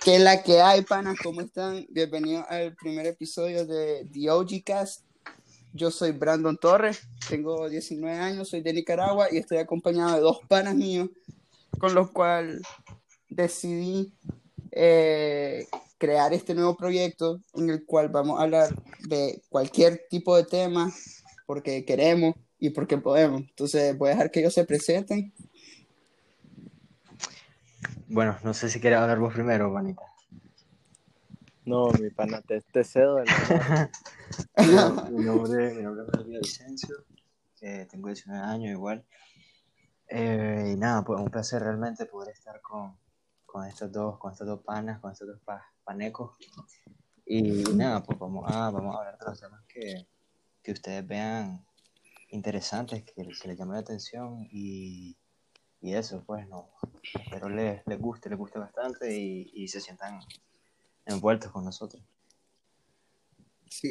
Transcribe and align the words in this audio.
¿Qué 0.00 0.18
la 0.20 0.42
que 0.42 0.60
hay, 0.60 0.82
panas? 0.82 1.18
¿Cómo 1.22 1.40
están? 1.40 1.84
Bienvenidos 1.90 2.44
al 2.48 2.74
primer 2.76 3.06
episodio 3.06 3.66
de 3.66 4.08
The 4.12 4.30
OG 4.30 4.62
Cast. 4.64 5.02
Yo 5.72 5.90
soy 5.90 6.12
Brandon 6.12 6.56
Torres, 6.56 7.00
tengo 7.28 7.68
19 7.68 8.16
años, 8.16 8.48
soy 8.48 8.60
de 8.62 8.72
Nicaragua 8.72 9.26
y 9.30 9.38
estoy 9.38 9.58
acompañado 9.58 10.14
de 10.14 10.20
dos 10.20 10.38
panas 10.46 10.76
míos 10.76 11.10
con 11.78 11.94
los 11.94 12.12
cuales 12.12 12.62
decidí 13.28 14.12
eh, 14.70 15.66
crear 15.98 16.32
este 16.32 16.54
nuevo 16.54 16.76
proyecto 16.76 17.40
en 17.54 17.68
el 17.68 17.84
cual 17.84 18.08
vamos 18.08 18.38
a 18.38 18.44
hablar 18.44 18.74
de 19.08 19.42
cualquier 19.48 20.06
tipo 20.08 20.36
de 20.36 20.44
tema 20.44 20.92
porque 21.44 21.84
queremos 21.84 22.36
y 22.60 22.70
porque 22.70 22.98
podemos. 22.98 23.40
Entonces 23.40 23.98
voy 23.98 24.08
a 24.08 24.12
dejar 24.12 24.30
que 24.30 24.40
ellos 24.40 24.54
se 24.54 24.64
presenten 24.64 25.32
bueno, 28.08 28.38
no 28.42 28.54
sé 28.54 28.68
si 28.70 28.80
quieres 28.80 28.98
hablar 28.98 29.18
vos 29.18 29.34
primero, 29.34 29.70
manita. 29.70 30.02
No, 31.66 31.90
mi 31.92 32.08
pana, 32.08 32.40
te, 32.40 32.82
cedo. 32.82 33.22
mi, 35.12 35.24
nombre, 35.24 35.74
mi 35.74 35.82
nombre 35.82 36.04
es 36.06 36.16
María 36.16 36.38
Vicencio, 36.38 37.04
eh, 37.60 37.86
tengo 37.90 38.08
19 38.08 38.42
años 38.42 38.70
igual. 38.70 39.04
Eh, 40.08 40.72
y 40.72 40.76
nada, 40.76 41.04
pues 41.04 41.20
un 41.20 41.28
placer 41.28 41.62
realmente 41.62 42.06
poder 42.06 42.32
estar 42.32 42.62
con, 42.62 42.96
con 43.44 43.66
estos 43.66 43.92
dos, 43.92 44.18
con 44.18 44.32
estos 44.32 44.46
dos 44.46 44.62
panas, 44.62 44.98
con 45.00 45.12
estos 45.12 45.28
dos 45.28 45.40
panecos. 45.84 46.38
Y 47.26 47.64
nada, 47.74 48.02
pues 48.02 48.18
vamos 48.18 48.50
a, 48.50 48.70
vamos 48.70 48.94
a 48.94 49.00
hablar 49.00 49.18
de 49.18 49.26
los 49.26 49.38
temas 49.38 49.62
que, 49.68 50.08
que 50.62 50.72
ustedes 50.72 51.06
vean 51.06 51.66
interesantes, 52.30 53.02
que, 53.02 53.12
que 53.12 53.48
les 53.48 53.58
llamen 53.58 53.74
la 53.74 53.80
atención 53.80 54.48
y 54.50 55.17
y 55.80 55.94
eso, 55.94 56.22
pues, 56.26 56.48
no. 56.48 56.68
Espero 57.14 57.48
les, 57.48 57.86
les 57.86 57.98
guste, 57.98 58.28
les 58.28 58.38
guste 58.38 58.58
bastante 58.58 59.16
y, 59.16 59.50
y 59.54 59.68
se 59.68 59.80
sientan 59.80 60.20
envueltos 61.06 61.52
con 61.52 61.64
nosotros. 61.64 62.02
Sí. 63.68 63.90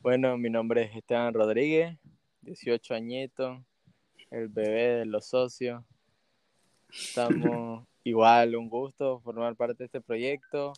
Bueno, 0.00 0.38
mi 0.38 0.48
nombre 0.48 0.82
es 0.82 0.96
Esteban 0.96 1.34
Rodríguez, 1.34 1.98
18 2.42 2.94
añitos, 2.94 3.60
el 4.30 4.48
bebé 4.48 4.98
de 4.98 5.06
los 5.06 5.26
socios. 5.26 5.84
Estamos 6.90 7.86
igual, 8.04 8.56
un 8.56 8.68
gusto 8.68 9.20
formar 9.20 9.56
parte 9.56 9.78
de 9.78 9.84
este 9.86 10.00
proyecto, 10.00 10.72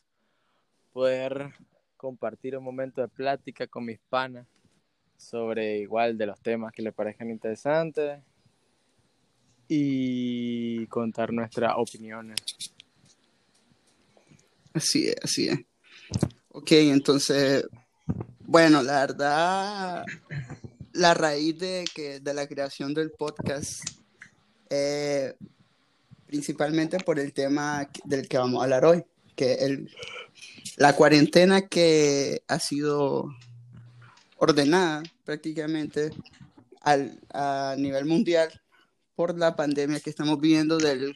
poder 0.92 1.52
compartir 1.96 2.56
un 2.56 2.64
momento 2.64 3.00
de 3.00 3.08
plática 3.08 3.66
con 3.66 3.84
mis 3.84 3.98
panas 4.08 4.46
sobre 5.16 5.78
igual 5.78 6.16
de 6.16 6.26
los 6.26 6.40
temas 6.40 6.72
que 6.72 6.82
les 6.82 6.94
parezcan 6.94 7.30
interesantes 7.30 8.20
y 9.68 10.86
contar 10.86 11.32
nuestras 11.32 11.74
opiniones. 11.76 12.36
Así 14.72 15.08
es, 15.08 15.16
así 15.22 15.48
es. 15.48 15.58
Ok, 16.48 16.72
entonces, 16.72 17.66
bueno, 18.40 18.82
la 18.82 19.00
verdad, 19.00 20.04
la 20.92 21.14
raíz 21.14 21.58
de, 21.58 21.84
que, 21.94 22.20
de 22.20 22.34
la 22.34 22.46
creación 22.46 22.94
del 22.94 23.10
podcast, 23.10 23.80
eh, 24.70 25.34
principalmente 26.26 26.98
por 26.98 27.18
el 27.18 27.32
tema 27.32 27.88
del 28.04 28.26
que 28.26 28.38
vamos 28.38 28.60
a 28.60 28.64
hablar 28.64 28.84
hoy, 28.86 29.04
que 29.36 29.54
el, 29.54 29.90
la 30.76 30.94
cuarentena 30.94 31.68
que 31.68 32.42
ha 32.48 32.58
sido 32.58 33.28
ordenada 34.36 35.02
prácticamente 35.24 36.10
al, 36.80 37.20
a 37.32 37.74
nivel 37.76 38.04
mundial 38.04 38.48
por 39.18 39.36
la 39.36 39.56
pandemia 39.56 39.98
que 39.98 40.10
estamos 40.10 40.40
viviendo 40.40 40.78
del 40.78 41.12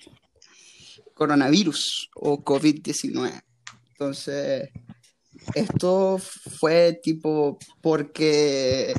coronavirus 1.14 2.10
o 2.16 2.42
COVID-19. 2.42 3.44
Entonces, 3.90 4.70
esto 5.54 6.18
fue 6.18 6.98
tipo 7.00 7.60
porque 7.80 8.92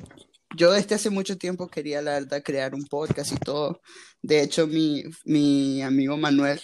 yo 0.55 0.71
desde 0.71 0.95
hace 0.95 1.09
mucho 1.09 1.37
tiempo 1.37 1.67
quería, 1.67 2.01
la 2.01 2.13
verdad, 2.13 2.41
crear 2.45 2.73
un 2.73 2.85
podcast 2.85 3.33
y 3.33 3.35
todo. 3.39 3.81
De 4.21 4.41
hecho, 4.41 4.67
mi, 4.67 5.03
mi 5.25 5.81
amigo 5.81 6.15
Manuel 6.15 6.61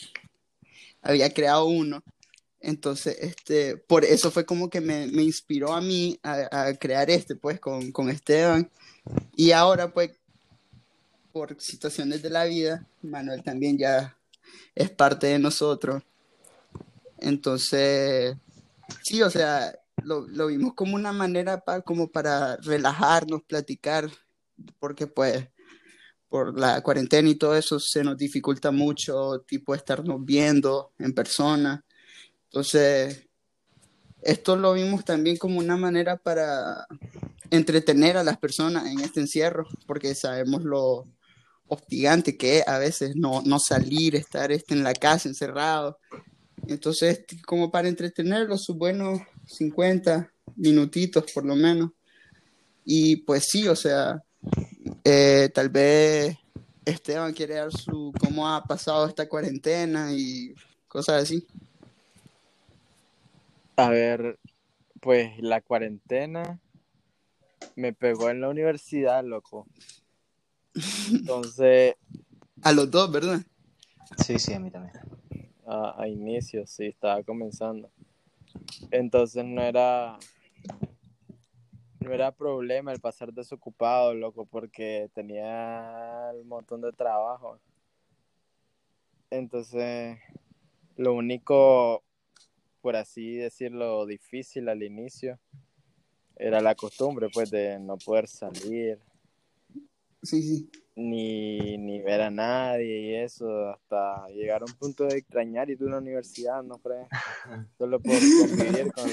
había 1.02 1.34
creado 1.34 1.66
uno. 1.66 2.02
Entonces, 2.62 3.18
este, 3.20 3.76
por 3.76 4.06
eso 4.06 4.32
fue 4.32 4.46
como 4.46 4.70
que 4.70 4.80
me, 4.80 5.08
me 5.08 5.24
inspiró 5.24 5.74
a 5.74 5.82
mí 5.82 6.18
a, 6.24 6.68
a, 6.68 6.74
crear 6.76 7.10
este, 7.10 7.36
pues, 7.36 7.60
con, 7.60 7.92
con 7.92 8.10
Esteban. 8.10 8.72
Y 9.36 9.52
ahora, 9.52 9.92
pues, 9.94 10.19
por 11.32 11.60
situaciones 11.62 12.22
de 12.22 12.30
la 12.30 12.46
vida, 12.46 12.86
Manuel 13.02 13.44
también 13.44 13.78
ya 13.78 14.18
es 14.76 14.90
parte 14.90 15.28
de 15.28 15.40
nosotros. 15.40 16.04
Entonces, 17.18 18.36
sí, 19.04 19.22
o 19.22 19.30
sea, 19.30 19.78
lo, 20.04 20.28
lo 20.28 20.48
vimos 20.48 20.74
como 20.74 20.96
una 20.96 21.12
manera 21.12 21.64
como 21.86 22.10
para 22.10 22.58
relajarnos, 22.58 23.44
platicar, 23.44 24.10
porque 24.80 25.08
pues 25.08 25.48
por 26.30 26.58
la 26.58 26.82
cuarentena 26.82 27.28
y 27.30 27.36
todo 27.36 27.56
eso 27.56 27.80
se 27.80 28.04
nos 28.04 28.16
dificulta 28.16 28.72
mucho, 28.72 29.44
tipo, 29.48 29.74
estarnos 29.74 30.24
viendo 30.24 30.92
en 31.00 31.14
persona. 31.14 31.84
Entonces, 32.46 33.28
esto 34.22 34.56
lo 34.56 34.74
vimos 34.74 35.04
también 35.04 35.38
como 35.38 35.60
una 35.60 35.76
manera 35.76 36.18
para 36.18 36.88
entretener 37.50 38.16
a 38.16 38.24
las 38.24 38.38
personas 38.38 38.86
en 38.86 39.00
este 39.00 39.22
encierro, 39.22 39.68
porque 39.88 40.14
sabemos 40.14 40.64
lo, 40.64 41.08
hostigante 41.70 42.36
que 42.36 42.64
a 42.66 42.78
veces 42.78 43.16
no, 43.16 43.42
no 43.44 43.60
salir, 43.60 44.16
estar 44.16 44.52
este, 44.52 44.74
en 44.74 44.84
la 44.84 44.94
casa 44.94 45.30
encerrado. 45.30 45.98
Entonces, 46.68 47.24
como 47.46 47.72
para 47.72 47.88
entretenerlo, 47.88 48.58
sus 48.58 48.76
buenos 48.76 49.22
50 49.46 50.32
minutitos 50.56 51.32
por 51.32 51.46
lo 51.46 51.56
menos. 51.56 51.92
Y 52.84 53.18
pues 53.18 53.46
sí, 53.46 53.68
o 53.68 53.76
sea, 53.76 54.22
eh, 55.04 55.50
tal 55.54 55.70
vez 55.70 56.38
Esteban 56.86 57.34
quiere 57.34 57.56
dar 57.56 57.72
su 57.72 58.12
cómo 58.20 58.50
ha 58.50 58.64
pasado 58.64 59.08
esta 59.08 59.30
cuarentena 59.30 60.12
y 60.12 60.54
cosas 60.88 61.24
así. 61.24 61.46
A 63.76 63.90
ver, 63.90 64.40
pues 65.00 65.32
la 65.40 65.62
cuarentena 65.62 66.60
me 67.76 67.94
pegó 67.94 68.30
en 68.30 68.42
la 68.42 68.50
universidad, 68.50 69.24
loco. 69.24 69.68
Entonces. 71.12 71.96
A 72.62 72.74
los 72.74 72.92
dos, 72.92 73.10
¿verdad? 73.10 73.40
Sí, 74.18 74.38
sí, 74.38 74.54
a 74.54 74.60
mí 74.60 74.70
también. 74.70 74.94
A, 75.66 76.02
a 76.02 76.08
inicio, 76.10 76.68
sí, 76.68 76.88
estaba 76.88 77.24
comenzando. 77.24 77.90
Entonces 78.92 79.46
no 79.46 79.62
era. 79.62 80.18
No 82.02 82.14
era 82.14 82.32
problema 82.32 82.92
el 82.92 83.00
pasar 83.00 83.34
desocupado, 83.34 84.14
loco, 84.14 84.46
porque 84.46 85.10
tenía 85.14 86.32
un 86.34 86.48
montón 86.48 86.82
de 86.82 86.92
trabajo. 86.92 87.60
Entonces, 89.30 90.18
lo 90.96 91.14
único, 91.14 92.04
por 92.82 92.96
así 92.96 93.36
decirlo, 93.36 94.06
difícil 94.06 94.70
al 94.70 94.82
inicio 94.82 95.40
era 96.36 96.62
la 96.62 96.74
costumbre, 96.74 97.28
pues, 97.34 97.52
de 97.52 97.80
no 97.80 97.98
poder 97.98 98.28
salir, 98.28 98.98
Sí, 100.22 100.42
sí. 100.42 100.70
Ni, 100.96 101.78
ni 101.78 102.02
ver 102.02 102.22
a 102.22 102.30
nadie 102.30 103.00
y 103.00 103.16
eso, 103.16 103.70
hasta 103.70 104.28
llegar 104.30 104.62
a 104.62 104.66
un 104.66 104.74
punto 104.74 105.06
de 105.06 105.18
extrañar 105.18 105.70
y 105.70 105.78
tú 105.78 105.86
en 105.86 105.92
la 105.92 105.98
universidad, 106.00 106.62
¿no 106.62 106.78
crees? 106.78 107.08
Solo 107.78 108.02
puedo 108.02 108.20
convivir 108.20 108.92
con, 108.92 109.10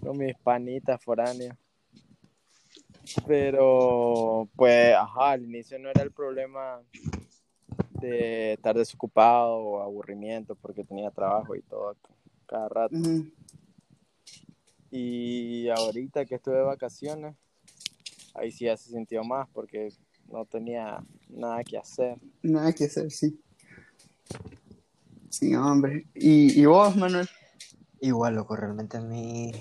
con 0.00 0.18
mis 0.18 0.36
panitas 0.36 1.02
foráneos. 1.02 1.56
Pero, 3.26 4.48
pues, 4.54 4.94
ajá, 4.94 5.30
al 5.30 5.44
inicio 5.44 5.78
no 5.78 5.90
era 5.90 6.02
el 6.02 6.12
problema 6.12 6.80
de 8.00 8.52
estar 8.52 8.76
desocupado 8.76 9.56
o 9.56 9.82
aburrimiento 9.82 10.54
porque 10.54 10.84
tenía 10.84 11.10
trabajo 11.10 11.56
y 11.56 11.62
todo 11.62 11.96
cada 12.46 12.68
rato. 12.68 12.96
Y 14.90 15.68
ahorita 15.68 16.24
que 16.24 16.36
estuve 16.36 16.56
de 16.56 16.62
vacaciones, 16.62 17.36
ahí 18.34 18.50
sí 18.50 18.64
ya 18.64 18.76
se 18.76 18.90
sintió 18.90 19.24
más 19.24 19.48
porque 19.52 19.88
no 20.28 20.44
tenía 20.44 21.04
nada 21.28 21.64
que 21.64 21.78
hacer. 21.78 22.18
Nada 22.42 22.72
que 22.72 22.84
hacer, 22.84 23.10
sí. 23.10 23.40
Sí, 25.30 25.54
hombre. 25.54 26.06
¿Y, 26.14 26.60
y 26.60 26.66
vos, 26.66 26.96
Manuel? 26.96 27.28
Igual, 28.00 28.34
loco, 28.34 28.56
realmente 28.56 28.96
a 28.96 29.00
mí 29.00 29.52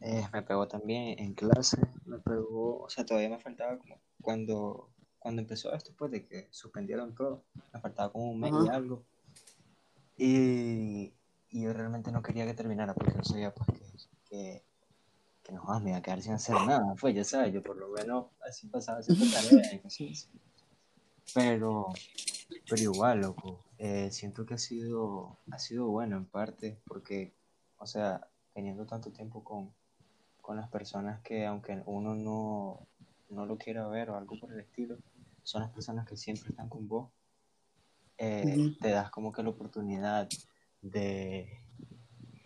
eh, 0.00 0.26
me 0.32 0.42
pegó 0.42 0.68
también 0.68 1.18
en 1.18 1.34
clase, 1.34 1.78
me 2.04 2.18
pegó, 2.18 2.82
o 2.82 2.88
sea, 2.88 3.06
todavía 3.06 3.30
me 3.30 3.38
faltaba 3.38 3.78
como 3.78 4.00
cuando, 4.20 4.90
cuando 5.18 5.42
empezó 5.42 5.72
esto, 5.72 5.92
pues 5.96 6.10
de 6.10 6.26
que 6.26 6.48
suspendieron 6.50 7.14
todo, 7.14 7.44
me 7.72 7.80
faltaba 7.80 8.12
como 8.12 8.30
un 8.30 8.40
mes 8.40 8.52
y 8.66 8.68
algo. 8.68 9.04
Y, 10.16 11.14
y, 11.50 11.62
yo 11.62 11.72
realmente 11.72 12.12
no 12.12 12.22
quería 12.22 12.46
que 12.46 12.54
terminara 12.54 12.94
porque 12.94 13.16
no 13.16 13.24
sabía 13.24 13.52
pues 13.52 13.68
que 13.68 13.84
que 14.28 14.64
no, 15.52 15.80
me 15.80 15.90
iba 15.90 15.98
a 15.98 16.02
quedar 16.02 16.22
sin 16.22 16.32
hacer 16.32 16.54
nada, 16.66 16.94
pues 17.00 17.14
ya 17.14 17.24
sabes, 17.24 17.52
yo 17.52 17.62
por 17.62 17.76
lo 17.76 17.88
menos 17.88 18.26
así 18.46 18.66
pasaba 18.68 18.98
haciendo 18.98 19.24
tareas 19.30 19.72
y 19.72 19.78
cosas 19.78 20.28
Pero, 21.34 21.88
pero 22.68 22.82
igual, 22.82 23.20
loco, 23.20 23.64
eh, 23.78 24.10
siento 24.10 24.46
que 24.46 24.54
ha 24.54 24.58
sido, 24.58 25.38
ha 25.50 25.58
sido 25.58 25.86
bueno 25.88 26.16
en 26.16 26.24
parte, 26.24 26.80
porque, 26.86 27.34
o 27.78 27.86
sea, 27.86 28.28
teniendo 28.54 28.86
tanto 28.86 29.10
tiempo 29.12 29.44
con, 29.44 29.72
con 30.40 30.56
las 30.56 30.68
personas 30.68 31.20
que 31.22 31.46
aunque 31.46 31.82
uno 31.86 32.14
no, 32.14 32.86
no 33.30 33.46
lo 33.46 33.58
quiera 33.58 33.86
ver 33.88 34.10
o 34.10 34.16
algo 34.16 34.38
por 34.38 34.52
el 34.52 34.60
estilo, 34.60 34.96
son 35.42 35.62
las 35.62 35.70
personas 35.70 36.06
que 36.06 36.16
siempre 36.16 36.50
están 36.50 36.68
con 36.68 36.88
vos, 36.88 37.10
eh, 38.16 38.76
te 38.80 38.90
das 38.90 39.10
como 39.10 39.32
que 39.32 39.42
la 39.42 39.50
oportunidad 39.50 40.28
de 40.80 41.64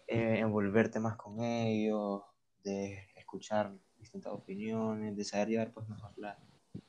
eh, 0.06 0.38
envolverte 0.38 1.00
más 1.00 1.16
con 1.16 1.42
ellos, 1.42 2.22
de 2.68 3.08
escuchar 3.16 3.72
distintas 3.98 4.32
opiniones, 4.32 5.16
de 5.16 5.24
saber 5.24 5.48
llevar 5.48 5.72
pues 5.72 5.88
mejor 5.88 6.12
la- 6.16 6.38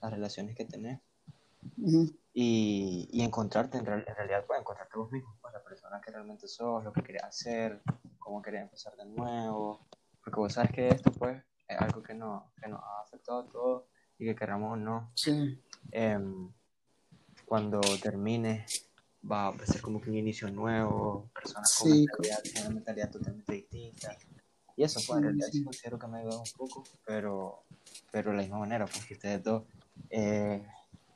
las 0.01 0.11
relaciones 0.11 0.55
que 0.55 0.65
tenés. 0.65 0.99
Y, 2.33 3.09
y 3.11 3.21
encontrarte 3.21 3.77
en, 3.77 3.85
real- 3.85 4.05
en 4.07 4.15
realidad, 4.15 4.45
pues 4.45 4.59
encontrarte 4.59 4.97
vos 4.97 5.11
mismo, 5.11 5.37
pues 5.41 5.53
la 5.53 5.63
persona 5.63 5.99
que 6.01 6.11
realmente 6.11 6.47
sos, 6.47 6.83
lo 6.83 6.93
que 6.93 7.01
querés 7.03 7.23
hacer, 7.23 7.81
cómo 8.17 8.41
querés 8.41 8.61
empezar 8.61 8.95
de 8.95 9.05
nuevo, 9.05 9.87
porque 10.23 10.39
vos 10.39 10.53
sabes 10.53 10.71
que 10.71 10.87
esto 10.89 11.11
pues 11.11 11.41
es 11.67 11.77
algo 11.77 12.01
que, 12.03 12.13
no, 12.13 12.51
que 12.61 12.67
nos 12.69 12.81
ha 12.81 13.01
afectado 13.01 13.39
a 13.39 13.49
todos 13.49 13.83
y 14.17 14.25
que 14.25 14.35
queramos 14.35 14.73
o 14.73 14.75
no, 14.75 15.11
Sí, 15.15 15.61
em, 15.91 16.51
cuando 17.45 17.81
termine 18.01 18.65
va 19.29 19.47
a 19.49 19.65
ser 19.65 19.81
como 19.81 19.99
que 19.99 20.09
un 20.09 20.17
inicio 20.17 20.49
nuevo, 20.51 21.29
personas 21.33 21.75
con 21.77 21.89
Sí, 21.91 22.05
mentalidad, 22.05 22.43
con 22.53 22.61
una 22.61 22.75
mentalidad 22.75 23.11
totalmente 23.11 23.53
distinta. 23.53 24.15
Y 24.79 24.83
eso, 24.85 25.01
pues 25.05 25.17
en 25.17 25.23
realidad 25.23 25.47
sí 25.51 25.61
considero 25.61 25.99
que 25.99 26.07
me 26.07 26.15
ha 26.15 26.21
ayudado 26.21 26.39
un 26.39 26.51
poco, 26.57 26.85
pero, 27.05 27.63
pero 28.13 28.31
de 28.31 28.37
la 28.37 28.43
misma 28.43 28.59
manera, 28.59 28.85
pues 28.85 29.05
que 29.05 29.15
ustedes 29.15 29.43
dos 29.43 29.63
eh, 30.09 30.65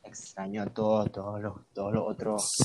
extraño 0.04 0.64
a 0.64 0.66
todos, 0.66 1.10
todos 1.14 1.42
los, 1.42 1.54
todos 1.72 1.94
los 1.94 2.04
otros, 2.06 2.56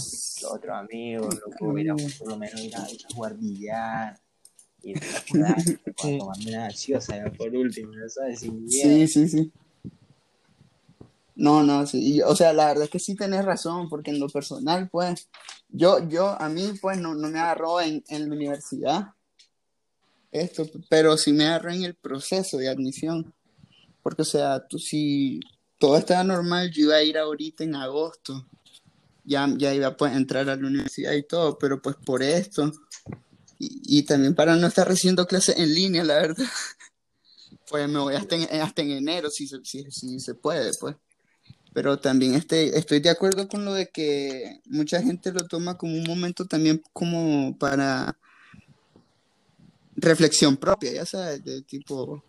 los 0.42 0.52
otros 0.52 0.76
amigos, 0.76 1.38
loco, 1.38 1.78
ir 1.78 1.92
a, 1.92 1.94
por 1.94 2.30
lo 2.30 2.36
menos 2.36 2.60
ir 2.60 2.74
a, 2.74 2.90
ir 2.90 3.06
a 3.08 3.14
jugar 3.14 3.36
billar, 3.36 4.20
jugar, 5.30 5.56
a 5.56 6.18
tomar 6.18 6.36
una 6.44 6.66
gaseosa, 6.66 7.16
ya 7.16 7.30
por 7.30 7.54
último, 7.54 7.92
sabes, 8.08 8.40
sin 8.40 8.68
sí, 8.68 9.06
sí, 9.06 9.28
sí. 9.28 9.52
No, 11.36 11.62
no, 11.62 11.86
sí. 11.86 12.16
y, 12.16 12.22
o 12.22 12.34
sea, 12.34 12.52
la 12.52 12.66
verdad 12.66 12.82
es 12.82 12.90
que 12.90 12.98
sí 12.98 13.14
tenés 13.14 13.44
razón, 13.44 13.88
porque 13.88 14.10
en 14.10 14.18
lo 14.18 14.28
personal, 14.28 14.88
pues, 14.90 15.28
yo, 15.68 16.08
yo, 16.08 16.30
a 16.30 16.48
mí, 16.48 16.72
pues, 16.82 16.98
no, 16.98 17.14
no 17.14 17.30
me 17.30 17.38
agarró 17.38 17.80
en, 17.80 18.02
en 18.08 18.28
la 18.28 18.34
universidad 18.34 19.14
esto, 20.30 20.69
pero 20.88 21.16
sí 21.16 21.32
me 21.32 21.46
agarró 21.46 21.72
en 21.72 21.84
el 21.84 21.94
proceso 21.94 22.58
de 22.58 22.69
admisión. 22.69 23.34
Porque, 24.02 24.22
o 24.22 24.25
sea, 24.25 24.66
tú 24.66 24.78
si 24.78 25.40
todo 25.78 25.96
estaba 25.96 26.25
normal, 26.25 26.70
yo 26.70 26.84
iba 26.84 26.96
a 26.96 27.02
ir 27.02 27.19
ahorita 27.19 27.64
en 27.64 27.75
agosto. 27.75 28.46
Ya, 29.25 29.48
ya 29.56 29.75
iba 29.75 29.96
pues, 29.96 30.12
a 30.12 30.16
entrar 30.16 30.48
a 30.48 30.56
la 30.56 30.66
universidad 30.66 31.12
y 31.12 31.22
todo, 31.22 31.58
pero 31.58 31.80
pues 31.82 31.96
por 31.96 32.22
esto. 32.22 32.72
Y, 33.58 33.98
y 33.98 34.02
también 34.04 34.34
para 34.34 34.56
no 34.56 34.66
estar 34.66 34.88
recibiendo 34.88 35.26
clases 35.26 35.58
en 35.58 35.75
línea, 35.75 36.04
la 36.04 36.14
verdad. 36.14 36.46
Pues 37.70 37.86
me 37.86 37.98
voy 37.98 38.14
hasta 38.14 38.34
en, 38.34 38.62
hasta 38.62 38.80
en 38.80 38.92
enero, 38.92 39.28
si, 39.28 39.46
si, 39.46 39.90
si 39.90 40.20
se 40.20 40.34
puede, 40.34 40.70
pues. 40.80 40.96
Pero 41.75 41.98
también 41.98 42.34
este, 42.34 42.78
estoy 42.78 43.00
de 43.00 43.10
acuerdo 43.10 43.46
con 43.46 43.64
lo 43.64 43.75
de 43.75 43.90
que 43.90 44.60
mucha 44.64 45.02
gente 45.02 45.32
lo 45.32 45.46
toma 45.46 45.76
como 45.76 45.94
un 45.94 46.04
momento 46.04 46.46
también 46.46 46.82
como 46.94 47.56
para 47.58 48.19
reflexión 50.00 50.56
propia, 50.56 50.92
ya 50.92 51.06
sabes, 51.06 51.44
de 51.44 51.62
tipo, 51.62 52.24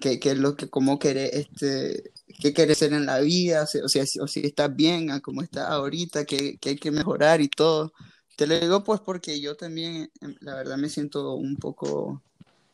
qué, 0.00 0.18
qué 0.18 0.32
es 0.32 0.38
lo 0.38 0.56
que, 0.56 0.68
cómo 0.68 0.98
querés, 0.98 1.30
este, 1.32 2.12
qué 2.40 2.52
querés 2.52 2.78
ser 2.78 2.92
en 2.92 3.06
la 3.06 3.20
vida, 3.20 3.64
o 3.64 3.88
sea, 3.88 4.06
si, 4.06 4.18
o 4.20 4.26
si 4.26 4.40
estás 4.40 4.74
bien, 4.74 5.20
cómo 5.20 5.42
estás 5.42 5.68
ahorita, 5.68 6.24
qué, 6.24 6.58
qué 6.58 6.70
hay 6.70 6.76
que 6.76 6.90
mejorar 6.90 7.40
y 7.40 7.48
todo. 7.48 7.92
Te 8.36 8.46
lo 8.46 8.58
digo 8.58 8.84
pues 8.84 9.00
porque 9.00 9.40
yo 9.40 9.56
también, 9.56 10.10
em, 10.20 10.34
la 10.40 10.54
verdad, 10.54 10.76
me 10.76 10.88
siento 10.88 11.34
un 11.34 11.56
poco, 11.56 12.22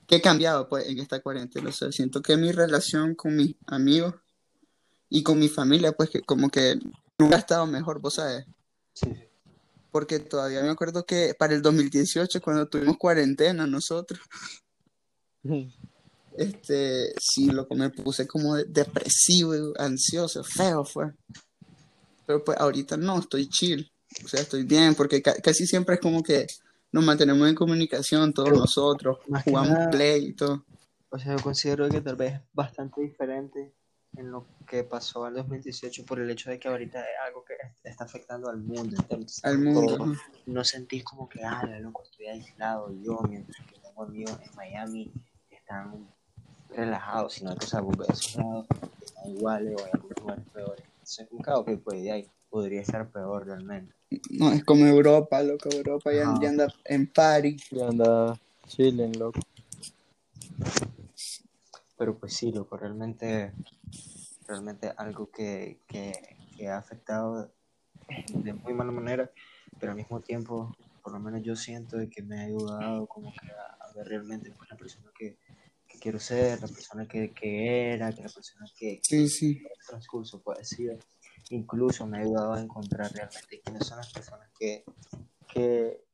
que 0.07 0.17
he 0.17 0.23
cambiado 0.23 0.69
pues 0.69 0.89
en 0.89 0.99
esta 0.99 1.21
cuarentena, 1.21 1.71
o 1.71 1.73
sea, 1.73 1.93
siento 1.93 2.23
que 2.23 2.37
mi 2.37 2.53
relación 2.53 3.15
con 3.15 3.37
mis 3.37 3.55
amigos 3.67 4.15
y 5.09 5.23
con 5.23 5.39
mi 5.39 5.49
familia, 5.49 5.93
pues 5.93 6.11
que 6.11 6.21
como 6.23 6.49
que 6.51 6.79
nunca 7.19 7.37
ha 7.37 7.39
estado 7.41 7.67
mejor, 7.67 8.01
vos 8.01 8.15
sabes, 8.15 8.47
sí. 8.95 9.09
Porque 9.93 10.19
todavía 10.19 10.63
me 10.63 10.71
acuerdo 10.71 11.05
que 11.05 11.35
para 11.39 11.55
el 11.55 11.63
2018, 11.63 12.41
cuando 12.41 12.67
tuvimos 12.67 12.97
cuarentena 12.97 13.67
nosotros, 13.67 14.19
este, 16.37 17.13
sí, 17.21 17.51
loco, 17.51 17.75
me 17.75 17.91
puse 17.91 18.27
como 18.27 18.57
de- 18.57 18.65
depresivo, 18.65 19.73
ansioso, 19.79 20.43
feo 20.43 20.85
fue. 20.85 21.13
Pero 22.27 22.43
pues 22.43 22.59
ahorita 22.59 22.97
no, 22.97 23.19
estoy 23.19 23.49
chill, 23.49 23.93
o 24.25 24.29
sea, 24.29 24.41
estoy 24.41 24.65
bien, 24.65 24.95
porque 24.95 25.21
ca- 25.21 25.37
casi 25.43 25.67
siempre 25.67 25.97
es 25.97 26.01
como 26.01 26.23
que 26.23 26.47
nos 26.91 27.05
mantenemos 27.05 27.49
en 27.49 27.55
comunicación 27.55 28.33
todos 28.33 28.49
Pero, 28.49 28.61
nosotros, 28.61 29.19
que 29.45 29.51
jugamos 29.51 29.79
nada, 29.79 29.91
play 29.91 30.27
y 30.29 30.33
todo. 30.35 30.65
O 31.11 31.19
sea, 31.19 31.37
yo 31.37 31.43
considero 31.43 31.89
que 31.91 32.01
tal 32.01 32.17
vez 32.17 32.35
es 32.35 32.41
bastante 32.55 33.03
diferente 33.03 33.75
en 34.17 34.31
lo 34.31 34.47
que 34.73 34.85
pasó 34.85 35.29
en 35.29 35.35
2018 35.35 36.07
por 36.07 36.19
el 36.19 36.31
hecho 36.31 36.49
de 36.49 36.59
que 36.59 36.67
ahorita 36.67 36.99
es 36.99 37.07
algo 37.27 37.45
que 37.45 37.53
está 37.85 38.05
afectando 38.05 38.49
al 38.49 38.57
mundo. 38.57 38.97
Entonces, 38.99 39.45
Al 39.45 39.59
mundo, 39.59 39.99
todo- 39.99 40.15
no 40.47 40.65
sentís 40.65 41.05
como 41.05 41.29
que, 41.29 41.45
ah, 41.45 41.63
loco, 41.79 42.03
estoy 42.05 42.29
aislado 42.29 42.91
yo, 43.03 43.21
mientras 43.29 43.67
que 43.67 43.79
tengo 43.81 44.03
amigos 44.05 44.35
en 44.43 44.57
Miami 44.57 45.13
que 45.51 45.57
están 45.57 46.09
relajados, 46.71 47.35
sino 47.35 47.55
que, 47.55 47.67
o 47.67 47.69
sea, 47.69 47.81
vos 47.83 47.99
ves 47.99 48.09
esos 48.19 48.37
lados 48.37 48.67
que 48.99 49.05
están 49.05 49.29
iguales 49.31 49.75
o 49.79 49.85
hay 49.85 49.91
algunos 49.93 50.19
lugares 50.21 50.45
peores. 50.55 50.85
Entonces, 50.95 51.29
como 51.45 51.65
que, 51.67 51.77
pues 51.77 52.11
ahí 52.11 52.31
podría 52.49 52.81
estar 52.81 53.07
peor 53.11 53.45
realmente. 53.45 53.95
No, 54.31 54.53
es 54.53 54.65
como 54.65 54.87
Europa, 54.87 55.43
loco, 55.43 55.69
Europa 55.71 56.15
ya, 56.15 56.33
ya 56.41 56.49
anda 56.49 56.75
en 56.87 57.07
party. 57.09 57.59
Ya 57.73 57.89
anda 57.89 58.41
chilling, 58.69 59.19
loco. 59.19 59.41
Pero 61.99 62.17
pues 62.17 62.33
sí, 62.33 62.51
loco, 62.53 62.79
realmente, 62.79 63.53
realmente 64.47 64.93
algo 64.97 65.31
que, 65.31 65.81
que, 65.87 66.13
que 66.57 66.69
ha 66.69 66.79
afectado 66.79 67.53
de 68.35 68.53
muy 68.53 68.75
mala 68.75 68.93
manera, 68.93 69.31
pero 69.79 69.93
al 69.93 69.97
mismo 69.97 70.21
tiempo, 70.21 70.75
por 71.03 71.13
lo 71.13 71.21
menos 71.21 71.43
yo 71.43 71.57
siento 71.57 71.97
de 71.97 72.09
que 72.09 72.23
me 72.23 72.41
ha 72.41 72.45
ayudado 72.45 73.07
como 73.07 73.33
que 73.33 73.51
a, 73.51 73.85
a 73.89 73.93
ver 73.95 74.07
realmente 74.09 74.51
pues, 74.57 74.69
la 74.71 74.77
persona 74.77 75.11
que, 75.17 75.39
que 75.89 75.99
quiero 75.99 76.19
ser, 76.19 76.61
la 76.61 76.69
persona 76.69 77.07
que, 77.07 77.33
que 77.33 77.93
era, 77.95 78.13
que 78.13 78.23
la 78.23 78.29
persona 78.29 78.67
que, 78.77 79.01
Sí, 79.03 79.29
sí. 79.29 79.63
el 79.65 79.87
transcurso 79.87 80.43
puede 80.43 80.61
ha 80.61 80.65
sido. 80.65 80.97
Incluso 81.51 82.07
me 82.07 82.19
ha 82.19 82.21
ayudado 82.21 82.55
a 82.55 82.61
encontrar 82.61 83.13
realmente 83.13 83.61
quiénes 83.63 83.87
son 83.87 83.99
las 83.99 84.13
personas 84.13 84.49
que, 84.59 84.85
que, 85.53 86.05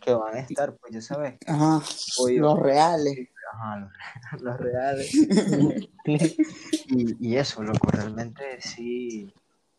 que 0.00 0.14
van 0.14 0.36
a 0.36 0.40
estar, 0.40 0.76
pues 0.76 0.92
ya 0.94 1.00
sabes, 1.02 1.36
Ajá, 1.46 1.82
los 2.30 2.58
reales. 2.58 3.28
Ajá, 3.52 3.76
los, 3.78 3.92
los 4.42 4.56
reales. 4.58 5.12
Y, 6.88 7.30
y 7.30 7.36
eso, 7.36 7.62
loco, 7.64 7.88
realmente 7.90 8.60
sí, 8.60 9.34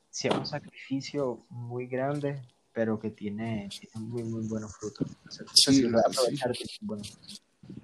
sí 0.10 0.28
es 0.28 0.34
un 0.36 0.46
sacrificio 0.46 1.46
muy 1.50 1.88
grande, 1.88 2.42
pero 2.74 3.00
que 3.00 3.12
tiene, 3.12 3.70
tiene 3.70 4.08
muy, 4.08 4.24
muy 4.24 4.46
buenos 4.48 4.76
frutos. 4.76 5.08
O 5.26 5.32
sea, 5.32 5.46
Sí, 5.54 5.82
lo 5.84 6.00
aprovechar, 6.00 6.54
frutos. 6.56 7.18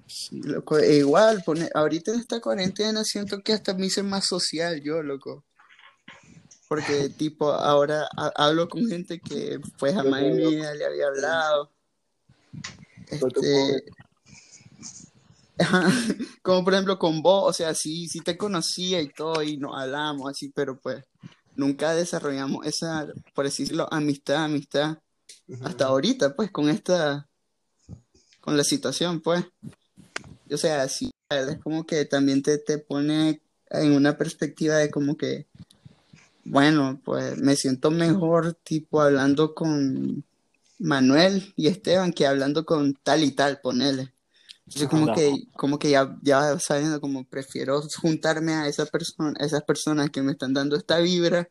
Sí, 0.08 0.42
loco, 0.42 0.78
e 0.78 0.98
igual, 0.98 1.42
pone, 1.46 1.70
ahorita 1.74 2.12
en 2.14 2.20
esta 2.20 2.42
cuarentena 2.42 3.04
siento 3.06 3.42
que 3.42 3.54
hasta 3.54 3.74
me 3.74 3.86
hice 3.86 4.04
más 4.04 4.26
social 4.26 4.82
yo, 4.82 5.02
loco. 5.02 5.46
Porque, 6.68 7.10
tipo, 7.18 7.50
ahora 7.52 8.08
ha- 8.18 8.34
hablo 8.36 8.68
con 8.68 8.86
gente 8.88 9.22
que 9.22 9.60
pues 9.80 9.94
jamás 9.96 10.22
en 10.22 10.36
mi 10.36 10.50
vida 10.56 10.74
le 10.74 10.86
había 10.86 11.08
hablado. 11.08 11.72
Este, 13.10 13.84
ajá, 15.60 15.88
como 16.42 16.64
por 16.64 16.74
ejemplo 16.74 17.00
con 17.00 17.22
vos, 17.22 17.50
o 17.50 17.54
sea, 17.54 17.74
sí, 17.74 18.08
sí 18.08 18.20
te 18.20 18.38
conocía 18.38 19.02
y 19.02 19.10
todo, 19.10 19.44
y 19.44 19.58
nos 19.58 19.76
hablamos 19.76 20.30
así, 20.30 20.50
pero 20.50 20.80
pues 20.80 21.04
nunca 21.56 21.94
desarrollamos 21.94 22.66
esa, 22.66 23.08
por 23.34 23.46
decirlo, 23.46 23.88
amistad, 23.92 24.46
amistad, 24.46 24.98
hasta 25.62 25.86
ahorita, 25.86 26.36
pues, 26.36 26.52
con 26.52 26.70
esta, 26.70 27.28
con 28.42 28.58
la 28.58 28.64
situación, 28.64 29.22
pues. 29.22 29.46
O 30.52 30.58
sea, 30.58 30.88
sí, 30.88 31.12
es 31.30 31.58
como 31.64 31.86
que 31.86 32.06
también 32.06 32.42
te, 32.44 32.58
te 32.58 32.78
pone 32.78 33.42
en 33.70 33.94
una 33.94 34.18
perspectiva 34.18 34.76
de 34.76 34.92
como 34.92 35.18
que, 35.18 35.48
bueno, 36.46 37.02
pues 37.04 37.38
me 37.38 37.56
siento 37.56 37.92
mejor, 37.92 38.54
tipo, 38.64 39.02
hablando 39.02 39.56
con 39.56 40.24
Manuel 40.80 41.54
y 41.56 41.68
Esteban 41.68 42.14
que 42.14 42.28
hablando 42.28 42.66
con 42.66 42.94
tal 42.94 43.24
y 43.24 43.32
tal, 43.32 43.62
ponele. 43.62 44.14
Entonces 44.66 44.90
como 44.90 45.14
que, 45.14 45.48
como 45.56 45.80
que 45.80 45.90
ya, 45.92 46.18
ya 46.22 46.58
sabiendo, 46.60 47.02
como 47.02 47.26
prefiero 47.26 47.82
juntarme 48.02 48.54
a 48.54 48.68
esa 48.68 48.86
persona, 48.86 49.34
a 49.40 49.46
esas 49.46 49.64
personas 49.64 50.10
que 50.10 50.22
me 50.22 50.32
están 50.32 50.54
dando 50.54 50.76
esta 50.76 51.00
vibra, 51.00 51.50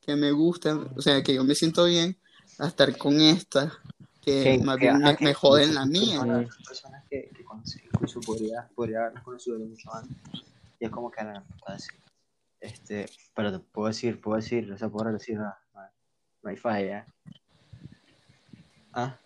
que 0.00 0.16
me 0.16 0.32
gusta, 0.32 0.76
o 0.96 1.02
sea, 1.02 1.22
que 1.22 1.34
yo 1.34 1.44
me 1.44 1.54
siento 1.54 1.84
bien, 1.84 2.16
a 2.58 2.68
estar 2.68 2.96
con 2.96 3.20
esta, 3.20 3.72
que 4.22 4.60
más 4.64 4.78
que- 4.78 4.90
bien 4.90 5.16
me, 5.20 5.34
joden 5.34 5.74
la 5.74 5.84
mía. 5.84 6.20
Personas, 6.20 6.56
personas 6.66 7.04
que, 7.10 7.30
que 7.36 7.44
conocí, 7.44 7.80
incluso 7.84 8.20
podría, 8.20 8.68
podría 8.74 9.00
haberlas 9.00 9.22
conocido 9.22 9.58
de 9.58 9.66
mucho 9.66 9.94
antes. 9.94 10.16
Y 10.80 10.84
es 10.86 10.90
como 10.90 11.10
que 11.10 11.22
la 11.24 11.44
así. 11.66 11.90
Este, 12.60 13.06
pero 13.34 13.52
te 13.52 13.58
puedo 13.58 13.88
decir, 13.88 14.20
puedo 14.20 14.36
decir, 14.36 14.72
o 14.72 14.78
sea, 14.78 14.88
puedo 14.88 15.12
decir, 15.12 15.36
no, 15.36 15.44
no, 15.74 15.80
no 16.42 16.50
hay 16.50 16.56
falla. 16.56 17.06
Ah, 18.92 19.18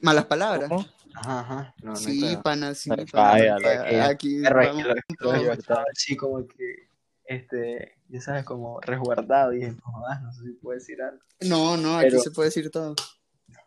Malas 0.00 0.26
palabras. 0.26 0.68
¿Cómo? 0.68 0.84
Ajá, 1.14 1.40
ajá. 1.40 1.74
No, 1.82 1.92
no 1.92 1.98
hay 1.98 2.04
Sí, 2.04 2.36
pana, 2.42 2.74
sí, 2.74 2.90
Ay, 2.96 3.06
pana. 3.06 3.30
vaya, 3.30 3.56
Pa- 3.62 3.90
lo- 3.92 4.02
Aquí 4.04 4.42
Perro, 4.42 4.60
es 4.62 4.68
vamos 4.68 4.82
que 4.82 4.88
lo- 4.88 4.94
con 4.94 5.02
lo- 5.18 5.32
todo. 5.32 5.42
yo 5.44 5.52
estaba 5.52 5.84
así 5.92 6.16
como 6.16 6.46
que, 6.46 6.88
este, 7.24 7.98
ya 8.08 8.20
sabes, 8.20 8.44
como 8.44 8.80
resguardado. 8.80 9.52
Y 9.52 9.56
dije, 9.60 9.72
no, 9.72 10.20
no 10.22 10.32
sé 10.32 10.42
si 10.42 10.52
puedo 10.54 10.78
decir 10.78 11.00
algo. 11.02 11.22
No, 11.42 11.76
no, 11.76 11.96
aquí 11.96 12.08
Pero- 12.10 12.22
se 12.22 12.30
puede 12.30 12.48
decir 12.48 12.70
todo. 12.70 12.94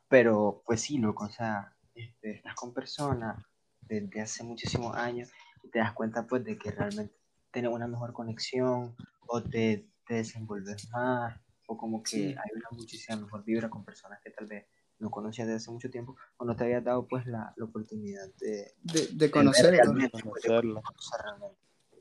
Pero, 0.09 0.63
pues 0.65 0.81
sí, 0.81 0.97
loco, 0.97 1.25
o 1.25 1.29
sea, 1.29 1.73
este, 1.95 2.31
estás 2.31 2.55
con 2.55 2.73
personas 2.73 3.43
desde 3.81 4.21
hace 4.21 4.43
muchísimos 4.43 4.95
años 4.95 5.29
y 5.63 5.69
te 5.69 5.79
das 5.79 5.93
cuenta, 5.93 6.25
pues, 6.27 6.43
de 6.43 6.57
que 6.57 6.71
realmente 6.71 7.13
tienes 7.51 7.71
una 7.71 7.87
mejor 7.87 8.13
conexión 8.13 8.95
o 9.27 9.43
te, 9.43 9.87
te 10.05 10.15
desenvuelves 10.15 10.89
más 10.91 11.37
o 11.67 11.77
como 11.77 12.01
que 12.03 12.09
Sí. 12.09 12.23
hay 12.27 12.51
una 12.55 12.67
muchísima 12.71 13.17
mejor 13.19 13.43
vibra 13.43 13.69
con 13.69 13.83
personas 13.83 14.19
que 14.23 14.29
tal 14.31 14.47
vez 14.47 14.65
no 14.99 15.09
conocías 15.11 15.47
desde 15.47 15.57
hace 15.57 15.71
mucho 15.71 15.89
tiempo 15.89 16.15
o 16.37 16.45
no 16.45 16.55
te 16.55 16.63
habías 16.63 16.83
dado, 16.83 17.05
pues, 17.07 17.25
la, 17.27 17.53
la 17.55 17.65
oportunidad 17.65 18.27
de, 18.39 18.73
De, 18.83 19.01
de 19.01 19.07
de 19.13 19.31
conocerlo. 19.31 19.93
pues, 19.93 20.11
de 20.11 20.19
Conocerlo. 20.21 20.81
conocer 20.81 21.21
realmente. 21.23 21.57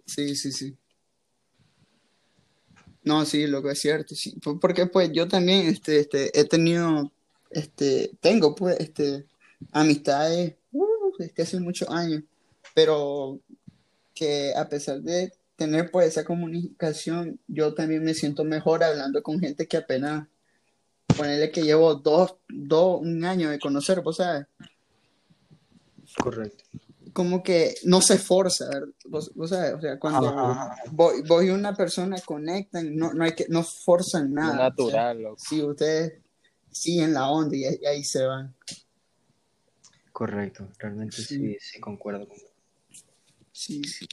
Sí, 0.06 0.34
sí, 0.36 0.52
sí. 0.52 0.76
No, 3.02 3.24
sí, 3.24 3.46
lo 3.46 3.62
que 3.62 3.70
es 3.70 3.78
cierto, 3.80 4.14
sí. 4.14 4.36
Por- 4.42 4.58
Porque 4.58 4.86
pues 4.86 5.10
yo 5.12 5.28
también 5.28 5.66
este, 5.66 6.00
este, 6.00 6.38
he 6.38 6.44
tenido, 6.44 7.12
este, 7.50 8.10
tengo 8.20 8.54
pues, 8.54 8.78
este, 8.80 9.26
amistades 9.72 10.54
uh, 10.72 11.12
desde 11.18 11.42
hace 11.42 11.60
muchos 11.60 11.88
años, 11.88 12.22
pero 12.74 13.38
que 14.14 14.52
a 14.56 14.68
pesar 14.68 15.00
de 15.02 15.32
tener 15.54 15.90
pues 15.90 16.08
esa 16.08 16.24
comunicación, 16.24 17.38
yo 17.46 17.74
también 17.74 18.02
me 18.02 18.14
siento 18.14 18.44
mejor 18.44 18.82
hablando 18.82 19.22
con 19.22 19.38
gente 19.38 19.66
que 19.68 19.76
apenas, 19.76 20.26
ponerle 21.16 21.50
que 21.50 21.62
llevo 21.62 21.94
dos, 21.96 22.36
dos, 22.48 23.00
un 23.00 23.24
año 23.24 23.50
de 23.50 23.58
conocer, 23.58 24.00
vos 24.02 24.16
sabes. 24.16 24.46
Correcto. 26.18 26.64
como 27.12 27.42
que 27.42 27.74
no 27.84 28.00
se 28.02 28.14
esforza, 28.14 28.68
¿verdad? 28.68 28.88
vos, 29.06 29.32
vos 29.34 29.48
sabes, 29.50 29.74
o 29.74 29.80
sea, 29.80 29.98
cuando 29.98 30.28
Ajá. 30.28 30.76
vos, 30.92 31.14
vos 31.26 31.42
y 31.44 31.48
una 31.50 31.74
persona 31.74 32.16
conectan, 32.24 32.94
no, 32.94 33.12
no 33.14 33.24
hay 33.24 33.32
que, 33.34 33.46
no 33.48 33.62
forzan 33.64 34.24
Es 34.26 34.30
nada. 34.30 34.52
o 34.52 34.56
sea, 34.56 34.68
natural, 34.68 35.22
loco. 35.22 35.36
si 35.38 35.62
ustedes 35.62 36.20
siguen 36.70 37.14
la 37.14 37.30
onda 37.30 37.56
y, 37.56 37.64
ahí- 37.64 37.84
ahí 37.86 38.04
se 38.04 38.24
van. 38.24 38.54
Correcto, 40.12 40.68
realmente 40.78 41.16
Sí. 41.16 41.36
sí, 41.36 41.56
sí 41.60 41.80
concuerdo 41.80 42.28
con 42.28 42.36
Sí, 43.52 43.82
sí. 43.84 44.06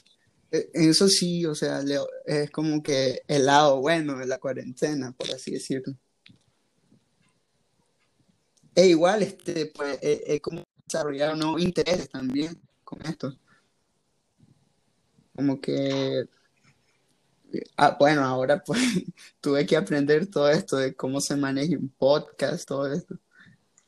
Eh, 0.50 0.70
Eso 0.72 1.06
sí, 1.08 1.44
o 1.44 1.54
sea, 1.54 1.82
Leo, 1.82 2.06
es 2.24 2.50
como 2.50 2.82
que 2.82 3.20
el 3.28 3.44
lado 3.46 3.80
bueno 3.80 4.16
de 4.18 4.26
la 4.26 4.38
cuarentena, 4.38 5.12
por 5.12 5.30
así 5.30 5.50
decirlo. 5.52 5.94
E 8.74 8.86
igual, 8.86 9.22
este, 9.22 9.66
pues, 9.66 9.98
eh, 10.02 10.22
eh, 10.26 10.40
como 10.40 10.64
desarrollar 10.86 11.36
nuevos 11.36 11.62
intereses 11.62 12.08
también 12.08 12.60
con 12.82 13.00
esto. 13.06 13.36
Como 15.34 15.60
que, 15.60 16.28
ah, 17.76 17.96
bueno, 17.98 18.22
ahora 18.22 18.62
pues 18.62 18.80
tuve 19.40 19.66
que 19.66 19.76
aprender 19.76 20.26
todo 20.26 20.48
esto 20.48 20.76
de 20.76 20.94
cómo 20.94 21.20
se 21.20 21.36
maneja 21.36 21.76
un 21.76 21.88
podcast, 21.88 22.66
todo 22.66 22.92
esto. 22.92 23.18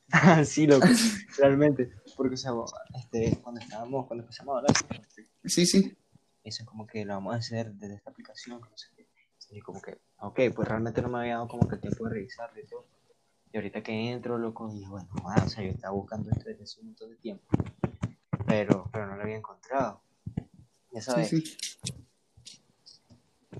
sí, 0.44 0.66
loco, 0.66 0.86
realmente, 1.38 1.90
porque, 2.16 2.34
o 2.34 2.38
sea, 2.38 2.52
este, 2.94 3.38
cuando 3.42 3.60
estábamos, 3.60 4.06
cuando 4.06 4.22
empezamos 4.24 4.54
a 4.54 4.58
hablar, 4.58 4.76
Sí, 5.44 5.66
sí, 5.66 5.96
eso 6.42 6.62
es 6.62 6.68
como 6.68 6.86
que 6.86 7.04
lo 7.04 7.14
vamos 7.14 7.34
a 7.34 7.38
hacer 7.38 7.72
desde 7.72 7.96
esta 7.96 8.10
aplicación, 8.10 8.60
que 8.60 8.70
no 8.70 8.76
sé 8.76 8.88
qué, 8.96 9.06
y 9.50 9.60
como 9.60 9.80
que, 9.80 9.98
ok, 10.18 10.40
pues 10.54 10.68
realmente 10.68 11.02
no 11.02 11.08
me 11.08 11.18
había 11.18 11.34
dado 11.34 11.48
como 11.48 11.68
que 11.68 11.76
el 11.76 11.80
tiempo 11.80 12.04
de 12.04 12.10
revisarlo 12.10 12.60
y 12.60 12.66
todo, 12.66 12.86
y 13.56 13.58
ahorita 13.58 13.82
que 13.82 14.10
entro, 14.10 14.36
loco, 14.36 14.68
dije, 14.68 14.86
bueno, 14.86 15.08
ah, 15.24 15.42
o 15.42 15.48
sea, 15.48 15.64
yo 15.64 15.70
estaba 15.70 15.94
buscando 15.94 16.30
esto 16.30 16.44
desde 16.44 16.64
hace 16.64 16.78
un 16.80 16.88
montón 16.88 17.08
de 17.08 17.16
tiempo, 17.16 17.46
pero, 18.46 18.90
pero 18.92 19.06
no 19.06 19.16
lo 19.16 19.22
había 19.22 19.36
encontrado, 19.36 20.02
ya 20.92 21.00
sabes, 21.00 21.30
sí, 21.30 21.42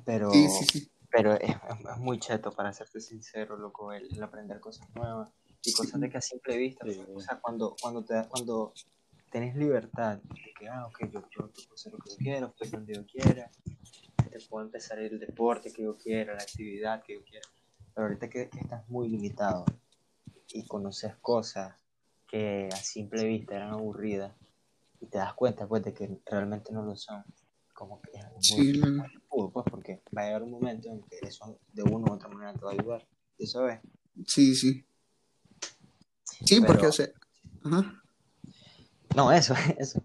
pero, 0.05 0.31
sí, 0.33 0.49
sí, 0.51 0.65
sí. 0.67 0.91
pero 1.11 1.33
es, 1.41 1.57
muy 1.97 2.19
cheto, 2.19 2.53
para 2.53 2.75
serte 2.75 3.01
sincero, 3.01 3.57
loco, 3.57 3.91
el, 3.91 4.15
el 4.15 4.23
aprender 4.23 4.61
cosas 4.61 4.87
nuevas 4.95 5.31
y 5.65 5.73
cosas 5.73 5.99
de 5.99 6.11
que 6.11 6.19
a 6.19 6.21
simple 6.21 6.59
vista, 6.59 6.85
Sí. 6.85 7.01
o 7.15 7.21
sea, 7.21 7.41
cuando, 7.41 7.75
cuando 7.81 8.05
te 8.05 8.13
das, 8.13 8.27
cuando 8.27 8.75
tenés 9.31 9.57
libertad 9.57 10.19
de 10.19 10.53
que, 10.61 10.69
ah, 10.69 10.89
ok, 10.89 11.05
yo, 11.11 11.23
yo 11.31 11.49
puedo 11.49 11.73
hacer 11.73 11.95
lo 11.95 11.99
que 12.01 12.11
yo 12.11 12.17
quiera, 12.19 12.47
estoy 12.49 12.69
donde 12.69 12.95
yo 12.97 13.07
quiera, 13.07 13.51
te 14.31 14.41
puedo 14.41 14.63
empezar 14.63 14.99
el 14.99 15.19
deporte 15.19 15.73
que 15.73 15.85
yo 15.85 15.97
quiera, 15.97 16.35
la 16.35 16.43
actividad 16.43 17.03
que 17.03 17.15
yo 17.15 17.25
quiera, 17.25 17.49
pero 17.95 18.09
ahorita 18.09 18.29
que, 18.29 18.51
que 18.51 18.59
estás 18.59 18.87
muy 18.91 19.09
limitado 19.09 19.65
y 20.49 20.67
conoces 20.67 21.15
cosas 21.17 21.75
que 22.29 22.69
a 22.73 22.77
simple 22.77 23.25
vista 23.25 23.57
eran 23.57 23.71
aburridas 23.73 24.33
y 25.01 25.07
te 25.07 25.19
das 25.19 25.35
cuenta, 25.35 25.67
pues, 25.67 25.83
de 25.85 25.93
que 25.93 26.19
realmente 26.27 26.73
no 26.73 26.83
lo 26.83 26.97
son, 26.97 27.25
como 27.75 28.01
que 28.01 28.11
es 28.19 28.25
muy 28.25 28.73
Sí, 28.73 28.79
no. 28.79 29.05
Pudo, 29.29 29.51
pues 29.51 29.67
porque 29.71 30.03
va 30.17 30.23
a 30.23 30.27
llegar 30.27 30.43
un 30.43 30.51
momento 30.51 30.89
en 30.89 31.03
que 31.03 31.19
eso 31.23 31.59
de 31.73 31.83
una 31.83 32.11
u 32.11 32.15
otra 32.15 32.29
manera 32.29 32.55
te 32.55 32.65
va 32.65 32.71
a 32.71 32.75
ayudar. 32.75 33.07
Eso 33.39 33.69
es. 33.69 33.81
Sí, 34.27 34.55
sí. 34.55 34.85
Sí, 36.25 36.61
Pero- 36.61 36.67
porque, 36.67 36.87
o 36.87 36.93
sea, 36.93 37.09
ajá. 37.65 38.03
No, 39.15 39.33
eso, 39.33 39.55
eso. 39.79 40.03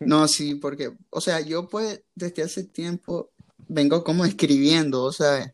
No, 0.00 0.28
sí, 0.28 0.54
porque, 0.54 0.96
o 1.10 1.20
sea, 1.20 1.40
yo 1.40 1.68
pues 1.68 2.02
desde 2.14 2.42
hace 2.42 2.64
tiempo 2.64 3.30
vengo 3.68 4.04
como 4.04 4.24
escribiendo, 4.24 5.02
o 5.02 5.12
sea, 5.12 5.52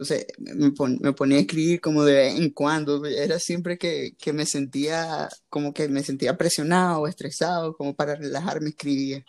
entonces 0.00 0.26
me, 0.38 0.72
me 1.00 1.12
ponía 1.12 1.36
a 1.36 1.40
escribir 1.42 1.80
como 1.80 2.04
de 2.04 2.14
vez 2.14 2.38
en 2.38 2.50
cuando, 2.50 3.04
era 3.04 3.38
siempre 3.38 3.76
que, 3.76 4.14
me 4.32 4.46
sentía, 4.46 5.28
como 5.50 5.74
que 5.74 5.88
me 5.88 6.02
sentía 6.02 6.38
presionado 6.38 7.02
o 7.02 7.06
estresado, 7.06 7.76
como 7.76 7.94
para 7.94 8.16
relajarme 8.16 8.70
escribía. 8.70 9.22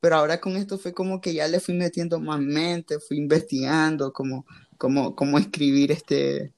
Pero 0.00 0.16
ahora 0.16 0.40
con 0.40 0.56
esto 0.56 0.78
fue 0.78 0.92
como 0.94 1.20
que 1.20 1.34
ya 1.34 1.48
le 1.48 1.58
fui 1.58 1.74
metiendo 1.74 2.20
más 2.20 2.40
mente, 2.40 3.00
fui 3.00 3.16
investigando 3.18 4.12
como, 4.12 4.46
cómo 4.78 5.38
escribir 5.38 5.90
este, 5.90 6.54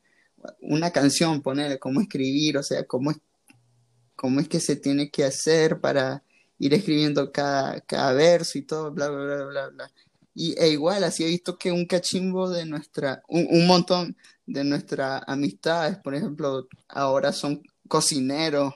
una 0.61 0.90
canción, 0.90 1.40
ponerle, 1.40 1.78
cómo 1.78 2.02
escribir, 2.02 2.59
o 2.59 2.62
sea, 2.62 2.85
cómo 2.85 3.12
cómo 4.19 4.40
es 4.40 4.49
que 4.49 4.59
se 4.59 4.75
tiene 4.76 5.11
que 5.11 5.25
hacer 5.25 5.81
para 5.81 6.25
ir 6.59 6.75
escribiendo 6.75 7.31
cada, 7.31 7.81
cada 7.83 8.12
verso 8.12 8.59
y 8.59 8.62
todo, 8.62 8.90
bla, 8.90 9.09
bla, 9.09 9.25
bla, 9.25 9.45
bla, 9.47 9.69
bla. 9.69 9.93
Y 10.40 10.54
e 10.57 10.68
igual, 10.68 11.02
así 11.02 11.25
he 11.25 11.26
visto 11.26 11.59
que 11.59 11.73
un 11.73 11.85
cachimbo 11.85 12.49
de 12.49 12.64
nuestra, 12.64 13.25
un, 13.26 13.49
un 13.50 13.66
montón 13.66 14.16
de 14.47 14.62
nuestras 14.62 15.21
amistades, 15.26 15.99
por 15.99 16.14
ejemplo, 16.14 16.68
ahora 16.87 17.33
son 17.33 17.61
cocineros, 17.88 18.73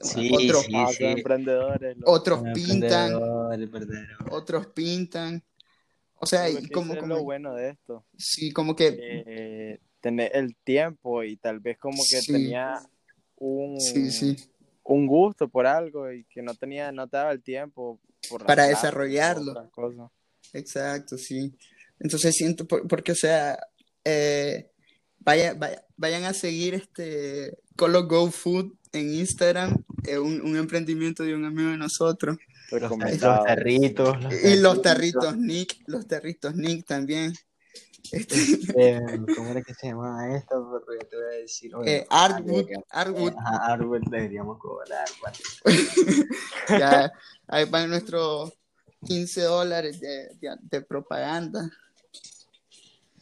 Sí, 0.00 0.30
otros, 0.32 0.64
sí, 0.64 0.72
sí. 0.72 0.96
son 0.96 1.18
emprendedores, 1.18 1.96
otros 2.06 2.40
pintan, 2.54 3.12
otros 4.30 4.68
pintan, 4.68 5.44
o 6.14 6.24
sea, 6.24 6.48
y 6.48 6.62
que 6.62 6.72
como, 6.72 6.96
como, 6.96 7.16
lo 7.16 7.24
bueno 7.24 7.52
de 7.54 7.68
esto. 7.68 8.06
sí, 8.16 8.50
como 8.50 8.74
que, 8.74 8.96
eh, 8.98 9.80
tener 10.00 10.30
el 10.34 10.56
tiempo 10.64 11.22
y 11.24 11.36
tal 11.36 11.60
vez 11.60 11.76
como 11.76 12.02
que 12.04 12.22
Sí. 12.22 12.32
tenía 12.32 12.80
un, 13.36 13.78
sí, 13.78 14.10
sí, 14.10 14.36
un 14.84 15.06
gusto 15.06 15.46
por 15.46 15.66
algo 15.66 16.10
y 16.10 16.24
que 16.24 16.40
no 16.40 16.54
tenía, 16.54 16.90
no 16.90 17.06
te 17.06 17.18
daba 17.18 17.32
el 17.32 17.42
tiempo 17.42 18.00
por 18.30 18.46
Para 18.46 18.66
desarrollarlo. 18.66 19.70
Exacto, 20.52 21.16
sí. 21.18 21.52
Entonces 21.98 22.34
siento, 22.34 22.66
por- 22.66 22.86
porque, 22.88 23.12
o 23.12 23.16
sea, 23.16 23.58
eh, 24.04 24.70
vaya, 25.18 25.54
vaya- 25.54 25.84
vayan 25.96 26.24
a 26.24 26.32
seguir 26.32 26.74
este 26.74 27.58
Colo 27.76 28.06
Go 28.06 28.30
Food 28.30 28.72
en 28.92 29.14
Instagram, 29.14 29.84
es 30.06 30.18
un, 30.18 30.40
un 30.40 30.56
emprendimiento 30.56 31.22
de 31.22 31.34
un 31.34 31.44
amigo 31.44 31.70
de 31.70 31.76
nosotros. 31.76 32.36
Los, 32.70 32.90
los 32.90 33.44
tarritos. 33.44 34.22
Los 34.22 34.44
Y 34.44 34.56
los 34.56 34.80
tarritos 34.82 35.36
Nick, 35.36 35.76
los 35.86 36.06
tarritos 36.06 36.54
Nick 36.54 36.86
también. 36.86 37.32
Este, 38.12 38.36
Eh, 38.76 39.00
¿Cómo 39.36 39.50
era 39.50 39.60
que 39.62 39.74
se 39.74 39.86
llamaba 39.88 40.34
esta? 40.36 40.54
Pero 40.56 41.00
ya 41.00 41.08
te 41.08 41.16
voy 41.16 41.24
a 41.26 41.38
decir. 41.38 41.74
oye, 41.74 41.96
eh, 41.98 42.06
Artwood, 42.08 42.60
eh, 42.70 42.84
Artwood, 42.90 43.32
Artwood 43.36 44.00
deberíamos 44.10 44.58
cobrar. 44.58 45.06
ya, 46.68 47.12
ahí 47.48 47.64
van 47.66 47.90
nuestros 47.90 48.52
15 49.04 49.42
dólares 49.42 50.00
de, 50.00 50.28
de- 50.40 50.56
de 50.60 50.80
propaganda. 50.82 51.70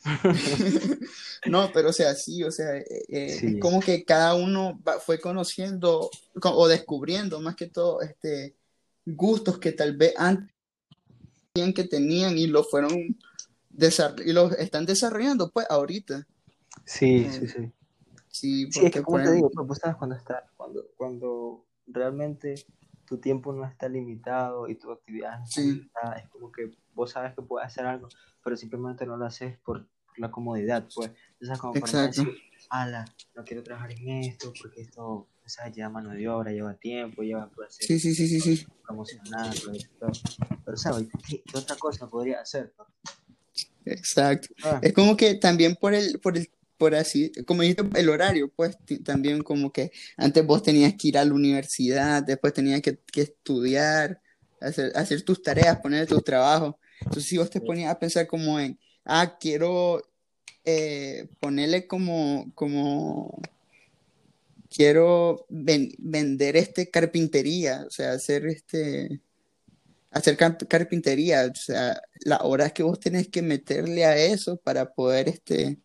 No, 1.47 1.71
pero 1.73 1.91
o 1.91 1.93
sea, 1.93 2.15
sí, 2.15 2.43
o 2.43 2.51
sea, 2.51 2.77
eh, 2.77 3.05
eh, 3.09 3.29
Sí. 3.39 3.59
como 3.61 3.81
que 3.81 4.05
cada 4.05 4.35
uno 4.35 4.81
va- 4.87 4.99
fue 5.01 5.19
conociendo 5.21 6.11
co- 6.41 6.51
o 6.57 6.69
descubriendo 6.69 7.41
más 7.41 7.57
que 7.57 7.67
todo 7.69 8.03
este 8.03 8.55
gustos 9.07 9.59
que 9.59 9.73
tal 9.73 9.97
vez 9.97 10.15
antes 10.17 10.53
que 11.75 11.85
tenían 11.85 12.37
y 12.37 12.47
lo 12.49 12.65
fueron 12.65 13.17
y 14.25 14.33
los 14.33 14.53
están 14.59 14.85
desarrollando 14.87 15.51
pues 15.51 15.67
ahorita. 15.71 16.27
Sí, 16.85 17.29
sí, 17.31 17.47
sí. 17.47 17.47
Sí, 17.49 17.73
Sí, 18.31 18.63
es 18.69 18.75
porque 18.75 18.91
que 18.91 19.03
como 19.03 19.23
te 19.23 19.33
digo, 19.33 19.51
pues, 19.51 19.79
sabes 19.79 19.97
cuando 19.97 20.17
está, 20.17 20.45
cuando, 20.57 20.85
cuando 20.97 21.65
realmente 21.87 22.67
tu 23.09 23.19
tiempo 23.19 23.53
no 23.53 23.65
está 23.65 23.89
limitado 23.89 24.69
y 24.69 24.75
tu 24.75 24.91
actividad 24.93 25.39
no 25.39 25.45
está 25.45 25.61
Sí. 25.63 25.73
limitada, 25.73 26.17
es 26.17 26.29
como 26.29 26.53
que 26.53 26.71
vos 26.95 27.11
sabes 27.13 27.35
que 27.35 27.43
puedes 27.43 27.67
hacer 27.67 27.87
algo, 27.87 28.09
pero 28.45 28.57
simplemente 28.57 29.07
no 29.07 29.17
lo 29.17 29.25
haces 29.25 29.57
por 29.59 29.89
la 30.17 30.31
comodidad, 30.31 30.87
pues. 30.95 31.11
Entonces, 31.35 31.59
como 31.59 31.73
por 31.75 31.89
Exacto. 31.89 32.23
decir, 32.25 32.37
ala, 32.71 33.05
no 33.35 33.45
quiero 33.45 33.63
trabajar 33.63 33.93
en 33.93 34.09
esto 34.25 34.53
porque 34.61 34.81
esto, 34.83 35.05
o 35.07 35.29
sea, 35.47 35.69
lleva 35.69 35.89
mano 35.91 36.11
de 36.11 36.29
obra, 36.29 36.51
lleva 36.53 36.75
tiempo, 36.75 37.23
lleva 37.23 37.49
pues, 37.55 37.77
Sí, 37.81 37.99
sí, 37.99 38.15
sí, 38.15 38.27
sí, 38.29 38.41
sí. 38.41 38.67
promocionar, 38.85 39.55
todo. 39.99 40.11
Pero, 40.65 40.77
¿sabes? 40.77 41.09
¿Qué, 41.29 41.43
qué 41.45 41.59
otra 41.59 41.77
cosa 41.77 42.09
podría 42.09 42.41
hacer? 42.41 42.75
pues? 42.77 42.89
Exacto. 43.85 44.49
Ah, 44.65 44.81
Es 44.83 44.93
como 44.93 45.17
que 45.17 45.35
también 45.37 45.77
por 45.77 45.95
el, 45.95 46.19
por 46.21 46.37
el, 46.37 46.51
por 46.79 46.95
así, 46.95 47.33
como 47.47 47.63
dijiste, 47.63 47.85
el 47.97 48.09
horario, 48.09 48.51
pues 48.55 48.79
también 49.05 49.43
como 49.43 49.73
que 49.73 49.91
antes 50.17 50.47
vos 50.47 50.63
tenías 50.63 50.95
que 50.95 51.09
ir 51.09 51.19
a 51.19 51.25
la 51.25 51.35
universidad, 51.35 52.23
después 52.23 52.55
tenías 52.55 52.83
que, 52.83 52.99
que 53.13 53.23
estudiar, 53.23 54.23
hacer, 54.61 54.93
hacer 54.97 55.23
tus 55.23 55.43
tareas, 55.43 55.79
poner 55.81 56.07
tus 56.07 56.25
trabajos. 56.25 56.77
Entonces, 57.03 57.27
si 57.27 57.39
vos 57.39 57.51
te 57.51 57.61
ponías 57.61 57.91
a 57.93 57.99
pensar 57.99 58.27
como 58.27 58.59
en, 58.61 58.79
ah, 59.05 59.37
quiero 59.41 60.03
eh, 60.65 61.29
ponerle 61.41 61.87
como, 61.87 62.53
como, 62.55 63.41
quiero 64.71 65.47
ven- 65.49 65.93
vender 65.99 66.57
este 66.57 66.91
carpintería, 66.91 67.85
o 67.87 67.91
sea, 67.91 68.13
hacer 68.13 68.47
este, 68.47 69.21
hacer 70.11 70.37
car- 70.37 70.59
carpintería, 70.69 71.51
o 71.53 71.55
sea, 71.55 72.01
las 72.25 72.41
horas 72.43 72.73
que 72.73 72.83
vos 72.83 73.01
tenés 73.01 73.29
que 73.29 73.43
meterle 73.43 74.05
a 74.05 74.17
eso 74.17 74.59
para 74.59 74.93
poder 74.95 75.29
este, 75.29 75.79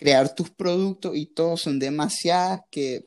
crear 0.00 0.34
tus 0.34 0.48
productos 0.50 1.14
y 1.14 1.26
todo 1.26 1.58
son 1.58 1.78
demasiadas 1.78 2.62
que 2.70 3.04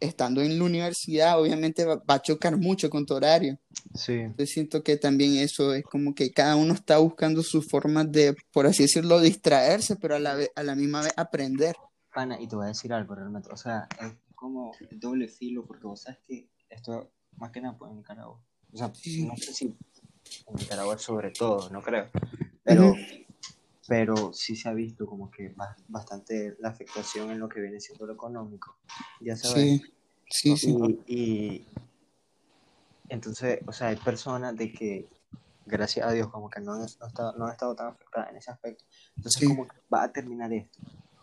estando 0.00 0.40
en 0.40 0.58
la 0.58 0.64
universidad 0.64 1.38
obviamente 1.38 1.84
va, 1.84 1.96
va 1.96 2.14
a 2.14 2.22
chocar 2.22 2.56
mucho 2.56 2.88
con 2.88 3.04
tu 3.04 3.12
horario. 3.12 3.58
sí. 3.94 4.22
Yo 4.38 4.46
siento 4.46 4.82
que 4.82 4.96
también 4.96 5.36
eso 5.36 5.74
es 5.74 5.84
como 5.84 6.14
que 6.14 6.30
cada 6.32 6.56
uno 6.56 6.72
está 6.72 6.96
buscando 6.96 7.42
sus 7.42 7.68
formas 7.68 8.10
de, 8.10 8.34
por 8.52 8.66
así 8.66 8.84
decirlo, 8.84 9.20
distraerse, 9.20 9.96
pero 9.96 10.14
a 10.14 10.18
la 10.18 10.34
vez, 10.34 10.50
a 10.56 10.62
la 10.62 10.74
misma 10.74 11.02
vez 11.02 11.12
aprender. 11.18 11.76
Pana, 12.14 12.40
y 12.40 12.48
te 12.48 12.56
voy 12.56 12.64
a 12.64 12.68
decir 12.68 12.90
algo 12.94 13.14
realmente, 13.14 13.50
o 13.52 13.56
sea, 13.58 13.86
es 14.00 14.14
como 14.34 14.72
el 14.90 14.98
doble 14.98 15.28
filo, 15.28 15.66
porque 15.66 15.86
vos 15.86 16.00
sabes 16.00 16.20
que 16.26 16.48
esto, 16.70 17.10
más 17.36 17.50
que 17.50 17.60
nada, 17.60 17.76
pues 17.76 17.90
en 17.90 17.98
Nicaragua, 17.98 18.40
o 18.72 18.76
sea, 18.78 18.90
Sí. 18.94 19.26
no 19.26 19.36
sé 19.36 19.52
si 19.52 19.66
en 19.66 20.54
Nicaragua 20.56 20.96
sobre 20.96 21.30
todo, 21.32 21.68
no 21.68 21.82
creo, 21.82 22.08
pero, 22.64 22.92
Ujú. 22.92 22.96
Pero 23.90 24.32
sí 24.32 24.54
se 24.54 24.68
ha 24.68 24.72
visto 24.72 25.04
como 25.04 25.32
que 25.32 25.48
ba- 25.48 25.74
bastante 25.88 26.54
la 26.60 26.68
afectación 26.68 27.32
en 27.32 27.40
lo 27.40 27.48
que 27.48 27.60
viene 27.60 27.80
siendo 27.80 28.06
lo 28.06 28.12
económico, 28.12 28.76
ya 29.20 29.34
sabes, 29.34 29.80
Sí, 30.30 30.54
sí, 30.54 30.56
sí. 30.56 31.02
y, 31.08 31.14
y 31.16 31.68
entonces, 33.08 33.58
o 33.66 33.72
sea, 33.72 33.88
hay 33.88 33.96
personas 33.96 34.54
de 34.56 34.72
que, 34.72 35.08
gracias 35.66 36.06
a 36.06 36.12
Dios, 36.12 36.28
como 36.28 36.48
que 36.48 36.60
no 36.60 36.74
han, 36.74 36.78
no 36.82 36.84
estado, 36.86 37.36
no 37.36 37.46
han 37.46 37.50
estado 37.52 37.74
tan 37.74 37.88
afectadas 37.88 38.30
en 38.30 38.36
ese 38.36 38.52
aspecto, 38.52 38.84
entonces 39.16 39.40
Sí. 39.40 39.48
como 39.48 39.66
que 39.66 39.76
va 39.92 40.04
a 40.04 40.12
terminar 40.12 40.52
esto 40.52 40.78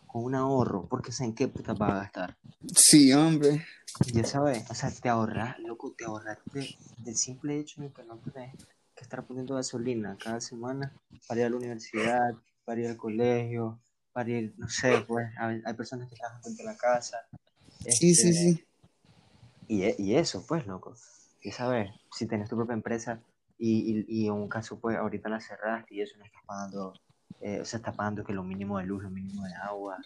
con 0.05 0.25
un 0.25 0.36
ahorro, 0.36 0.88
porque 0.89 1.13
¿saben 1.13 1.33
qué 1.36 1.47
puta 1.47 1.74
va 1.74 1.91
a 1.91 2.00
gastar? 2.01 2.38
Sí, 2.75 3.13
hombre. 3.13 3.65
Ya 4.13 4.25
sabes, 4.25 4.69
o 4.69 4.74
sea, 4.75 4.91
te 4.91 5.07
ahorras, 5.07 5.57
loco, 5.59 5.93
te 5.97 6.03
ahorraste 6.03 6.75
del 6.97 7.15
simple 7.15 7.57
hecho 7.59 7.81
de 7.81 7.93
que 7.93 8.03
no 8.03 8.17
tenés 8.17 8.57
que 8.93 9.03
estar 9.03 9.25
poniendo 9.25 9.55
gasolina 9.55 10.17
cada 10.21 10.41
semana 10.41 10.91
para 11.29 11.39
ir 11.39 11.45
a 11.45 11.50
la 11.50 11.55
universidad, 11.55 12.33
para 12.67 12.81
ir 12.81 12.88
al 12.88 12.97
colegio, 12.97 13.79
para 14.12 14.29
ir, 14.29 14.53
no 14.57 14.67
sé, 14.67 15.00
pues, 15.07 15.25
hay, 15.39 15.62
hay 15.65 15.74
personas 15.74 16.09
que 16.09 16.17
trabajan 16.17 16.43
frente 16.43 16.63
a 16.63 16.65
la 16.65 16.75
casa. 16.75 17.17
Sí, 17.88 18.13
sí, 18.13 18.29
este, 18.29 18.33
sí. 18.33 18.65
Y, 19.69 19.83
e- 19.83 19.95
y 19.97 20.15
eso, 20.15 20.45
pues, 20.45 20.67
loco. 20.67 20.93
Ya 21.41 21.53
sabes, 21.53 21.89
si 22.12 22.27
tenés 22.27 22.50
tu 22.50 22.57
propia 22.57 22.74
empresa 22.74 23.21
y, 23.57 24.00
y, 24.09 24.24
y 24.24 24.27
en 24.27 24.33
un 24.33 24.50
caso, 24.50 24.81
pues, 24.81 24.97
ahorita 24.97 25.29
la 25.29 25.39
cerraste 25.39 25.95
y 25.95 26.01
eso 26.01 26.17
no 26.17 26.25
estás 26.25 26.41
pagando, 26.45 26.93
eh, 27.39 27.62
o 27.62 27.65
sea, 27.65 27.77
estás 27.77 27.95
pagando 27.95 28.25
que 28.25 28.33
lo 28.33 28.43
mínimo 28.43 28.79
de 28.79 28.86
luz, 28.86 29.01
lo 29.01 29.09
mínimo 29.12 29.45
de 29.45 29.53
agua. 29.55 30.00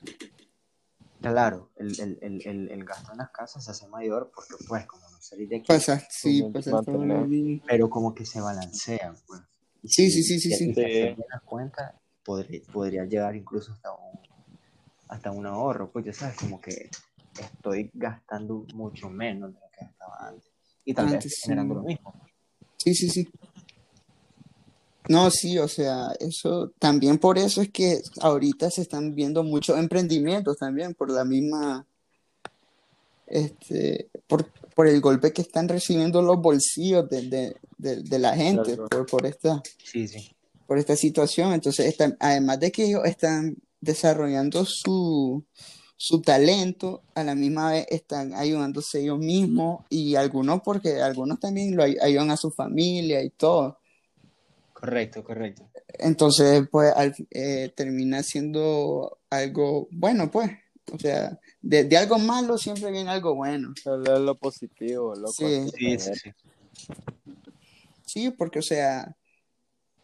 Claro, 1.20 1.72
el, 1.78 2.00
el, 2.00 2.20
el, 2.22 2.48
el, 2.48 2.70
el 2.70 2.86
gasto 2.86 3.12
en 3.12 3.18
las 3.20 3.32
casas 3.32 3.66
se 3.66 3.72
hace 3.72 3.88
mayor 3.88 4.32
porque, 4.36 4.54
pues, 4.68 4.86
como 4.86 5.10
no 5.10 5.18
salir 5.20 5.48
de 5.50 5.58
aquí, 5.58 5.66
Pasa, 5.68 6.00
sí, 6.12 6.42
Como 6.42 6.54
pasa 6.54 6.70
todo 6.84 6.94
lo 6.94 7.06
mantener. 7.06 7.28
mismo. 7.28 7.64
pero 7.66 7.90
como 7.90 8.14
que 8.14 8.24
se 8.26 8.40
balancean, 8.40 9.16
pues. 9.26 9.42
Y 9.82 9.88
Sí, 9.90 10.12
sí, 10.12 10.22
sí, 10.22 10.40
sí, 10.40 10.50
y- 10.50 10.54
sí. 10.56 10.70
y 10.70 10.74
si 10.76 10.84
Sí. 11.16 11.16
las 11.28 11.42
cuentas, 11.44 11.96
podría, 12.32 12.62
podría 12.72 13.06
llegar 13.06 13.36
incluso 13.36 13.72
hasta 13.74 13.92
un, 13.92 14.20
hasta 15.08 15.32
un 15.32 15.46
ahorro, 15.46 15.90
pues 15.92 16.06
ya 16.06 16.14
sabes, 16.14 16.38
como 16.38 16.60
que 16.62 16.90
estoy 17.40 17.90
gastando 17.94 18.66
mucho 18.74 19.10
menos 19.10 19.54
de 19.54 19.60
lo 19.60 19.66
que 19.72 19.86
gastaba 19.86 20.30
antes. 20.30 20.50
Y 20.86 20.94
tal 20.94 21.08
Antes, 21.10 21.40
generando 21.44 21.74
sí. 21.76 21.80
lo 21.80 21.84
mismo. 21.86 22.14
Sí, 22.78 22.94
sí, 22.96 23.10
sí. 23.10 23.30
No, 25.10 25.30
sí, 25.30 25.58
o 25.60 25.68
sea, 25.68 26.12
eso 26.20 26.72
también 26.80 27.18
por 27.18 27.38
eso 27.38 27.62
es 27.62 27.70
que 27.70 28.02
ahorita 28.22 28.70
se 28.72 28.82
están 28.82 29.14
viendo 29.14 29.44
muchos 29.44 29.78
emprendimientos 29.78 30.58
también 30.58 30.94
por 30.94 31.10
la 31.12 31.26
misma, 31.26 31.86
este, 33.28 34.10
por, 34.28 34.46
por 34.76 34.88
el 34.88 35.02
golpe 35.02 35.34
que 35.34 35.42
están 35.42 35.68
recibiendo 35.68 36.22
los 36.22 36.40
bolsillos 36.42 37.10
de, 37.10 37.22
de, 37.30 37.56
de, 37.78 38.04
de 38.04 38.20
la 38.20 38.36
gente 38.36 38.76
Claro. 38.76 38.88
por, 38.90 39.06
por 39.06 39.26
esta, 39.26 39.62
Sí, 39.84 40.08
sí. 40.08 40.32
Por 40.72 40.78
esta 40.80 40.96
situación. 40.96 41.52
Entonces, 41.52 41.86
están, 41.86 42.16
además 42.22 42.58
de 42.62 42.72
que 42.72 42.86
ellos 42.86 43.02
están 43.04 43.58
desarrollando 43.82 44.64
su, 44.64 45.44
su 45.98 46.22
talento, 46.22 47.04
a 47.14 47.26
la 47.26 47.36
misma 47.36 47.72
vez 47.72 47.88
están 47.90 48.34
ayudándose 48.34 49.02
ellos 49.02 49.20
mismos 49.20 49.84
y 49.90 50.16
algunos 50.16 50.62
porque 50.64 51.02
algunos 51.02 51.42
también 51.42 51.76
lo 51.76 51.84
ay- 51.84 51.98
ayudan 52.02 52.32
a 52.32 52.38
su 52.38 52.52
familia 52.52 53.22
y 53.22 53.32
todo. 53.32 53.80
Correcto, 54.72 55.26
correcto. 55.26 55.70
Entonces, 56.00 56.64
pues, 56.72 56.94
al- 56.96 57.16
eh, 57.32 57.74
termina 57.76 58.24
siendo 58.24 59.20
algo 59.30 59.90
bueno, 59.92 60.32
pues. 60.32 60.52
O 60.94 60.98
sea, 60.98 61.38
de, 61.62 61.84
de 61.84 61.98
algo 61.98 62.18
malo 62.18 62.58
siempre 62.58 62.92
viene 62.92 63.10
algo 63.10 63.36
bueno. 63.36 63.74
Hablar 63.86 64.22
lo 64.22 64.38
positivo, 64.38 65.16
loco. 65.16 65.34
Sí. 65.34 65.70
Sí, 65.78 65.98
sí, 66.00 66.14
sí. 66.16 66.32
Sí, 68.06 68.30
porque, 68.32 68.60
o 68.60 68.62
sea, 68.62 69.18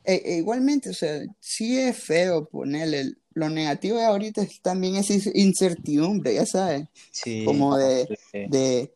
e- 0.08 0.22
e 0.26 0.38
igualmente, 0.38 0.90
o 0.90 0.94
sea, 0.94 1.22
sí 1.40 1.78
es 1.78 1.96
feo 1.98 2.46
ponerle. 2.50 3.14
Lo 3.34 3.50
negativo 3.50 3.98
de 4.00 4.06
ahorita 4.06 4.42
es 4.42 4.60
también 4.62 4.96
esa 4.96 5.14
inc- 5.14 5.32
incertidumbre, 5.36 6.34
ya 6.34 6.46
sabes, 6.48 6.88
Sí, 7.12 7.44
como 7.46 7.78
de, 7.78 8.08
Sí. 8.32 8.46
de 8.50 8.94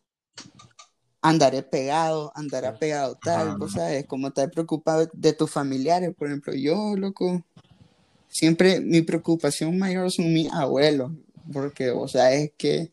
andaré 1.21 1.61
pegado, 1.61 2.31
andará 2.33 2.73
pegado 2.75 3.15
tal, 3.23 3.57
vos 3.57 3.73
sabes, 3.73 4.05
como 4.07 4.29
estar 4.29 4.49
preocupado 4.49 5.07
de 5.13 5.33
tus 5.33 5.51
familiares, 5.51 6.15
por 6.17 6.27
ejemplo, 6.27 6.53
yo, 6.55 6.95
loco, 6.95 7.43
siempre 8.27 8.79
mi 8.79 9.01
preocupación 9.03 9.77
mayor 9.77 10.09
son 10.11 10.33
mis 10.33 10.51
abuelos, 10.51 11.11
porque, 11.53 11.91
o 11.91 12.07
sea, 12.07 12.33
es 12.33 12.51
que, 12.57 12.91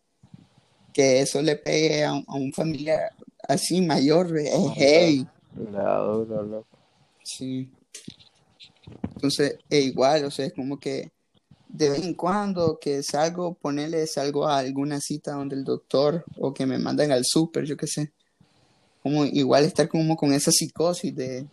que 0.93 1.21
eso 1.21 1.41
le 1.41 1.57
pegue 1.57 2.05
a, 2.05 2.13
un- 2.13 2.25
a 2.27 2.35
un 2.35 2.53
familiar 2.53 3.13
así 3.49 3.81
mayor, 3.81 4.37
es 4.39 4.51
heavy. 4.75 5.27
Duro, 5.55 6.43
loco. 6.43 6.67
Sí. 7.23 7.71
Entonces, 9.15 9.59
e 9.69 9.81
igual, 9.81 10.25
o 10.25 10.31
sea, 10.31 10.47
es 10.47 10.53
como 10.53 10.79
que 10.79 11.11
de 11.69 11.91
vez 11.91 12.03
en 12.03 12.15
cuando 12.15 12.79
que 12.81 13.03
salgo, 13.03 13.55
ponerle 13.55 14.07
salgo 14.07 14.47
a 14.49 14.59
alguna 14.59 15.01
cita 15.01 15.33
donde 15.33 15.57
el 15.57 15.65
doctor 15.65 16.25
o 16.39 16.55
que 16.55 16.67
me 16.67 16.79
mandan 16.79 17.13
al 17.13 17.25
súper, 17.25 17.65
yo 17.65 17.77
qué 17.77 17.87
sé. 17.87 18.13
Como 19.03 19.25
igual 19.25 19.65
estar 19.65 19.89
como 19.89 20.17
con 20.17 20.33
esa 20.33 20.51
psicosis 20.51 21.15
de 21.15 21.47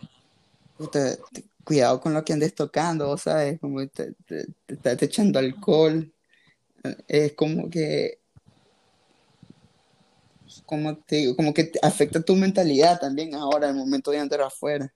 cuidado 1.64 2.00
con 2.00 2.14
lo 2.14 2.24
que 2.24 2.34
andes 2.34 2.54
tocando, 2.54 3.18
¿sabes? 3.18 3.60
Como 3.60 3.86
te, 3.88 4.14
te, 4.26 4.46
te 4.66 4.74
estás 4.74 5.02
echando 5.02 5.40
alcohol. 5.40 6.12
Es 7.08 7.34
como 7.34 7.70
que, 7.70 8.20
como 10.66 10.98
te 10.98 11.18
digo, 11.18 11.36
como 11.36 11.54
que 11.54 11.72
afecta 11.82 12.22
tu 12.22 12.36
mentalidad 12.36 13.00
también 13.00 13.34
ahora, 13.34 13.70
al 13.70 13.76
momento 13.76 14.12
de 14.12 14.20
andar 14.20 14.42
afuera. 14.42 14.94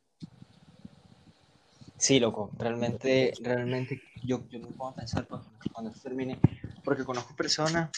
Sí, 2.00 2.18
loco, 2.18 2.50
realmente, 2.58 3.34
realmente 3.42 4.02
yo, 4.24 4.48
yo 4.50 4.60
me 4.60 4.68
a 4.88 4.96
pensar 4.96 5.28
pues, 5.28 5.42
cuando 5.74 5.92
esto 5.92 6.04
termine, 6.04 6.40
porque 6.82 7.04
conozco 7.04 7.36
personas 7.36 7.92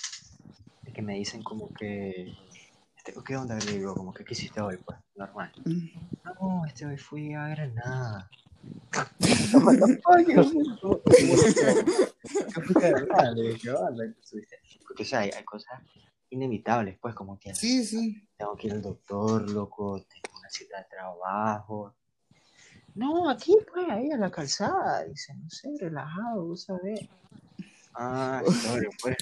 que 0.92 1.02
me 1.04 1.14
dicen 1.14 1.44
como 1.44 1.72
que, 1.72 2.34
este, 2.98 3.14
¿qué 3.24 3.38
onda? 3.38 3.60
Le 3.60 3.74
digo, 3.74 3.94
como 3.94 4.12
que, 4.12 4.26
¿qué 4.26 4.34
hiciste 4.34 4.60
hoy? 4.60 4.78
Pues, 4.78 4.98
normal. 5.16 5.52
Mm. 5.66 5.88
No, 6.26 6.66
este 6.66 6.88
hoy 6.88 6.98
fui 6.98 7.34
a 7.34 7.48
Granada. 7.50 8.28
Porque, 14.88 15.04
o 15.04 15.06
sea, 15.06 15.20
hay, 15.20 15.30
hay 15.30 15.44
cosas 15.44 15.80
inevitables, 16.32 16.98
pues, 17.00 17.14
como 17.14 17.40
que 17.40 17.54
Sí, 17.54 17.86
sí. 17.86 18.28
tengo 18.36 18.56
que 18.56 18.68
ir 18.68 18.74
al 18.74 18.82
doctor, 18.82 19.48
loco, 19.50 20.04
tengo 20.10 20.40
una 20.40 20.50
cita 20.50 20.80
de 20.80 20.86
trabajo. 20.86 21.96
No, 22.96 23.30
aquí 23.30 23.56
pues, 23.74 23.90
ahí 23.90 24.12
a 24.12 24.18
la 24.18 24.30
calzada, 24.30 25.04
dice, 25.06 25.34
no 25.36 25.50
sé, 25.50 25.70
relajado, 25.80 26.46
vos 26.46 26.64
sabés. 26.64 27.08
Ah, 27.94 28.42
sorry, 28.64 28.90
pues. 29.02 29.18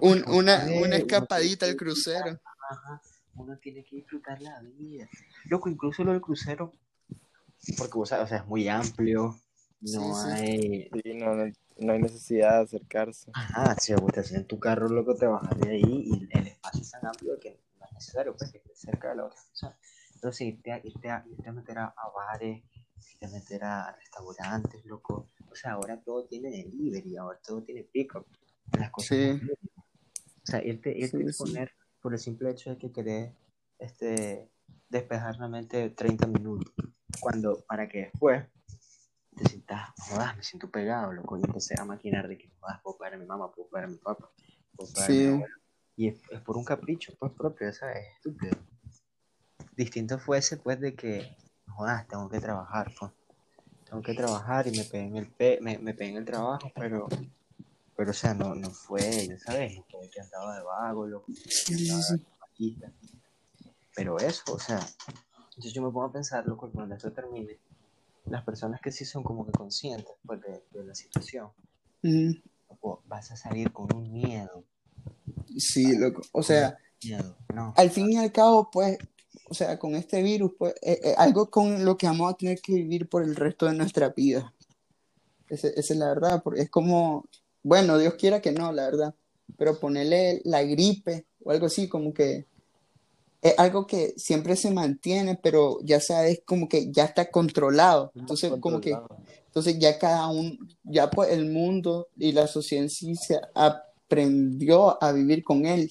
Un- 0.00 0.24
no 0.26 0.32
una, 0.36 0.96
escapadita 0.96 1.66
al 1.66 1.76
crucero. 1.76 2.40
ajá, 2.68 3.02
uno 3.34 3.56
tiene 3.58 3.84
que 3.84 3.96
disfrutar 3.96 4.40
la 4.40 4.60
vida. 4.60 5.08
Loco, 5.46 5.68
incluso 5.68 6.04
lo 6.04 6.12
del 6.12 6.20
crucero, 6.20 6.72
porque 7.76 7.98
vos 7.98 8.08
sabes, 8.08 8.26
o 8.26 8.28
sea, 8.28 8.38
es 8.38 8.46
muy 8.46 8.68
amplio, 8.68 9.40
no 9.80 10.14
Sí, 10.14 10.28
hay... 10.28 10.90
Sí, 10.92 11.14
no, 11.14 11.34
no, 11.34 11.52
no 11.78 11.92
hay 11.92 11.98
necesidad 11.98 12.58
de 12.58 12.64
acercarse. 12.64 13.30
Ajá, 13.34 13.74
si 13.76 13.92
estás 13.92 14.32
en 14.32 14.46
tu 14.46 14.58
carro, 14.58 14.88
loco, 14.88 15.14
te 15.14 15.26
bajas 15.26 15.58
de 15.60 15.70
ahí 15.70 15.82
y 15.84 16.28
el 16.30 16.46
espacio 16.48 16.82
es 16.82 16.90
tan 16.90 17.06
amplio 17.06 17.38
que 17.40 17.58
no 17.78 17.86
es 17.86 17.92
necesario 17.94 18.36
pues, 18.36 18.52
que 18.52 18.58
estés 18.58 18.78
cerca 18.78 19.10
de 19.10 19.16
la 19.16 19.24
otra 19.24 19.40
persona. 19.48 19.76
Entonces, 20.20 20.48
irte 20.48 20.70
a, 20.70 20.80
irte 20.84 21.08
a, 21.08 21.24
irte 21.30 21.48
a 21.48 21.52
meter 21.52 21.78
a, 21.78 21.86
a 21.96 22.10
bares, 22.14 22.62
irte 23.14 23.24
a 23.24 23.30
meter 23.30 23.64
a 23.64 23.90
restaurantes, 23.96 24.84
loco. 24.84 25.30
O 25.50 25.54
sea, 25.54 25.72
ahora 25.72 25.98
todo 25.98 26.26
tiene 26.26 26.50
delivery, 26.50 27.16
ahora 27.16 27.38
todo 27.42 27.62
tiene 27.62 27.84
pick-up. 27.84 28.26
Las 28.78 28.90
cosas 28.90 29.08
Sí. 29.16 29.40
O 29.40 30.46
sea, 30.46 30.62
irte, 30.62 30.90
irte 30.90 31.08
Sí, 31.08 31.16
a 31.16 31.20
sí. 31.20 31.26
exponer 31.28 31.72
por 32.02 32.12
el 32.12 32.18
simple 32.18 32.50
hecho 32.50 32.68
de 32.68 32.76
que 32.76 32.92
querés 32.92 33.32
este, 33.78 34.50
despejar 34.90 35.38
la 35.38 35.48
mente 35.48 35.88
30 35.88 36.26
minutos. 36.26 36.70
Cuando, 37.18 37.64
para 37.66 37.88
que 37.88 38.00
después 38.12 38.44
te 39.34 39.48
sientas, 39.48 39.88
jodas, 39.96 40.36
me 40.36 40.42
siento 40.42 40.70
pegado, 40.70 41.14
loco, 41.14 41.38
y 41.38 41.44
empecé 41.44 41.80
a 41.80 41.86
maquinar 41.86 42.28
de 42.28 42.36
que, 42.36 42.50
jodas, 42.60 42.78
puedo 42.82 43.02
a 43.02 43.16
mi 43.16 43.24
mamá, 43.24 43.50
puedo 43.50 43.74
a 43.82 43.86
mi 43.86 43.96
papá, 43.96 44.30
puedo 44.76 44.92
pagar 44.92 45.10
a 45.10 45.14
mi 45.14 45.18
Sí. 45.18 45.28
abuela. 45.28 45.54
Y 45.96 46.08
es, 46.08 46.20
es 46.30 46.40
por 46.42 46.58
un 46.58 46.64
capricho, 46.64 47.14
pues 47.18 47.32
propio, 47.32 47.72
¿sabes? 47.72 47.96
Es 48.06 48.16
estúpido. 48.16 48.69
Distinto 49.80 50.18
fuese, 50.18 50.58
pues, 50.58 50.78
de 50.78 50.94
que, 50.94 51.34
jodas, 51.66 52.06
tengo 52.06 52.28
que 52.28 52.38
trabajar, 52.38 52.92
pues. 53.00 53.12
Tengo 53.88 54.02
que 54.02 54.12
trabajar 54.12 54.66
y 54.66 54.72
me 54.72 54.84
pegué 54.84 55.06
en 55.06 55.16
el, 55.16 55.26
pe 55.26 55.58
me, 55.62 55.78
me 55.78 55.94
pegué 55.94 56.10
en 56.10 56.16
el 56.18 56.26
trabajo, 56.26 56.70
pero, 56.74 57.08
pero, 57.96 58.10
o 58.10 58.12
sea, 58.12 58.34
no, 58.34 58.54
no 58.54 58.70
fue, 58.72 59.26
ya 59.26 59.38
sabes, 59.38 59.74
no 59.74 59.86
fue 59.90 60.10
que 60.10 60.20
andaba 60.20 60.54
de 60.54 60.62
vago, 60.64 61.06
loco, 61.06 61.32
Sí. 61.32 61.88
Pero 63.94 64.18
eso, 64.18 64.42
o 64.52 64.58
sea, 64.58 64.86
entonces 65.48 65.72
yo 65.72 65.80
me 65.80 65.88
pongo 65.90 66.04
a 66.04 66.12
pensar, 66.12 66.46
loco, 66.46 66.70
cuando 66.70 66.94
esto 66.94 67.10
termine, 67.10 67.58
las 68.26 68.44
personas 68.44 68.82
que 68.82 68.92
sí 68.92 69.06
son 69.06 69.22
como 69.24 69.46
que 69.46 69.52
conscientes 69.52 70.14
pues, 70.26 70.42
de, 70.42 70.62
de 70.72 70.84
la 70.84 70.94
situación, 70.94 71.48
Ujú. 72.02 72.38
loco, 72.68 73.02
vas 73.06 73.30
a 73.30 73.36
salir 73.36 73.72
con 73.72 73.88
un 73.96 74.12
miedo, 74.12 74.62
Sí, 75.56 75.96
loco. 75.96 76.20
O 76.32 76.42
sea, 76.42 76.76
miedo, 77.02 77.34
no, 77.54 77.72
al 77.78 77.90
fin 77.90 78.12
y 78.12 78.18
al 78.18 78.30
cabo, 78.30 78.70
pues, 78.70 78.98
o 79.48 79.54
sea, 79.54 79.78
con 79.78 79.94
este 79.94 80.22
virus, 80.22 80.52
pues, 80.58 80.74
eh, 80.82 81.00
eh, 81.02 81.14
algo 81.16 81.50
con 81.50 81.84
lo 81.84 81.96
que 81.96 82.06
vamos 82.06 82.32
a 82.32 82.36
tener 82.36 82.60
que 82.60 82.74
vivir 82.74 83.08
por 83.08 83.22
el 83.22 83.36
resto 83.36 83.66
de 83.66 83.74
nuestra 83.74 84.10
vida. 84.10 84.52
Esa, 85.48 85.68
esa 85.68 85.92
es 85.92 85.98
la 85.98 86.08
verdad, 86.08 86.42
porque 86.42 86.62
es 86.62 86.70
como, 86.70 87.26
bueno, 87.62 87.98
Dios 87.98 88.14
quiera 88.14 88.40
que 88.40 88.52
no, 88.52 88.72
la 88.72 88.84
verdad, 88.84 89.14
pero 89.56 89.78
ponerle 89.78 90.40
la 90.44 90.62
gripe 90.62 91.26
o 91.42 91.50
algo 91.50 91.66
así, 91.66 91.88
como 91.88 92.14
que 92.14 92.46
es 93.42 93.58
algo 93.58 93.86
que 93.86 94.12
siempre 94.16 94.54
se 94.54 94.70
mantiene, 94.70 95.38
pero 95.42 95.78
ya 95.82 96.00
sabes, 96.00 96.42
como 96.44 96.68
que 96.68 96.90
ya 96.92 97.04
está 97.04 97.30
controlado. 97.30 98.12
Entonces, 98.14 98.52
como 98.60 98.80
que, 98.80 98.96
entonces 99.46 99.78
ya 99.78 99.98
cada 99.98 100.28
uno, 100.28 100.52
ya 100.84 101.10
pues 101.10 101.30
el 101.30 101.50
mundo 101.50 102.08
y 102.16 102.32
la 102.32 102.46
sociedad 102.46 102.84
en 102.84 102.90
sí 102.90 103.16
se 103.16 103.40
aprendió 103.54 105.02
a 105.02 105.12
vivir 105.12 105.42
con 105.42 105.64
él. 105.64 105.90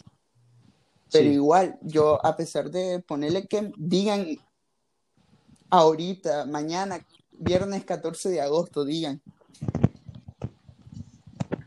Pero 1.12 1.26
Sí. 1.30 1.34
igual, 1.34 1.78
yo 1.82 2.24
a 2.26 2.36
pesar 2.36 2.70
de 2.70 3.00
ponerle 3.00 3.48
que 3.48 3.72
digan 3.78 4.28
ahorita, 5.70 6.46
mañana, 6.46 7.06
viernes 7.32 7.84
14 7.86 8.30
de 8.30 8.42
agosto, 8.42 8.86
digan, 8.86 9.22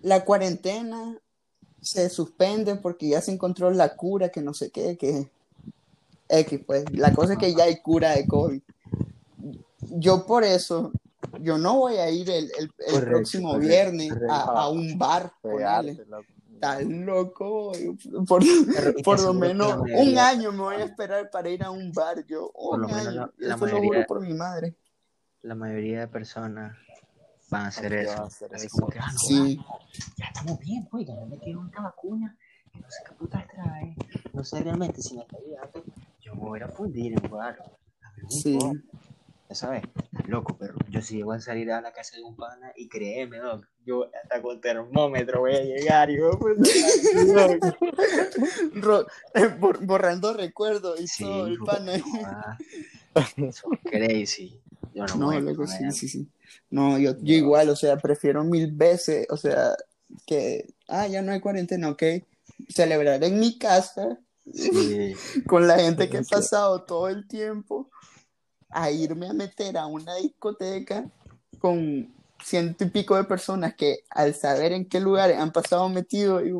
la 0.03 0.25
cuarentena 0.25 1.19
se 1.81 2.09
suspende 2.09 2.77
porque 2.77 3.09
ya 3.09 3.21
se 3.21 3.33
encontró 3.33 3.71
la 3.71 3.97
cura, 3.97 4.29
que 4.31 4.41
no 4.43 4.55
sé 4.55 4.71
qué, 4.71 4.97
que 4.97 5.31
X, 6.29 6.61
pues 6.67 6.85
la 6.93 7.13
cosa 7.13 7.33
es 7.35 7.39
que 7.39 7.55
ya 7.55 7.65
hay 7.65 7.81
cura 7.81 8.13
de 8.13 8.27
COVID. 8.27 8.63
Yo 9.91 10.25
por 10.27 10.45
eso, 10.45 10.93
yo 11.41 11.59
no 11.59 11.79
voy 11.79 11.97
a 11.97 12.09
ir 12.11 12.31
el, 12.31 12.45
el- 12.45 12.51
el 12.59 12.71
Correcto, 12.93 13.11
próximo 13.11 13.49
correcto, 13.53 13.69
viernes 13.69 14.09
correcto. 14.13 14.33
a, 14.33 14.63
a 14.63 14.69
un 14.71 14.97
bar. 14.99 15.33
Estás 16.63 16.85
loco, 16.87 17.73
por, 18.29 18.41
por 19.05 19.21
lo 19.21 19.35
menos 19.35 19.81
un 19.97 20.17
año 20.17 20.53
me 20.53 20.59
voy 20.59 20.77
a 20.77 20.85
esperar 20.85 21.29
para 21.29 21.49
ir 21.51 21.65
a 21.65 21.73
un 21.73 21.91
bar, 21.91 22.25
yo, 22.25 22.53
Por 22.53 22.77
un 22.77 22.83
lo 22.83 22.89
menos 22.89 23.15
la- 23.15 23.33
la 23.39 23.55
eso 23.57 23.67
lo 23.67 23.73
mayoría- 23.73 23.89
juro 23.89 24.07
por 24.07 24.21
mi 24.21 24.33
madre. 24.33 24.77
la 25.43 25.57
mayoría 25.57 26.01
de 26.03 26.07
personas 26.07 26.77
van 27.51 27.65
a 27.65 27.67
hacer 27.67 27.93
eso. 27.95 28.13
va 28.17 28.23
a 28.23 28.27
hacer 28.29 28.55
Así 28.55 28.67
eso. 28.67 28.77
como 28.79 28.87
que, 28.93 28.99
ah, 29.01 29.11
no, 29.13 29.19
Sí, 29.19 29.61
ya 30.17 30.27
estamos 30.27 30.61
bien, 30.61 30.87
pues, 30.89 31.05
ya 31.05 31.17
me 31.17 31.27
metieron 31.27 31.67
esta 31.67 31.83
vacuna, 31.83 32.39
que 32.73 32.79
no 32.79 32.87
sé 32.89 33.03
qué 33.09 33.15
putas 33.17 33.45
trae, 33.49 33.97
no 34.33 34.45
sé 34.45 34.63
realmente 34.63 35.03
si 35.03 35.17
me 35.17 35.23
está 35.23 35.37
ayudando, 35.39 35.83
yo 36.21 36.35
me 36.37 36.41
voy 36.43 36.61
a 36.61 36.69
fundir 36.69 37.13
en 37.21 37.29
bar, 37.29 37.59
a 37.61 38.11
mí 38.19 38.23
me 38.23 38.31
sí, 38.31 38.57
sabes, 39.55 39.83
estás 39.85 40.29
loco, 40.29 40.57
pero 40.59 40.75
yo 40.89 41.01
si 41.01 41.17
llego 41.17 41.33
a 41.33 41.41
salir 41.41 41.71
a 41.71 41.81
la 41.81 41.93
casa 41.93 42.17
de 42.17 42.23
un 42.23 42.37
pana 42.37 42.73
y 42.77 42.89
créeme, 42.89 43.39
doc, 43.39 43.67
yo 43.85 44.09
hasta 44.23 44.41
con 44.43 44.61
termómetro 44.61 45.41
voy 45.41 45.57
a 45.57 45.63
llegar 45.63 46.11
y 46.11 46.19
voy 46.19 46.33
a 46.33 46.39
borrando 49.81 50.33
recuerdos 50.35 51.01
y 51.01 51.07
Sí, 51.07 51.25
todo 51.25 51.47
el 51.47 51.59
pana. 51.59 51.93
eso 53.37 53.69
es 53.73 53.81
crazy, 53.85 54.61
yo 54.95 55.07
no, 55.07 55.17
No, 55.17 55.41
loco, 55.41 55.67
sí, 55.67 55.91
sí, 55.93 56.09
sí. 56.09 56.29
No, 56.71 56.99
yo, 56.99 57.17
yo 57.21 57.35
igual, 57.35 57.69
o 57.69 57.77
sea, 57.77 57.97
prefiero 57.97 58.45
mil 58.45 58.73
veces, 58.73 59.27
o 59.31 59.37
sea, 59.37 59.75
que, 60.27 60.75
ah, 60.89 61.07
ya 61.07 61.23
no 61.23 61.33
hay 61.33 61.41
cuarentena, 61.41 61.91
ok, 61.91 62.03
celebrar 62.69 63.23
en 63.25 63.39
mi 63.39 63.59
casa 63.59 64.19
Sí, 64.53 65.15
con 65.47 65.67
la 65.67 65.79
gente 65.79 66.09
que 66.09 66.19
he 66.19 66.25
pasado 66.25 66.85
todo 66.85 67.09
el 67.09 67.27
tiempo 67.29 67.91
a 68.73 68.91
irme 68.91 69.29
a 69.29 69.33
meter 69.33 69.77
a 69.77 69.87
una 69.87 70.15
discoteca 70.17 71.05
con 71.59 72.13
ciento 72.43 72.85
y 72.85 72.91
pico 72.91 73.15
de 73.17 73.25
personas 73.25 73.75
que 73.75 74.01
al 74.11 74.35
saber 74.35 74.73
en 74.73 74.89
qué 74.89 74.99
lugares 75.01 75.39
han 75.39 75.53
pasado 75.53 75.89
metidos 75.89 76.43
y, 76.45 76.51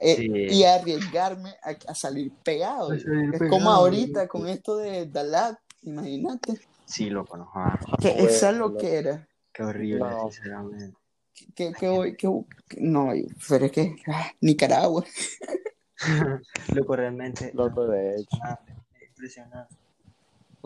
eh, 0.00 0.16
Sí. 0.16 0.30
y 0.32 0.64
arriesgarme 0.64 1.50
a, 1.62 1.90
a 1.90 1.94
salir 1.94 2.32
pegado. 2.42 2.92
A 2.92 2.98
salir 2.98 3.24
es 3.34 3.38
pegado, 3.38 3.50
como 3.50 3.70
ahorita 3.70 4.28
con 4.28 4.48
esto 4.48 4.76
de 4.78 5.06
Dalat, 5.06 5.58
imagínate. 5.82 6.58
sí, 6.86 7.10
loco, 7.10 7.36
no, 7.36 7.44
joda, 7.46 7.78
Que 8.00 8.12
Bueno, 8.12 8.28
esa 8.28 8.50
es 8.50 8.56
lo 8.56 8.76
que 8.76 8.94
era. 8.96 9.28
qué 9.52 9.62
horrible, 9.62 9.98
No. 10.00 10.30
sinceramente. 10.30 10.96
Que, 11.54 11.72
que, 11.72 11.88
hoy- 11.88 12.16
que, 12.16 12.28
no, 12.78 13.10
pero 13.48 13.66
es 13.66 13.72
que 13.72 13.96
ah, 14.06 14.30
Nicaragua. 14.40 15.04
Loco, 16.74 16.96
realmente. 16.96 17.50
Loco, 17.54 17.86
de 17.86 18.16
hecho. 18.16 18.36
impresionante. 19.08 19.74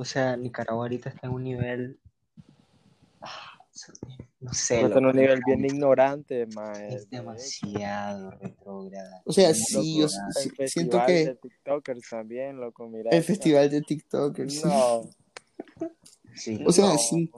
O 0.01 0.05
sea, 0.05 0.37
Nicaragua 0.37 0.85
ahorita 0.85 1.09
está 1.09 1.27
en 1.27 1.33
un 1.33 1.43
nivel. 1.43 1.99
ah, 3.21 3.59
No 4.39 4.53
sé. 4.53 4.83
Está 4.83 4.99
en 5.01 5.07
un 5.07 5.17
nivel 5.17 5.41
bien 5.45 5.65
ignorante, 5.65 6.47
mae. 6.55 6.95
Es 6.95 7.11
demasiado 7.11 8.31
retrógrada. 8.31 9.23
O 9.25 9.33
sea, 9.33 9.53
sí, 9.55 10.01
o 10.01 10.07
retrógrada. 10.07 10.31
sea, 10.33 10.43
El 10.45 10.51
festival 10.51 10.69
siento 10.71 11.03
que 11.05 11.13
de 11.13 11.35
TikTokers 11.35 12.09
también, 12.11 12.61
loco, 12.61 12.89
mira. 12.89 13.11
el 13.11 13.25
festival 13.25 13.69
de 13.71 13.83
TikTokers. 13.83 14.55
sí. 14.55 14.63
No. 14.69 15.03
Sí, 16.37 16.63
O 16.65 16.71
sea, 16.71 16.93
no. 16.93 16.99
sí. 16.99 17.29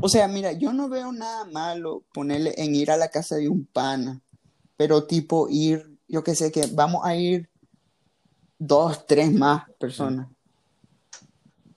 O 0.00 0.08
sea, 0.08 0.28
mira, 0.28 0.52
yo 0.52 0.72
no 0.72 0.88
veo 0.88 1.10
nada 1.10 1.44
malo 1.46 2.04
ponerle 2.14 2.54
en 2.56 2.72
ir 2.76 2.92
a 2.92 2.96
la 2.96 3.08
casa 3.08 3.34
de 3.34 3.48
un 3.48 3.66
pana, 3.66 4.22
pero 4.76 5.08
tipo 5.08 5.48
ir, 5.50 5.98
yo 6.06 6.22
que 6.22 6.36
sé, 6.36 6.52
que 6.52 6.68
vamos 6.72 7.04
a 7.04 7.16
ir 7.16 7.50
dos, 8.58 9.04
tres 9.08 9.32
más 9.32 9.68
personas. 9.80 10.28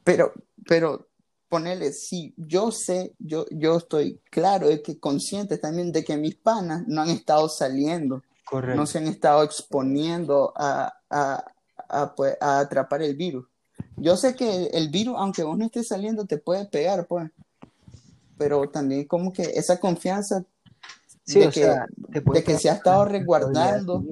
Pero, 0.04 0.34
pero 0.68 1.08
ponerle, 1.50 1.92
sí, 1.92 2.34
yo 2.38 2.72
sé, 2.72 3.14
yo, 3.20 3.46
yo 3.52 3.78
estoy 3.78 4.22
claro, 4.30 4.70
es 4.70 4.82
que 4.82 5.00
consciente 5.00 5.58
también 5.58 5.92
de 5.92 6.04
que 6.04 6.18
mis 6.18 6.36
panas 6.36 6.84
no 6.88 7.02
han 7.02 7.10
estado 7.10 7.50
saliendo, 7.50 8.24
correcto. 8.46 8.78
no 8.78 8.86
se 8.86 9.00
han 9.00 9.08
estado 9.08 9.44
exponiendo 9.44 10.54
a, 10.56 10.94
a, 11.10 11.46
a, 11.90 12.16
pues, 12.16 12.38
a 12.40 12.60
atrapar 12.60 13.02
el 13.02 13.16
virus. 13.16 13.46
Yo 13.98 14.16
sé 14.16 14.36
que 14.36 14.68
el 14.68 14.90
virus, 14.90 15.16
aunque 15.18 15.44
vos 15.44 15.58
no 15.58 15.66
estés 15.66 15.88
saliendo, 15.88 16.26
te 16.26 16.38
puede 16.38 16.66
pegar, 16.66 17.06
pues. 17.08 17.30
Pero 18.38 18.68
también 18.70 19.06
como 19.06 19.32
que 19.32 19.44
esa 19.44 19.80
confianza 19.80 20.46
Sí, 21.26 21.40
de 21.40 21.48
o 21.48 21.52
que, 21.52 21.62
sea, 21.62 21.86
de 21.98 22.44
que 22.44 22.58
se 22.58 22.70
ha 22.70 22.74
estado 22.74 23.06
resguardando. 23.06 24.04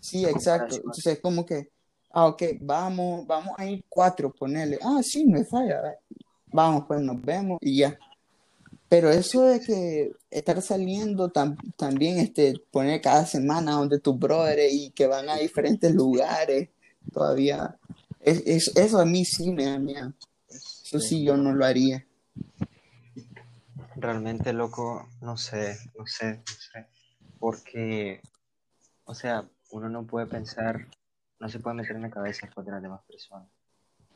Sí, 0.00 0.24
exacto. 0.24 0.76
Entonces 0.76 1.06
es 1.06 1.20
como 1.20 1.46
que, 1.46 1.70
ah, 2.10 2.26
ok, 2.26 2.42
vamos, 2.60 3.26
vamos 3.26 3.54
a 3.58 3.66
ir 3.66 3.84
cuatro, 3.88 4.32
ponerle. 4.32 4.78
Ah, 4.82 5.00
sí, 5.02 5.24
no 5.24 5.38
es 5.38 5.48
falla. 5.48 5.80
Vamos, 6.52 6.84
pues 6.86 7.00
nos 7.00 7.20
vemos 7.22 7.58
y 7.60 7.78
ya. 7.78 7.98
Pero 8.88 9.08
eso 9.10 9.42
de 9.44 9.60
que 9.60 10.12
estar 10.30 10.60
saliendo 10.62 11.32
tam- 11.32 11.56
también, 11.76 12.18
este, 12.18 12.54
poner 12.72 13.00
cada 13.00 13.24
semana 13.24 13.72
donde 13.72 14.00
tus 14.00 14.18
brothers 14.18 14.72
y 14.72 14.90
que 14.90 15.06
van 15.06 15.28
a 15.28 15.36
diferentes 15.36 15.94
lugares, 15.94 16.70
todavía, 17.12 17.76
es, 18.20 18.42
es- 18.46 18.76
eso 18.76 18.98
a 18.98 19.04
mí 19.04 19.24
sí 19.24 19.52
me 19.52 19.66
da 19.66 19.78
miedo. 19.78 20.12
Eso 20.48 20.98
sí 20.98 21.22
yo 21.24 21.36
no 21.36 21.52
lo 21.52 21.64
haría. 21.64 22.04
Realmente, 23.96 24.52
loco, 24.52 25.08
no 25.20 25.36
sé, 25.36 25.78
no 25.98 26.06
sé, 26.06 26.36
no 26.38 26.44
sé. 26.72 26.86
Porque, 27.38 28.20
o 29.04 29.14
sea, 29.14 29.48
uno 29.70 29.88
no 29.88 30.04
puede 30.06 30.26
pensar, 30.26 30.86
no 31.40 31.48
se 31.48 31.58
puede 31.58 31.76
meter 31.76 31.96
en 31.96 32.02
la 32.02 32.10
cabeza 32.10 32.46
después 32.46 32.64
de 32.66 32.72
las 32.72 32.82
demás 32.82 33.00
personas. 33.08 33.48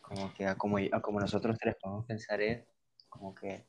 Como 0.00 0.32
que, 0.34 0.46
a 0.46 0.54
como, 0.54 0.76
a 0.78 1.00
como 1.00 1.18
nosotros 1.20 1.56
tres 1.58 1.76
podemos 1.80 2.04
pensar 2.04 2.40
es, 2.42 2.62
como 3.08 3.34
que, 3.34 3.64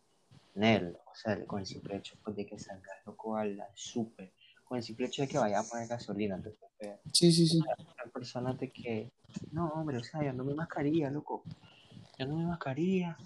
Nel, 0.55 0.97
o 1.05 1.15
sea, 1.15 1.43
con 1.45 1.59
el 1.61 1.65
simple 1.65 1.95
hecho 1.97 2.15
pues, 2.23 2.35
de 2.35 2.45
que 2.45 2.59
salgas 2.59 2.97
loco 3.05 3.37
al 3.37 3.59
al 3.59 3.69
súper, 3.73 4.33
con 4.65 4.77
el 4.77 4.83
simple 4.83 5.07
hecho 5.07 5.21
de 5.21 5.27
que 5.29 5.37
vaya 5.37 5.59
a 5.59 5.63
poner 5.63 5.87
gasolina, 5.87 6.41
eh, 6.79 6.99
Sí, 7.13 7.31
sí, 7.31 7.47
sí. 7.47 7.59
hay 7.67 8.09
personas 8.11 8.57
de 8.59 8.69
que, 8.71 9.11
no, 9.51 9.67
hombre, 9.69 9.97
o 9.97 10.03
sea, 10.03 10.21
yo 10.23 10.29
ando 10.29 10.43
mi 10.43 10.53
mascarilla, 10.53 11.09
loco, 11.09 11.43
yo 12.17 12.25
ando 12.25 12.35
mi 12.35 12.45
mascarilla, 12.45 13.17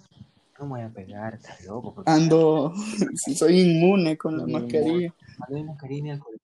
no 0.58 0.66
me 0.66 0.70
voy 0.72 0.80
a 0.82 0.88
pegar, 0.90 1.34
estás 1.34 1.64
loco, 1.64 1.94
porque 1.94 2.10
Ando, 2.10 2.72
soy 3.36 3.60
inmune 3.60 4.16
con 4.16 4.36
la 4.36 4.44
Inmune. 4.44 4.60
mascarilla. 4.60 5.14
ando 5.40 5.56
mi 5.56 5.64
mascarilla 5.64 6.02
ni 6.04 6.10
alcohol 6.10 6.36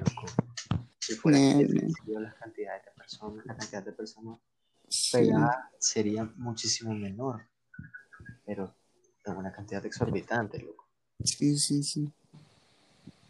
loco. 0.00 0.26
Si 1.12 2.02
fuera 2.04 2.20
las 2.20 2.34
cantidades 2.34 2.84
de 2.86 2.90
personas, 2.92 3.46
la 3.46 3.56
cantidad 3.56 3.82
de 3.84 3.92
personas 3.92 4.38
Sí, 4.88 5.18
pegadas 5.18 5.56
sería 5.78 6.24
muchísimo 6.36 6.94
menor, 6.94 7.48
pero 8.46 8.74
es 9.24 9.34
una 9.34 9.52
cantidad 9.52 9.84
exorbitante, 9.86 10.60
loco. 10.60 10.88
sí, 11.24 11.56
sí, 11.58 11.82
sí. 11.82 12.12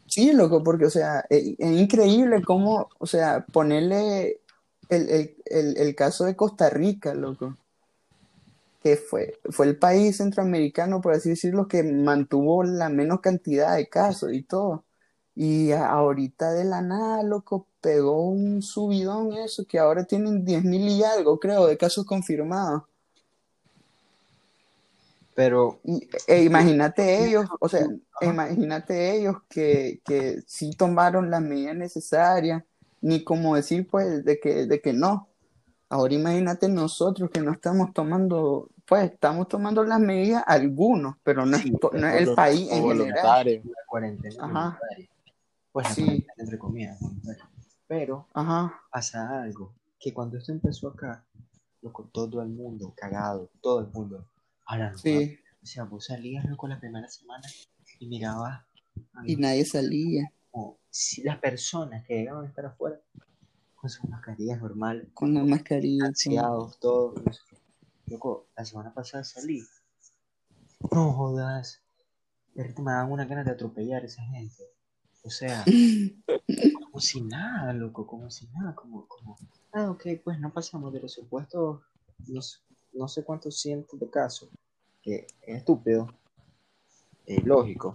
Sí, 0.06 0.32
loco, 0.32 0.62
porque, 0.62 0.84
o 0.86 0.90
sea, 0.90 1.24
es, 1.30 1.54
es 1.58 1.80
increíble 1.80 2.42
cómo, 2.44 2.92
o 2.98 3.06
sea, 3.06 3.46
ponerle 3.46 4.42
el, 4.88 5.08
el, 5.08 5.36
el, 5.46 5.76
el 5.78 5.94
caso 5.94 6.24
de 6.26 6.36
Costa 6.36 6.68
Rica, 6.70 7.14
loco, 7.14 7.58
que 8.80 8.96
fue, 8.96 9.38
fue 9.50 9.66
el 9.66 9.78
país 9.78 10.16
centroamericano, 10.18 11.00
por 11.00 11.12
así 11.14 11.30
decirlo, 11.30 11.68
que 11.68 11.82
mantuvo 11.84 12.64
la 12.64 12.88
menos 12.88 13.20
cantidad 13.20 13.76
de 13.76 13.88
casos 13.88 14.32
y 14.32 14.42
todo. 14.42 14.84
Y 15.34 15.70
ahorita 15.72 16.52
de 16.52 16.64
la 16.64 16.82
nada, 16.82 17.22
loco, 17.22 17.68
pegó 17.82 18.28
un 18.28 18.62
subidón 18.62 19.34
eso, 19.34 19.66
que 19.66 19.78
ahora 19.78 20.04
tienen 20.04 20.44
10.000 20.44 20.88
y 20.88 21.02
algo, 21.04 21.38
creo, 21.38 21.66
de 21.66 21.76
casos 21.76 22.06
confirmados. 22.06 22.84
Pero 25.34 25.80
Y, 25.84 26.08
e 26.28 26.42
imagínate 26.44 27.26
ellos, 27.26 27.46
o 27.58 27.68
sea, 27.68 27.86
imagínate 28.20 29.16
ellos 29.16 29.36
que, 29.48 30.00
que 30.04 30.42
sí 30.46 30.70
tomaron 30.76 31.30
las 31.30 31.40
medidas 31.42 31.74
necesarias, 31.76 32.62
ni 33.00 33.24
como 33.24 33.56
decir 33.56 33.88
pues 33.88 34.24
de 34.24 34.38
que, 34.38 34.66
de 34.66 34.80
que 34.80 34.92
no. 34.92 35.28
Ahora 35.88 36.14
imagínate 36.14 36.68
nosotros 36.68 37.30
que 37.30 37.40
no 37.40 37.52
estamos 37.52 37.92
tomando, 37.92 38.68
pues 38.86 39.10
estamos 39.10 39.48
tomando 39.48 39.82
las 39.84 40.00
medidas 40.00 40.44
algunos, 40.46 41.16
pero 41.22 41.44
no 41.46 41.56
es, 41.56 41.62
Sí, 41.62 41.72
to- 41.78 41.90
no 41.94 42.06
es 42.08 42.28
el 42.28 42.34
país 42.34 42.70
en 42.70 42.82
general. 42.82 42.98
voluntario. 42.98 43.62
la 43.64 43.82
cuarentena 43.88 44.34
Ajá. 44.44 44.78
voluntaria. 44.80 45.08
Pues 45.72 45.88
la 45.88 45.94
Sí. 45.94 46.02
cuarentena 46.04 46.34
entre 46.38 46.58
comillas 46.58 47.00
voluntaria. 47.00 47.48
Pero 47.86 48.26
Ajá, 48.32 48.80
pasa 48.90 49.42
algo, 49.42 49.74
que 49.98 50.12
cuando 50.12 50.38
esto 50.38 50.52
empezó 50.52 50.88
acá, 50.88 51.24
loco, 51.82 52.08
todo 52.12 52.42
el 52.42 52.48
mundo 52.48 52.94
cagado, 52.96 53.50
todo 53.60 53.80
el 53.80 53.88
mundo. 53.88 54.26
Ahora 54.66 54.96
sí, 54.96 55.38
O 55.62 55.66
sea, 55.66 55.84
vos 55.84 56.06
salías 56.06 56.44
loco 56.46 56.68
la 56.68 56.80
primera 56.80 57.08
semana 57.08 57.46
y 57.98 58.06
mirabas 58.06 58.64
y 59.24 59.36
nadie 59.36 59.64
salía 59.64 60.32
como 60.52 60.78
si 60.90 61.22
las 61.22 61.38
personas 61.38 62.04
que 62.04 62.14
llegaban 62.14 62.44
a 62.44 62.48
estar 62.48 62.66
afuera 62.66 63.00
con 63.74 63.90
sus 63.90 64.08
mascarillas 64.08 64.60
normales, 64.60 65.08
con 65.14 65.34
la 65.34 65.42
mascarilla. 65.42 66.00
todo. 66.00 66.08
ansiados, 66.08 66.78
todo. 66.78 67.14
no 67.24 67.32
sé 67.32 67.40
qué. 67.48 67.56
Loco, 68.06 68.46
la 68.56 68.64
semana 68.64 68.94
pasada 68.94 69.24
salí. 69.24 69.62
No 70.92 71.12
jodas. 71.12 71.80
Me 72.54 72.64
daban 72.64 73.10
una 73.10 73.24
ganas 73.24 73.46
de 73.46 73.52
atropellar 73.52 74.02
a 74.02 74.06
esa 74.06 74.22
gente. 74.22 74.62
O 75.24 75.30
sea, 75.30 75.64
como 76.84 77.00
si 77.00 77.20
nada, 77.22 77.72
loco, 77.72 78.06
como 78.06 78.30
si 78.30 78.46
nada, 78.48 78.74
como, 78.74 79.06
como, 79.06 79.38
ah, 79.72 79.90
ok, 79.90 80.06
pues 80.24 80.38
no 80.40 80.52
pasamos 80.52 80.92
de 80.92 81.00
los 81.00 81.12
supuestos, 81.12 81.80
no, 82.26 82.42
sé- 82.42 82.58
no 82.92 83.08
sé 83.08 83.24
cuántos 83.24 83.60
cientos 83.60 83.98
de 84.00 84.10
casos, 84.10 84.50
que 85.02 85.26
es 85.42 85.56
estúpido, 85.58 86.08
es 87.26 87.44
lógico. 87.44 87.94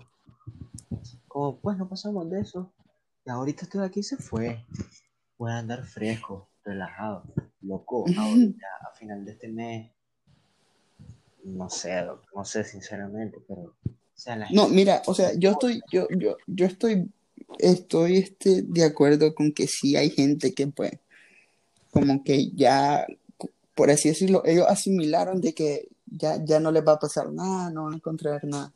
Como, 1.27 1.57
pues 1.59 1.77
no 1.77 1.87
pasamos 1.87 2.29
de 2.29 2.41
eso, 2.41 2.71
y 3.25 3.29
ahorita 3.29 3.63
estoy 3.65 3.85
aquí 3.85 3.99
y 3.99 4.03
se 4.03 4.17
fue. 4.17 4.65
Voy 5.37 5.51
a 5.51 5.57
andar 5.59 5.83
fresco, 5.85 6.49
relajado, 6.63 7.23
loco, 7.61 8.05
ahorita 8.17 8.65
a 8.89 8.95
final 8.95 9.25
de 9.25 9.31
este 9.33 9.49
mes, 9.49 9.91
no 11.43 11.69
sé, 11.69 12.05
no 12.35 12.43
sé 12.45 12.63
sinceramente, 12.63 13.37
pero, 13.47 13.61
o 13.61 13.75
sea, 14.15 14.35
No, 14.51 14.67
mira, 14.67 15.01
o 15.05 15.13
sea, 15.13 15.33
yo 15.37 15.51
estoy, 15.51 15.81
yo, 15.91 16.07
yo, 16.17 16.35
yo 16.47 16.65
estoy, 16.65 17.09
estoy 17.59 18.17
este, 18.17 18.61
de 18.63 18.83
acuerdo 18.83 19.33
con 19.33 19.51
que 19.51 19.67
sí 19.67 19.95
hay 19.95 20.09
gente 20.09 20.53
que 20.53 20.67
pues, 20.67 20.91
como 21.91 22.23
que 22.23 22.51
ya, 22.51 23.05
por 23.75 23.89
así 23.89 24.09
decirlo, 24.09 24.43
ellos 24.45 24.65
asimilaron 24.67 25.41
de 25.41 25.53
que 25.53 25.87
ya, 26.05 26.43
ya 26.43 26.59
no 26.59 26.71
les 26.71 26.85
va 26.85 26.93
a 26.93 26.99
pasar 26.99 27.31
nada, 27.31 27.69
no 27.71 27.85
van 27.85 27.93
a 27.93 27.97
encontrar 27.97 28.43
nada. 28.43 28.73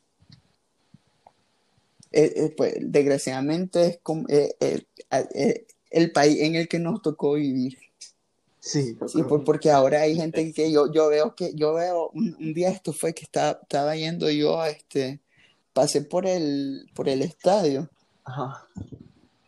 Eh, 2.10 2.32
eh, 2.36 2.54
pues, 2.56 2.74
desgraciadamente 2.80 3.86
es 3.86 3.98
como, 4.02 4.26
eh, 4.28 4.54
eh, 4.60 4.82
eh, 5.34 5.66
el 5.90 6.12
país 6.12 6.40
en 6.40 6.56
el 6.56 6.68
que 6.68 6.78
nos 6.78 7.00
tocó 7.00 7.34
vivir. 7.34 7.78
sí, 8.60 8.96
Sí, 9.06 9.22
por- 9.22 9.44
porque 9.44 9.70
ahora 9.70 10.02
hay 10.02 10.14
gente 10.14 10.52
que 10.52 10.70
yo, 10.70 10.92
yo 10.92 11.08
veo 11.08 11.34
que, 11.34 11.52
yo 11.54 11.74
veo, 11.74 12.10
un, 12.10 12.36
un 12.38 12.54
día 12.54 12.70
esto 12.70 12.92
fue 12.92 13.14
que 13.14 13.24
estaba, 13.24 13.58
estaba 13.62 13.96
yendo 13.96 14.30
yo, 14.30 14.62
este, 14.64 15.20
pasé 15.72 16.02
por 16.02 16.26
el, 16.26 16.86
por 16.94 17.08
el 17.08 17.22
estadio 17.22 17.88
ajá. 18.24 18.66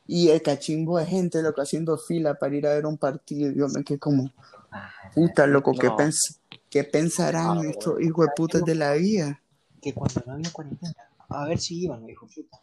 y 0.07 0.29
el 0.29 0.43
cachimbo 0.43 0.99
de 0.99 1.07
gente, 1.07 1.41
loco, 1.43 1.63
haciendo 1.63 1.97
fila 1.97 2.35
para 2.35 2.55
ir 2.55 2.67
a 2.67 2.75
ver 2.75 2.85
un 2.87 2.99
partido. 2.99 3.51
Yo 3.53 3.69
me 3.69 3.83
quedé 3.85 3.99
como, 3.99 4.31
Ah, 4.71 4.91
puta, 5.15 5.47
loco, 5.47 5.73
¿qué, 5.73 5.87
No. 5.87 5.97
pens- 5.97 6.39
qué 6.69 6.85
pensarán 6.85 7.65
estos 7.65 8.01
hijos 8.03 8.27
de 8.27 8.33
putas 8.37 8.65
de 8.65 8.75
la 8.75 8.93
vida? 8.95 9.41
que 9.81 9.93
cuando 9.95 10.23
no 10.27 10.33
había 10.33 10.51
cuarentena, 10.51 10.95
a 11.29 11.47
ver 11.47 11.59
si 11.59 11.85
iban, 11.85 12.01
me 12.03 12.09
dijo 12.09 12.27
puta. 12.27 12.59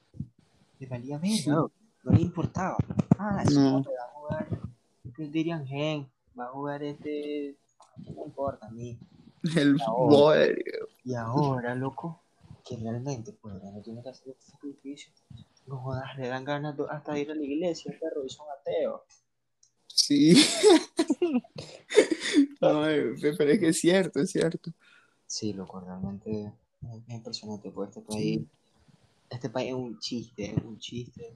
Le 0.80 0.88
valía 0.88 1.20
Sí. 1.22 1.48
no, 1.50 1.72
no 2.04 2.12
le 2.12 2.22
importaba. 2.22 2.76
Ah, 3.20 3.44
sí, 3.48 3.54
No. 3.56 3.84
va 3.84 3.90
a 3.90 4.12
jugar, 4.14 4.48
¿qué 5.16 5.28
dirían 5.28 5.66
Gen? 5.68 6.08
Va 6.40 6.46
a 6.46 6.50
jugar 6.50 6.82
este, 6.84 7.56
no 7.98 8.26
importa 8.26 8.66
a 8.68 8.72
mí. 8.72 8.98
El 9.56 9.76
No. 9.76 9.94
boy, 10.08 10.64
Y 11.04 11.14
ahora, 11.14 11.76
loco, 11.76 12.22
que 12.66 12.76
realmente, 12.78 13.34
pues, 13.34 13.56
no 13.64 13.82
tiene 13.82 14.02
que 14.04 14.10
hacer 14.10 14.30
este 14.30 14.52
sacrificio. 14.52 15.12
No 15.72 15.80
jodas, 15.80 16.18
le 16.18 16.28
dan 16.28 16.44
ganas 16.44 16.76
hasta 16.90 17.14
de 17.14 17.22
ir 17.22 17.32
a 17.32 17.36
la 17.36 17.44
iglesia, 17.44 17.98
perro, 18.00 18.26
y 18.26 18.30
son 18.30 18.46
ateos. 18.60 19.02
sí. 19.88 20.34
No, 22.62 22.88
eh, 22.88 23.16
pero 23.22 23.52
es 23.52 23.60
que 23.60 23.68
es 23.70 23.80
cierto, 23.80 24.20
es 24.20 24.32
cierto. 24.32 24.72
Sí, 25.26 25.54
loco, 25.54 25.80
realmente 25.80 26.44
es 26.44 26.52
es 27.08 27.10
impresionante, 27.16 27.72
pues 27.72 27.90
este 27.90 28.02
país, 28.02 28.42
este 29.30 29.50
país 29.50 29.70
es 29.70 29.76
un 29.76 30.00
chiste, 30.00 30.52
es 30.52 30.64
un 30.64 30.78
chiste. 30.80 31.36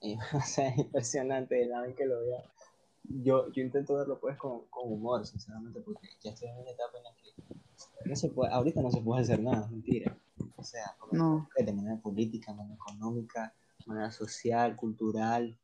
Eh, 0.00 0.16
o 0.34 0.40
sea, 0.40 0.68
es 0.68 0.78
impresionante 0.78 1.68
vez 1.68 1.94
que 1.96 2.06
lo 2.06 2.20
vea. 2.20 2.42
Yo, 3.04 3.52
yo 3.52 3.62
intento 3.62 3.94
verlo 3.94 4.18
pues 4.18 4.36
con, 4.36 4.66
con 4.66 4.92
humor, 4.92 5.26
sinceramente, 5.26 5.80
porque 5.80 6.08
ya 6.22 6.32
estoy 6.32 6.48
en 6.48 6.58
una 6.58 6.70
etapa 6.70 6.98
en 6.98 7.04
la 7.04 7.10
que 7.14 8.08
no 8.08 8.16
se 8.16 8.28
puede, 8.30 8.52
ahorita 8.52 8.82
no 8.82 8.90
se 8.90 9.00
puede 9.00 9.22
hacer 9.22 9.40
nada, 9.40 9.64
es 9.64 9.70
mentira. 9.70 10.16
O 10.56 10.62
sea, 10.64 10.96
No. 11.12 11.48
de 11.56 11.72
manera 11.72 11.96
política, 11.96 12.52
de 12.52 12.58
manera 12.58 12.74
económica, 12.74 13.54
manera 13.86 14.10
social, 14.10 14.76
cultural, 14.76 15.56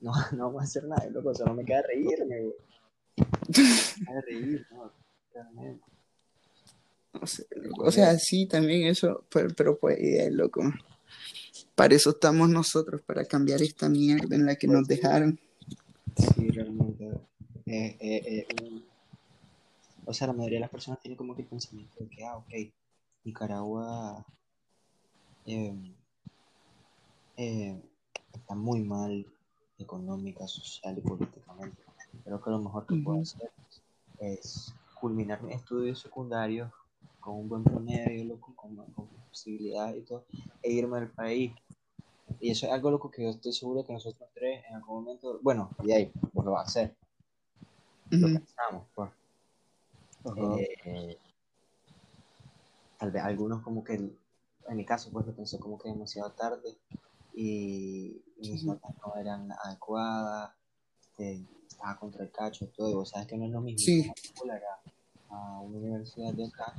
no, 0.00 0.12
no 0.36 0.46
vamos 0.46 0.62
a 0.62 0.64
hacer 0.64 0.84
nada, 0.84 1.08
loco, 1.10 1.34
solo 1.34 1.54
me 1.54 1.64
queda 1.64 1.82
reírme, 1.82 2.40
güey. 2.40 2.54
Me 4.00 4.06
queda 4.06 4.20
reír, 4.20 4.66
no, 4.70 4.92
realmente. 5.32 5.84
O 7.20 7.26
sea, 7.26 7.46
o 7.78 7.90
sea, 7.90 8.18
sí, 8.18 8.46
también 8.46 8.86
eso, 8.86 9.24
pero, 9.30 9.48
pero 9.56 9.78
pues, 9.78 9.98
loco, 10.30 10.62
para 11.74 11.94
eso 11.94 12.10
estamos 12.10 12.48
nosotros, 12.48 13.02
para 13.02 13.24
cambiar 13.24 13.62
esta 13.62 13.88
mierda 13.88 14.36
en 14.36 14.46
la 14.46 14.56
que 14.56 14.68
nos 14.68 14.86
dejaron. 14.86 15.38
Sí, 16.16 16.48
realmente. 16.50 17.06
eh, 17.66 17.96
eh, 18.00 18.46
eh, 18.48 18.82
o 20.04 20.14
sea, 20.14 20.26
la 20.26 20.32
mayoría 20.32 20.56
de 20.56 20.62
las 20.62 20.70
personas 20.70 21.00
tienen 21.00 21.16
como 21.16 21.34
que 21.34 21.42
el 21.42 21.48
pensamiento 21.48 21.94
de 22.00 22.08
que, 22.08 22.24
ah, 22.24 22.36
ok, 22.38 22.52
Nicaragua 23.24 24.24
eh, 27.38 27.80
está 28.32 28.54
muy 28.56 28.82
mal 28.82 29.24
económica, 29.78 30.46
social 30.48 30.98
y 30.98 31.00
políticamente. 31.00 31.82
Creo 32.24 32.42
que 32.42 32.50
lo 32.50 32.58
mejor 32.58 32.84
que 32.84 32.96
puedo 32.96 33.22
hacer 33.22 33.50
es 34.18 34.74
culminar 35.00 35.40
mis 35.42 35.54
estudios 35.54 36.00
secundarios 36.00 36.70
con 37.20 37.36
un 37.36 37.48
buen 37.48 37.62
promedio, 37.62 38.24
loco, 38.24 38.52
con, 38.56 38.74
con 38.76 39.06
posibilidad 39.28 39.94
y 39.94 40.02
todo, 40.02 40.24
e 40.62 40.72
irme 40.72 40.98
del 40.98 41.10
país. 41.10 41.52
Y 42.40 42.50
eso 42.50 42.66
es 42.66 42.72
algo 42.72 42.90
loco 42.90 43.10
que 43.10 43.22
yo 43.22 43.30
estoy 43.30 43.52
seguro 43.52 43.86
que 43.86 43.92
nosotros 43.92 44.28
tres 44.34 44.64
en 44.68 44.74
algún 44.74 45.04
momento, 45.04 45.38
bueno, 45.40 45.70
y 45.84 45.92
ahí, 45.92 46.12
pues 46.34 46.44
lo 46.44 46.52
va 46.52 46.60
a 46.60 46.64
hacer, 46.64 46.94
lo 48.10 48.26
pensamos, 48.26 48.84
pues. 48.94 49.10
Eh, 50.36 51.16
tal 52.98 53.12
vez 53.12 53.22
algunos 53.22 53.62
como 53.62 53.84
que, 53.84 53.94
en 53.94 54.76
mi 54.76 54.84
caso, 54.84 55.10
pues 55.12 55.24
lo 55.24 55.32
pensé 55.32 55.60
como 55.60 55.78
que 55.78 55.88
demasiado 55.88 56.32
tarde 56.32 56.76
y, 57.40 58.22
y 58.40 58.50
mis 58.52 58.64
notas 58.64 58.90
no 59.04 59.14
eran 59.16 59.48
adecuadas, 59.64 60.52
este, 61.00 61.44
estaba 61.68 61.96
contra 61.98 62.24
el 62.24 62.30
cacho, 62.32 62.66
todo, 62.68 62.90
y 62.90 62.94
vos 62.94 63.10
sabes 63.10 63.26
que 63.28 63.36
no 63.36 63.44
es 63.46 63.50
lo 63.52 63.60
mismo 63.60 63.78
Sí. 63.78 64.10
a, 65.30 65.34
a 65.34 65.60
una 65.60 65.78
universidad 65.78 66.32
de 66.34 66.46
acá 66.46 66.74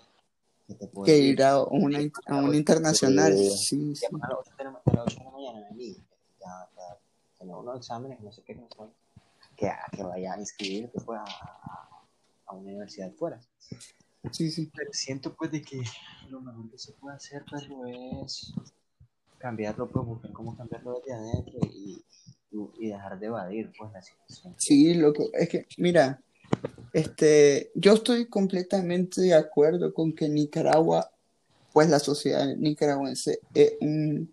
que 0.67 0.73
te 0.73 0.79
que 0.81 0.87
puede 0.87 1.17
ir 1.17 1.41
a 1.43 1.63
una, 1.63 1.99
a 2.27 2.35
una 2.37 2.55
internacional. 2.57 3.33
Sí. 3.37 3.49
Sí, 3.57 3.95
sí. 3.95 4.05
a 4.21 4.27
las 4.27 4.37
8 4.39 4.51
de 4.57 4.63
la, 4.65 4.69
a 4.71 4.93
las 4.95 5.05
8 5.07 5.17
de 5.19 5.23
la 5.25 5.31
mañana, 5.31 5.67
amigo, 5.71 5.99
ya, 6.39 6.69
ya 6.75 6.97
tenemos 7.37 7.63
unos 7.63 7.77
exámenes, 7.77 8.19
no 8.19 8.31
sé 8.31 8.43
qué, 8.43 8.55
no 8.55 8.67
sé, 8.69 8.83
que, 9.55 9.67
a- 9.69 9.85
que 9.91 10.03
vaya 10.03 10.33
a 10.33 10.39
inscribirte 10.39 10.99
pues, 11.01 11.19
a, 11.19 11.23
a- 11.23 12.05
a 12.47 12.53
una 12.53 12.67
universidad 12.69 13.11
fuera. 13.13 13.39
Sí, 14.31 14.51
sí. 14.51 14.69
Pero 14.75 14.91
siento 14.91 15.33
pues 15.35 15.51
de 15.51 15.61
que 15.61 15.81
lo 16.27 16.41
mejor 16.41 16.69
que 16.69 16.77
se 16.77 16.91
puede 16.93 17.15
hacer, 17.15 17.45
pero 17.49 17.85
es 18.25 18.53
cambiarlo, 19.39 19.87
pues 19.87 20.05
buscar 20.05 20.31
cómo 20.31 20.55
cambiarlo 20.55 21.01
desde 21.05 21.13
adentro 21.13 21.59
y, 21.73 22.03
y, 22.79 22.89
dejar 22.89 23.19
de 23.19 23.27
evadir 23.27 23.71
pues 23.77 23.91
la 23.91 24.01
situación. 24.01 24.53
Sí, 24.57 24.93
loco, 24.93 25.29
es 25.33 25.49
que, 25.49 25.65
mira, 25.77 26.21
este, 26.93 27.71
yo 27.73 27.93
estoy 27.93 28.25
completamente 28.27 29.21
de 29.21 29.33
acuerdo 29.33 29.93
con 29.93 30.13
que 30.13 30.29
Nicaragua, 30.29 31.11
pues 31.73 31.89
la 31.89 31.99
sociedad 31.99 32.45
nicaragüense 32.55 33.39
es 33.53 33.73
un, 33.79 34.31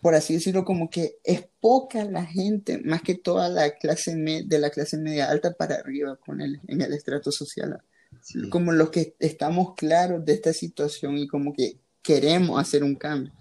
por 0.00 0.14
así 0.14 0.34
decirlo, 0.34 0.64
como 0.64 0.88
que 0.88 1.16
es 1.24 1.44
poca 1.60 2.04
la 2.04 2.24
gente, 2.24 2.78
más 2.78 3.02
que 3.02 3.14
toda 3.16 3.48
la 3.48 3.70
clase 3.72 4.14
me- 4.14 4.44
de 4.44 4.58
la 4.58 4.70
clase 4.70 4.96
media 4.98 5.28
alta 5.30 5.52
para 5.52 5.76
arriba 5.76 6.16
con 6.16 6.40
el, 6.40 6.60
en 6.68 6.80
el 6.80 6.92
estrato 6.92 7.32
social, 7.32 7.82
Sí, 8.20 8.48
como 8.48 8.72
los 8.72 8.90
que 8.90 9.14
estamos 9.18 9.74
claros 9.74 10.24
de 10.24 10.32
esta 10.32 10.52
situación 10.52 11.18
y 11.18 11.26
como 11.28 11.52
que 11.52 11.76
queremos 12.02 12.60
hacer 12.60 12.84
un 12.84 12.94
cambio. 12.94 13.32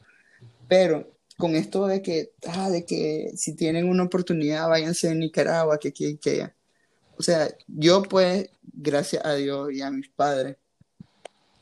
Pero 0.68 1.16
con 1.38 1.56
esto 1.56 1.86
de 1.88 2.02
que, 2.02 2.32
ah, 2.48 2.70
de 2.70 2.86
que 2.86 3.32
si 3.36 3.56
tienen 3.56 3.90
una 3.90 4.04
oportunidad, 4.04 4.70
váyanse 4.70 5.10
a 5.10 5.14
Nicaragua, 5.14 5.78
que 5.78 5.90
aquí, 5.90 6.18
que 6.18 6.30
allá. 6.32 6.56
O 7.18 7.24
sea, 7.24 7.50
yo 7.68 8.04
pues, 8.04 8.50
gracias 8.62 9.26
a 9.26 9.34
Dios 9.34 9.72
y 9.72 9.82
a 9.82 9.92
mis 9.92 10.10
padres, 10.10 10.58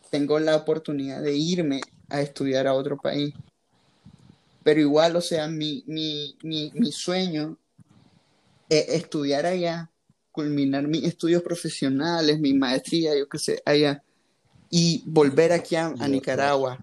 tengo 0.09 0.39
la 0.39 0.55
oportunidad 0.55 1.21
de 1.21 1.35
irme 1.35 1.81
a 2.09 2.21
estudiar 2.21 2.67
a 2.67 2.73
otro 2.73 2.97
país. 2.97 3.33
Pero 4.63 4.79
igual, 4.79 5.15
o 5.15 5.21
sea, 5.21 5.47
mi, 5.47 5.83
mi, 5.87 6.37
mi, 6.43 6.71
mi 6.73 6.91
sueño 6.91 7.57
es 8.69 8.89
estudiar 8.89 9.45
allá, 9.45 9.91
culminar 10.31 10.87
mis 10.87 11.03
estudios 11.03 11.43
profesionales, 11.43 12.39
mi 12.39 12.53
maestría, 12.53 13.17
yo 13.17 13.27
qué 13.27 13.39
sé, 13.39 13.61
allá, 13.65 14.03
y 14.69 15.03
volver 15.05 15.51
aquí 15.51 15.75
a, 15.75 15.87
a 15.87 16.07
Nicaragua. 16.07 16.79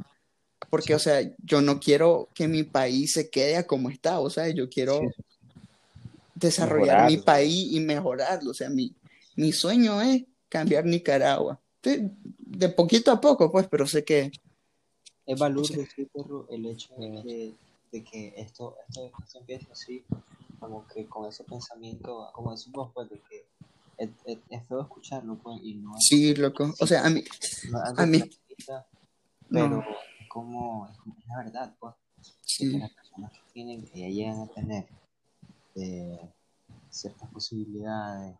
Porque, 0.71 0.95
o 0.95 0.99
sea, 1.01 1.21
yo 1.45 1.61
no 1.61 1.81
quiero 1.81 2.29
que 2.33 2.47
mi 2.47 2.63
país 2.63 3.13
se 3.13 3.29
quede 3.29 3.57
a 3.57 3.67
como 3.67 3.91
está, 3.91 4.21
o 4.21 4.31
sea, 4.31 4.49
yo 4.49 4.69
quiero 4.71 5.01
desarrollar 6.35 7.07
mi 7.07 7.19
país 7.19 7.73
y 7.73 7.81
mejorarlo. 7.81 8.53
O 8.53 8.55
sea, 8.55 8.71
mi, 8.71 8.95
mi 9.37 9.53
sueño 9.53 10.01
es 10.01 10.25
cambiar 10.49 10.85
Nicaragua. 10.87 11.61
De, 11.83 12.11
de 12.39 12.69
poquito 12.69 13.11
a 13.11 13.21
poco, 13.21 13.51
pues, 13.51 13.67
pero 13.69 13.87
sé 13.87 14.05
que 14.05 14.31
Es 15.27 15.39
valor 15.39 15.67
sí, 15.67 16.07
perro, 16.13 16.47
el 16.51 16.67
hecho 16.67 16.95
de 16.97 17.23
que, 17.23 17.55
de 17.93 18.05
que 18.05 18.35
esto, 18.37 18.77
esto, 18.89 19.11
esto 19.25 19.39
empieza 19.39 19.73
así, 19.73 20.05
como 20.59 20.87
que 20.87 21.07
con 21.07 21.27
ese 21.27 21.45
pensamiento, 21.45 22.31
como 22.33 22.53
decimos, 22.53 22.91
pues, 22.95 23.09
de 23.11 23.21
que 23.29 23.47
es, 23.99 24.11
es, 24.25 24.39
es 24.51 24.67
feo 24.69 24.83
escucharlo, 24.83 25.37
pues, 25.43 25.59
y 25.63 25.75
no 25.75 25.97
es, 25.97 26.07
sí, 26.07 26.35
loco. 26.35 26.75
O 26.79 26.87
sea, 26.87 27.07
a 27.07 27.11
mí, 27.11 27.25
no 27.71 27.79
a 27.97 28.07
mí- 28.07 28.23
pero 29.49 29.69
no. 29.69 29.85
Como, 30.31 30.89
es 30.89 31.27
la 31.27 31.37
verdad, 31.39 31.75
pues, 31.81 31.95
de 32.17 32.23
que 32.23 32.33
sí, 32.43 32.79
las 32.79 32.91
personas 32.93 33.33
que 33.33 33.41
tienen, 33.53 33.85
que 33.85 33.99
ya 34.01 34.09
llegan 34.09 34.41
a 34.43 34.47
tener 34.47 34.87
eh, 35.75 36.21
ciertas 36.89 37.29
posibilidades 37.31 38.37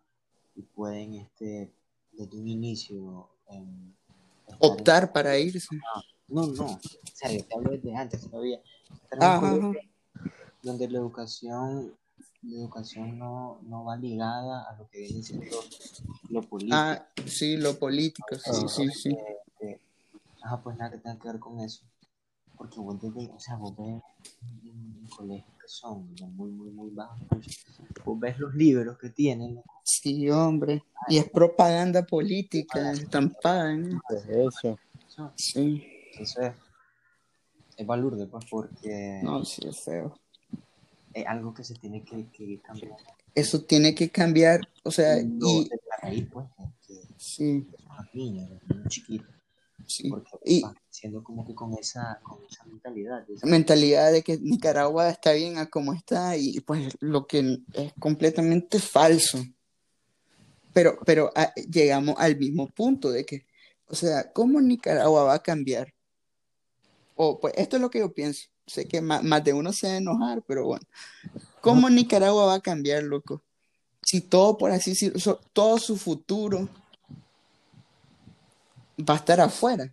y 0.55 0.63
pueden, 0.63 1.15
este, 1.15 1.73
desde 2.13 2.39
un 2.39 2.47
inicio, 2.49 3.29
em, 3.49 3.93
estar 4.47 4.71
en- 4.71 4.73
optar 4.73 5.13
para 5.13 5.37
irse. 5.37 5.69
no, 6.29 6.47
no, 6.47 6.65
o 6.65 6.81
sea, 7.13 7.33
yo 7.33 7.45
te 7.45 7.55
hablo 7.55 7.71
desde 7.73 7.97
antes 7.97 8.29
todavía. 8.31 8.61
Un 9.17 9.23
Ajá, 9.25 9.55
ajá. 9.57 9.73
donde 10.63 10.89
la 10.89 10.99
educación, 10.99 11.97
la 12.43 12.57
educación 12.57 13.19
no, 13.19 13.61
no 13.63 13.85
va 13.85 13.97
ligada 13.97 14.71
a 14.71 14.77
lo 14.77 14.89
que 14.91 15.01
viene 15.01 15.23
siendo 15.25 15.57
lo 16.29 16.43
político. 16.43 16.77
Ah, 16.77 17.05
sí, 17.27 17.57
lo 17.57 17.77
político, 17.77 18.39
sí, 18.39 18.69
sí, 18.69 18.89
sí. 18.93 19.17
Ajá, 20.43 20.63
pues 20.63 20.77
nada 20.77 20.91
que 20.91 20.99
tenga 20.99 21.19
que 21.19 21.29
ver 21.29 21.39
con 21.39 21.61
eso. 21.61 21.85
Porque 22.57 22.79
vos 22.79 23.01
desde, 23.01 23.31
o 23.33 23.41
sea, 23.41 23.57
vos 23.57 23.75
ves 23.77 24.03
en, 24.65 25.07
colegios 25.17 25.55
que 25.61 25.67
son 25.69 26.15
de 26.15 26.27
muy, 26.27 26.51
muy, 26.51 26.71
muy 26.71 26.91
bajos, 26.91 27.19
recursos, 27.21 27.81
vos 28.05 28.21
ves 28.21 28.39
los 28.39 28.55
libros 28.55 28.99
que 28.99 29.11
tienen, 29.11 29.57
¿no? 29.57 29.65
Sí, 29.83 30.31
hombre. 30.31 30.85
Y 31.09 31.19
es 31.19 31.29
propaganda 31.31 32.05
política 32.05 32.93
estampada, 32.93 33.75
¿no? 33.75 34.01
Pues 34.09 34.25
eso. 34.29 34.79
Eso, 35.09 35.33
Sí. 35.37 35.83
Entonces, 36.13 36.53
es 37.77 37.87
valor 37.87 38.29
pues, 38.29 38.45
porque 38.51 39.21
No, 39.23 39.45
sí, 39.45 39.67
es 39.67 39.81
feo. 39.81 40.15
es 41.15 41.27
algo 41.27 41.55
que 41.55 41.65
se 41.65 41.75
tiene 41.75 42.05
que, 42.05 42.29
que 42.31 42.45
ir 42.45 42.63
cambiando. 42.63 43.03
Eso 43.35 43.63
tiene 43.63 43.95
que 43.95 44.11
cambiar, 44.11 44.61
o 44.83 44.91
sea, 44.91 45.19
y 45.19 45.25
desde 45.25 45.81
la 45.89 45.97
raíz, 46.03 46.29
pues, 46.31 46.47
que, 46.57 46.95
que 46.95 47.15
sí, 47.17 47.69
son 47.79 47.97
los 47.97 48.15
niños, 48.15 48.51
los 48.51 48.69
niños 48.69 48.89
chiquitos, 48.89 49.35
sí. 49.91 50.09
porque 50.09 50.31
Y 50.45 50.63
van 50.63 50.75
siendo 50.89 51.23
como 51.23 51.45
que 51.47 51.55
con 51.55 51.75
esa, 51.79 52.21
con 52.23 52.39
esa 52.51 52.65
mentalidad. 52.65 53.29
esa- 53.29 53.47
mentalidad 53.47 54.13
de 54.13 54.23
que 54.23 54.39
Nicaragua 54.39 55.09
está 55.11 55.33
bien 55.33 55.59
a 55.59 55.67
como 55.67 55.93
está 55.93 56.37
y 56.37 56.61
pues 56.61 56.97
lo 57.01 57.27
que 57.27 57.59
es 57.75 57.93
completamente 57.99 58.79
falso. 58.79 59.45
Pero, 60.73 60.99
pero 61.05 61.31
ah, 61.35 61.53
llegamos 61.71 62.15
al 62.19 62.37
mismo 62.39 62.69
punto 62.69 63.11
de 63.11 63.25
que, 63.27 63.47
o 63.89 63.95
sea, 63.95 64.33
¿cómo 64.33 64.61
Nicaragua 64.61 65.25
va 65.25 65.35
a 65.35 65.43
cambiar? 65.43 65.93
O 67.17 67.41
pues 67.41 67.55
esto 67.57 67.77
es 67.77 67.83
lo 67.83 67.91
que 67.91 67.99
yo 67.99 68.13
pienso. 68.13 68.49
Sé 68.67 68.87
que 68.87 69.01
ma- 69.01 69.21
más, 69.23 69.43
de 69.43 69.53
uno 69.53 69.73
se 69.73 69.89
va 69.89 69.93
a 69.95 69.97
enojar, 69.97 70.43
pero 70.47 70.65
bueno. 70.65 70.87
¿Cómo 71.61 71.91
Nicaragua 71.91 72.47
va 72.47 72.55
a 72.55 72.61
cambiar, 72.61 73.03
loco? 73.03 73.43
Si 74.03 74.21
todo, 74.21 74.57
por 74.57 74.71
así 74.71 74.91
decirlo, 74.91 75.19
so- 75.19 75.41
todo 75.53 75.79
su 75.79 75.97
futuro 75.97 76.69
va 79.03 79.15
a 79.15 79.19
estar 79.19 79.41
afuera. 79.41 79.93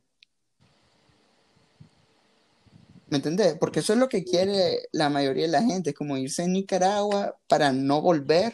¿Me 3.09 3.17
entendés? 3.17 3.55
Porque 3.57 3.79
eso 3.79 3.93
es 3.93 3.99
lo 3.99 4.09
que 4.09 4.23
quiere 4.25 4.81
la 4.91 5.09
mayoría 5.09 5.43
de 5.45 5.51
la 5.51 5.63
gente, 5.63 5.93
como 5.93 6.17
irse 6.17 6.43
a 6.43 6.47
Nicaragua 6.47 7.35
para 7.47 7.71
no 7.71 8.01
volver 8.01 8.53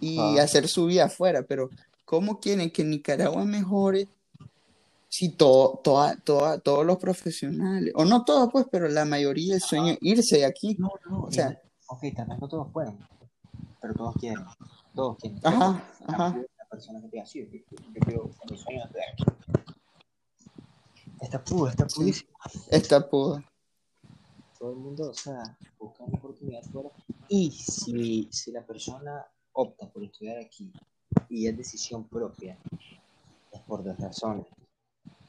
y 0.00 0.18
Ah. 0.18 0.42
hacer 0.42 0.66
su 0.66 0.86
vida 0.86 1.04
afuera. 1.04 1.42
Pero 1.42 1.70
¿cómo 2.04 2.40
quieren 2.40 2.70
que 2.70 2.82
Nicaragua 2.82 3.44
mejore 3.44 4.08
si 5.08 5.28
todo, 5.28 5.80
toda, 5.84 6.16
toda, 6.16 6.58
todos 6.58 6.84
los 6.86 6.96
profesionales, 6.98 7.92
o 7.96 8.04
no 8.04 8.24
todos 8.24 8.48
pues, 8.52 8.66
pero 8.70 8.88
la 8.88 9.04
mayoría 9.04 9.54
el 9.54 9.60
sueño 9.60 9.92
es 9.92 9.98
irse 10.00 10.38
de 10.38 10.44
aquí? 10.46 10.74
No, 10.78 10.90
no, 11.08 11.22
O 11.24 11.30
sea, 11.32 11.50
y- 11.52 11.68
ok, 11.86 12.14
tal 12.16 12.26
vez 12.28 12.38
no 12.40 12.48
todos 12.48 12.68
pueden, 12.72 12.98
pero 13.80 13.94
todos 13.94 14.14
quieren. 14.16 14.44
Todos 14.94 15.16
quieren. 15.18 15.38
Ajá, 15.44 15.84
ajá. 16.06 16.36
La 16.70 16.76
persona 16.76 17.00
que 17.00 17.08
diga, 17.08 17.26
sí, 17.26 17.40
yo, 17.40 17.46
yo, 17.50 17.58
yo 17.94 18.00
quiero 18.06 18.30
mi 18.48 18.56
sueño 18.56 18.84
es 18.84 18.92
de 18.92 19.00
aquí. 19.12 19.24
Está 21.20 21.42
puro, 21.42 21.68
está 21.68 21.88
Sí. 21.88 21.96
purísimo. 22.00 22.30
Está 22.70 23.08
pudo. 23.10 23.42
Todo 24.56 24.70
el 24.70 24.76
mundo, 24.76 25.10
o 25.10 25.14
sea, 25.14 25.58
busca 25.80 26.04
una 26.04 26.16
oportunidad 26.18 26.62
fuera. 26.70 26.90
Y 27.28 27.50
si, 27.50 28.28
si 28.30 28.52
la 28.52 28.64
persona 28.64 29.26
opta 29.52 29.88
por 29.90 30.04
estudiar 30.04 30.38
aquí 30.38 30.72
y 31.28 31.48
es 31.48 31.56
decisión 31.56 32.04
propia, 32.04 32.56
es 33.52 33.60
por 33.62 33.82
dos 33.82 33.98
razones. 33.98 34.46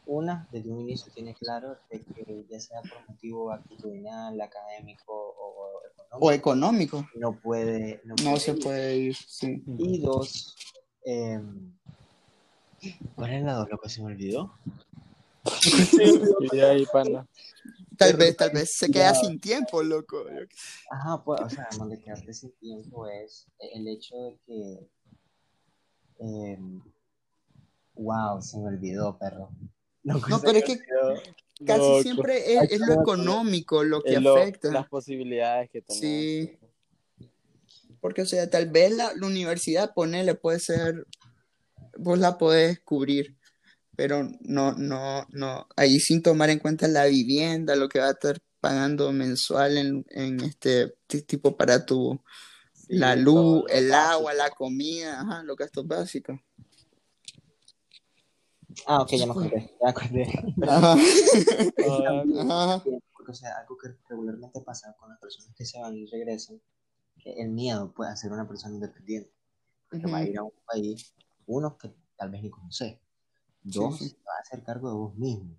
Una, 0.06 0.48
desde 0.52 0.70
un 0.70 0.82
inicio 0.82 1.12
tiene 1.12 1.34
claro 1.34 1.76
de 1.90 2.02
que 2.02 2.46
ya 2.50 2.60
sea 2.60 2.82
por 2.82 3.08
motivo 3.10 3.52
actitudinal, 3.52 4.40
académico 4.40 5.12
o 5.12 5.82
económico, 5.92 6.26
O 6.28 6.32
económico, 6.32 7.08
no 7.16 7.34
puede, 7.40 8.02
no 8.06 8.38
se 8.38 8.52
ir. 8.52 8.60
puede 8.64 8.98
ir, 8.98 9.16
sí. 9.16 9.64
Y 9.78 10.02
dos, 10.02 10.56
em, 11.04 11.74
¿cuál 13.16 13.34
es 13.34 13.44
la 13.44 13.54
dos? 13.54 13.70
Lo 13.70 13.78
que 13.80 13.90
se 13.90 14.02
me 14.02 14.08
olvidó. 14.08 14.54
Y 16.54 16.60
ahí, 16.60 16.86
pana. 16.92 17.28
Tal 17.98 18.16
vez, 18.16 18.36
tal 18.38 18.52
vez 18.52 18.72
se 18.76 18.90
queda 18.90 19.14
sin 19.14 19.40
tiempo, 19.40 19.84
loco. 19.84 20.24
Ajá, 20.90 21.24
pues, 21.24 21.42
o 21.42 21.50
sea, 21.50 21.68
además 21.70 21.90
de 21.90 22.00
quedarte 22.00 22.34
sin 22.34 22.52
tiempo 22.54 23.08
es 23.08 23.48
el 23.60 23.88
hecho 23.88 24.16
de 24.18 24.38
que. 24.46 24.80
em, 26.20 26.82
wow, 27.96 28.42
se 28.42 28.58
me 28.58 28.68
olvidó, 28.68 29.18
perro. 29.18 29.50
No, 30.04 30.20
pero 30.44 30.58
es 30.58 30.64
que 30.64 30.80
casi 31.66 31.80
Loco. 31.82 32.02
siempre 32.02 32.56
es, 32.56 32.72
es 32.72 32.80
lo 32.80 32.94
económico 33.02 33.84
lo 33.84 34.02
que 34.02 34.20
lo- 34.20 34.36
afecta. 34.36 34.72
las 34.72 34.88
posibilidades 34.88 35.70
que 35.70 35.82
tenemos. 35.82 36.00
Sí. 36.02 36.58
Porque, 38.02 38.24
o 38.24 38.26
sea, 38.26 38.50
tal 38.50 38.70
vez 38.70 38.92
la, 38.92 39.14
la 39.16 39.28
universidad, 39.28 39.94
ponele, 39.94 40.36
puede 40.36 40.60
ser, 40.60 41.06
vos 41.98 42.20
la 42.20 42.38
podés 42.38 42.80
cubrir, 42.82 43.38
pero 43.96 44.28
no, 44.42 44.74
no, 44.74 45.26
no, 45.30 45.68
ahí 45.78 46.00
sin 46.00 46.22
tomar 46.22 46.50
en 46.50 46.60
cuenta 46.60 46.88
la 46.88 47.06
vivienda, 47.06 47.76
lo 47.76 47.88
que 47.88 48.00
va 48.00 48.08
a 48.08 48.12
estar 48.12 48.38
pagando 48.60 49.12
mensual 49.12 49.78
en, 49.78 50.06
en 50.10 50.40
este 50.42 50.94
ti- 51.08 51.22
tipo 51.22 51.56
para 51.56 51.86
tu, 51.86 52.20
Sí, 52.74 52.98
la 52.98 53.16
luz, 53.16 53.64
el 53.70 53.90
básico. 53.92 54.12
agua, 54.12 54.34
la 54.34 54.50
comida, 54.50 55.22
ajá, 55.22 55.44
los 55.44 55.56
gastos 55.56 55.88
básicos. 55.88 56.40
Ah, 58.88 59.02
ok, 59.02 59.12
ya 59.12 59.26
me 59.26 59.32
acordé. 59.34 59.70
Ya 59.80 59.86
me 59.86 59.90
acordé. 59.90 60.24
Ajá. 60.68 60.96
Ajá. 62.40 62.84
Porque, 63.14 63.32
o 63.32 63.36
sea, 63.36 63.58
algo 63.60 63.78
que 63.78 63.90
regularmente 64.10 64.62
pasa 64.62 64.96
con 65.00 65.10
las 65.10 65.20
personas 65.20 65.54
que 65.56 65.66
se 65.66 65.80
van 65.80 65.96
y 65.96 66.06
regresan, 66.08 66.60
el 67.26 67.50
miedo 67.50 67.92
puede 67.92 68.12
hacer 68.12 68.32
una 68.32 68.48
persona 68.48 68.76
independiente. 68.76 69.32
Porque 69.90 70.08
va 70.10 70.20
a 70.20 70.24
ir 70.24 70.38
a 70.38 70.44
un 70.44 70.54
país, 70.66 71.14
uno, 71.48 71.78
que 71.78 71.94
tal 72.16 72.32
vez 72.32 72.42
ni 72.42 72.50
conoces. 72.50 72.98
Dos, 73.64 73.98
Sí, 73.98 74.10
sí. 74.10 74.16
te 74.16 74.24
va 74.24 74.38
a 74.38 74.42
hacer 74.42 74.64
cargo 74.64 74.90
de 74.90 74.96
vos 74.96 75.16
mismo. 75.16 75.58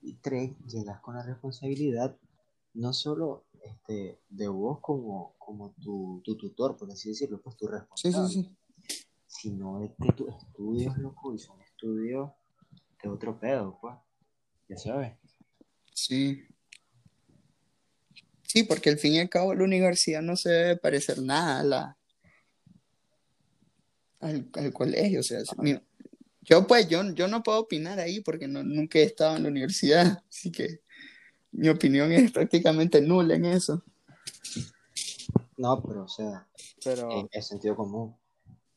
Y 0.00 0.14
tres, 0.14 0.52
llegas 0.66 1.00
con 1.00 1.16
la 1.16 1.22
responsabilidad 1.22 2.16
no 2.74 2.92
solo 2.92 3.44
este, 3.62 4.20
de 4.28 4.48
vos 4.48 4.78
como, 4.80 5.34
como 5.38 5.72
tu, 5.80 6.22
tu 6.24 6.36
tutor, 6.36 6.76
por 6.76 6.90
así 6.90 7.10
decirlo, 7.10 7.40
pues 7.42 7.56
tu 7.56 7.66
responsable, 7.66 8.28
sí. 8.28 8.56
sino 9.26 9.80
de 9.80 9.94
que 9.94 10.12
tus 10.12 10.28
estudios, 10.34 10.96
loco, 10.98 11.34
y 11.34 11.38
son 11.38 11.60
estudios 11.60 12.30
de 13.02 13.08
otro 13.08 13.38
pedo, 13.38 13.78
pues. 13.80 13.96
Ya 14.68 14.76
sabes. 14.76 15.18
Sí. 15.92 16.44
Sí, 18.52 18.64
porque 18.64 18.90
al 18.90 18.98
fin 18.98 19.12
y 19.12 19.20
al 19.20 19.28
cabo 19.28 19.54
la 19.54 19.62
universidad 19.62 20.22
no 20.22 20.34
se 20.34 20.50
debe 20.50 20.76
parecer 20.76 21.22
nada 21.22 21.60
a 21.60 21.62
la, 21.62 21.98
al, 24.18 24.48
al 24.54 24.72
colegio. 24.72 25.20
O 25.20 25.22
sea, 25.22 25.44
si- 25.44 25.54
mi- 25.58 25.78
yo 26.42 26.66
pues, 26.66 26.88
yo, 26.88 27.08
yo 27.14 27.28
no 27.28 27.44
puedo 27.44 27.60
opinar 27.60 28.00
ahí 28.00 28.18
porque 28.22 28.48
no, 28.48 28.64
nunca 28.64 28.98
he 28.98 29.04
estado 29.04 29.36
en 29.36 29.44
la 29.44 29.50
universidad, 29.50 30.24
así 30.28 30.50
que 30.50 30.80
mi 31.52 31.68
opinión 31.68 32.10
es 32.10 32.32
prácticamente 32.32 33.00
nula 33.00 33.36
en 33.36 33.44
eso. 33.44 33.84
No, 35.56 35.80
pero, 35.80 36.02
o 36.02 36.08
sea, 36.08 36.48
pero 36.82 37.08
en 37.20 37.28
el 37.30 37.42
sentido 37.44 37.76
común. 37.76 38.16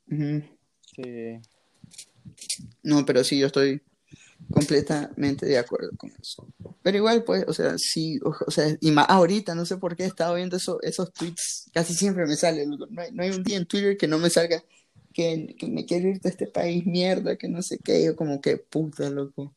Sí, 0.07 1.39
No, 2.83 3.03
pero 3.07 3.23
sí, 3.23 3.39
yo 3.39 3.47
estoy 3.47 3.81
completamente 4.51 5.45
de 5.45 5.57
acuerdo 5.57 5.91
con 5.97 6.11
eso. 6.21 6.47
Pero 6.81 6.97
igual, 6.97 7.23
pues, 7.23 7.45
o 7.47 7.53
sea, 7.53 7.75
sí, 7.77 8.19
o, 8.23 8.33
o 8.45 8.51
sea, 8.51 8.75
y 8.81 8.91
más 8.91 9.07
ahorita, 9.09 9.55
no 9.55 9.65
sé 9.65 9.77
por 9.77 9.95
qué 9.95 10.03
he 10.03 10.07
estado 10.07 10.35
viendo 10.35 10.57
eso, 10.57 10.79
esos 10.81 11.11
tweets, 11.13 11.69
casi 11.73 11.93
siempre 11.93 12.25
me 12.25 12.35
salen, 12.35 12.69
no 12.71 13.01
hay, 13.01 13.11
no 13.11 13.23
hay 13.23 13.31
un 13.31 13.43
día 13.43 13.57
en 13.57 13.65
Twitter 13.65 13.97
que 13.97 14.07
no 14.07 14.19
me 14.19 14.29
salga 14.29 14.63
que, 15.13 15.55
que 15.57 15.67
me 15.67 15.85
quiero 15.85 16.09
ir 16.09 16.19
de 16.21 16.29
este 16.29 16.47
país, 16.47 16.85
mierda, 16.85 17.37
que 17.37 17.47
no 17.47 17.61
sé 17.61 17.77
qué, 17.83 18.03
yo 18.03 18.15
como 18.15 18.41
que 18.41 18.57
puta, 18.57 19.09
loco. 19.09 19.55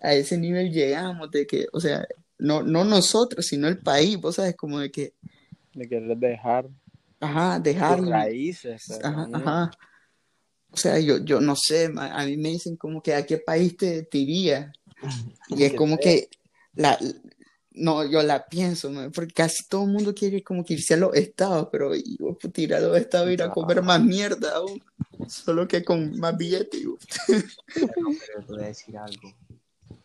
A 0.00 0.14
ese 0.14 0.38
nivel 0.38 0.72
llegamos 0.72 1.30
de 1.30 1.46
que, 1.46 1.66
o 1.72 1.80
sea, 1.80 2.06
no, 2.38 2.62
no 2.62 2.84
nosotros, 2.84 3.46
sino 3.46 3.68
el 3.68 3.78
país, 3.78 4.16
vos 4.18 4.36
sabes, 4.36 4.56
como 4.56 4.78
de 4.78 4.90
que, 4.90 5.14
de 5.74 5.88
querer 5.88 6.16
dejar 6.16 6.68
ajá, 7.20 7.56
tus 7.56 7.64
dejarlo. 7.64 8.10
raíces. 8.10 8.90
ajá. 9.02 9.70
O 10.76 10.78
sea, 10.78 11.00
yo, 11.00 11.18
yo 11.24 11.40
no 11.40 11.56
sé, 11.56 11.90
a 11.96 12.24
mí 12.26 12.36
me 12.36 12.50
dicen 12.50 12.76
como 12.76 13.02
que 13.02 13.14
a 13.14 13.24
qué 13.24 13.38
país 13.38 13.76
te, 13.76 14.02
te 14.02 14.18
irías. 14.18 14.72
Y 15.48 15.62
es 15.62 15.74
como 15.74 15.96
que 15.96 16.28
la 16.74 16.98
no, 17.76 18.04
yo 18.04 18.22
la 18.22 18.46
pienso, 18.46 18.90
ma, 18.90 19.10
porque 19.10 19.34
casi 19.34 19.68
todo 19.68 19.84
el 19.84 19.92
mundo 19.92 20.14
quiere 20.14 20.42
como 20.42 20.64
que 20.64 20.74
irse 20.74 20.94
a 20.94 20.96
los 20.96 21.14
estados, 21.14 21.68
pero 21.70 21.90
vos, 22.18 22.36
puta, 22.40 22.60
ir 22.60 22.74
a 22.74 22.80
los 22.80 22.96
estados 22.96 23.30
ir 23.30 23.42
a 23.42 23.50
comer 23.50 23.82
más 23.82 24.02
mierda 24.02 24.56
aún, 24.56 24.82
solo 25.28 25.68
que 25.68 25.84
con 25.84 26.18
más 26.18 26.36
billetes. 26.36 26.80
Pero, 27.26 27.44
pero 28.26 28.46
te 28.46 28.52
voy 28.52 28.62
a 28.62 28.66
decir 28.66 28.96
algo. 28.96 29.34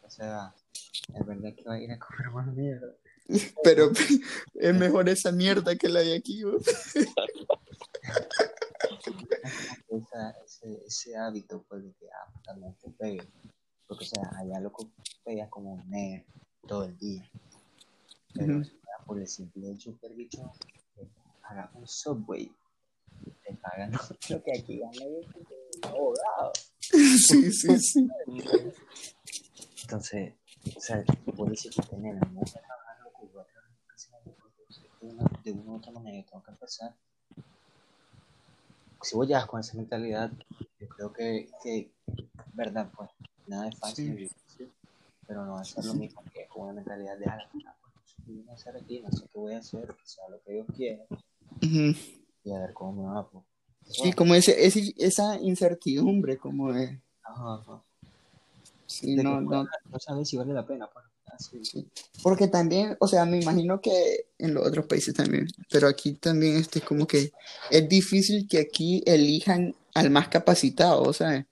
O 0.01 0.09
sea, 0.09 0.53
es 1.17 1.25
verdad 1.25 1.53
que 1.55 1.63
va 1.63 1.75
a 1.75 1.81
ir 1.81 1.91
a 1.91 1.97
comer 1.97 2.29
más 2.31 2.47
mierda. 2.47 2.93
Pero 3.63 3.91
es 4.55 4.75
mejor 4.75 5.07
esa 5.07 5.31
mierda 5.31 5.75
que 5.75 5.87
la 5.87 6.01
de 6.01 6.17
aquí. 6.17 6.43
Esa, 9.89 10.31
ese, 10.45 10.85
ese 10.85 11.17
hábito, 11.17 11.63
pues, 11.67 11.83
de 11.83 11.93
que 11.93 12.07
ah, 12.07 12.31
también 12.43 12.75
te 12.75 12.89
pegue. 12.91 13.27
Porque, 13.87 14.05
o 14.05 14.07
sea, 14.07 14.31
allá 14.37 14.59
loco 14.59 14.89
pegas 15.23 15.49
como 15.49 15.73
un 15.73 15.89
negro 15.89 16.25
todo 16.67 16.85
el 16.85 16.97
día. 16.97 17.29
Pero, 18.33 18.59
o 18.59 18.63
sea, 18.63 19.05
por 19.05 19.19
el 19.19 19.27
simple 19.27 19.71
hecho 19.71 19.97
que 19.99 20.07
el 20.07 20.15
bicho 20.15 20.51
que 20.95 21.07
haga 21.43 21.69
un 21.73 21.87
subway, 21.87 22.51
te 23.43 23.53
pagan 23.55 23.91
lo 24.29 24.43
que 24.43 24.51
aquí 24.57 24.79
gana 24.79 25.05
como 25.81 25.95
abogado. 25.95 26.51
Sí, 26.81 27.51
sí, 27.53 27.79
sí. 27.79 28.09
Entonces, 29.83 30.33
o 30.75 30.81
sea, 30.81 31.03
por 31.37 31.49
decir 31.49 31.71
que 31.71 31.81
tener 31.83 32.15
voy 32.15 32.43
a 32.43 32.59
trabajar 32.59 32.97
voy 33.21 33.41
a 33.41 33.45
trabajar 33.45 33.71
lo 34.15 34.23
que 34.23 34.31
porque 34.41 34.63
o 34.67 34.71
sea, 34.73 34.89
de 35.43 35.51
una, 35.51 35.71
u 35.71 35.75
otra 35.75 35.91
manera 35.93 36.25
tengo 36.25 36.43
que 36.43 36.51
empezar. 36.51 36.95
Si 39.01 39.15
vos 39.15 39.27
llegas 39.27 39.45
con 39.47 39.59
esa 39.59 39.75
mentalidad, 39.77 40.31
yo 40.79 40.87
creo 40.89 41.13
que, 41.13 41.49
que 41.63 41.91
verdad, 42.53 42.91
pues, 42.95 43.09
nada 43.47 43.67
es 43.67 43.77
fácil, 43.79 44.05
Sí. 44.15 44.23
difícil, 44.23 44.71
pero 45.27 45.45
no 45.45 45.53
va 45.53 45.61
a 45.61 45.65
ser 45.65 45.85
lo 45.85 45.93
mismo 45.95 46.23
que 46.33 46.47
con 46.47 46.63
una 46.63 46.73
mentalidad 46.73 47.17
de, 47.17 47.25
ah, 47.25 47.39
pues, 47.51 47.63
no 48.27 48.35
voy 48.43 48.49
a 48.49 48.53
hacer 48.53 48.75
aquí, 48.77 48.99
no 49.01 49.11
sé 49.11 49.25
qué 49.31 49.39
voy 49.39 49.53
a 49.53 49.59
hacer, 49.59 49.87
que 49.87 50.05
sea 50.07 50.29
lo 50.29 50.41
que 50.43 50.53
Dios 50.53 50.67
quiera, 50.75 51.03
Ujú. 51.61 51.97
y 52.43 52.51
a 52.53 52.59
ver 52.59 52.73
cómo 52.73 53.03
me 53.03 53.13
va, 53.13 53.27
pues. 53.29 53.43
Sí, 53.89 54.13
como 54.13 54.35
ese, 54.35 54.65
ese- 54.65 54.93
esa 54.97 55.37
incertidumbre, 55.39 56.37
como 56.37 56.71
de, 56.71 57.01
Ajá, 57.23 57.55
ajá. 57.55 57.81
sí, 58.85 59.15
no, 59.15 59.41
no, 59.41 59.63
no 59.63 59.99
sabes 59.99 60.29
si 60.29 60.37
vale 60.37 60.53
la 60.53 60.65
pena, 60.65 60.87
pues. 60.91 61.05
Sí. 61.61 61.87
Porque 62.21 62.47
también, 62.47 62.95
o 62.99 63.07
sea, 63.07 63.25
me 63.25 63.39
imagino 63.39 63.81
que 63.81 64.25
en 64.37 64.53
los 64.53 64.65
otros 64.67 64.85
países 64.85 65.13
también, 65.13 65.47
pero 65.69 65.87
aquí 65.87 66.13
también 66.13 66.55
este 66.57 66.79
es 66.79 66.85
como 66.85 67.07
que 67.07 67.31
es 67.69 67.89
difícil 67.89 68.47
que 68.47 68.59
aquí 68.59 69.01
elijan 69.05 69.75
al 69.93 70.09
más 70.09 70.27
capacitado, 70.29 71.01
o 71.03 71.13
sea, 71.13 71.45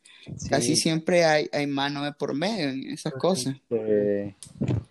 casi 0.49 0.75
Sí. 0.75 0.81
siempre 0.83 1.25
hay, 1.25 1.49
hay 1.51 1.65
mano 1.67 2.03
de 2.03 2.13
por 2.13 2.33
medio 2.35 2.69
en 2.69 2.89
esas 2.91 3.13
cosas. 3.13 3.55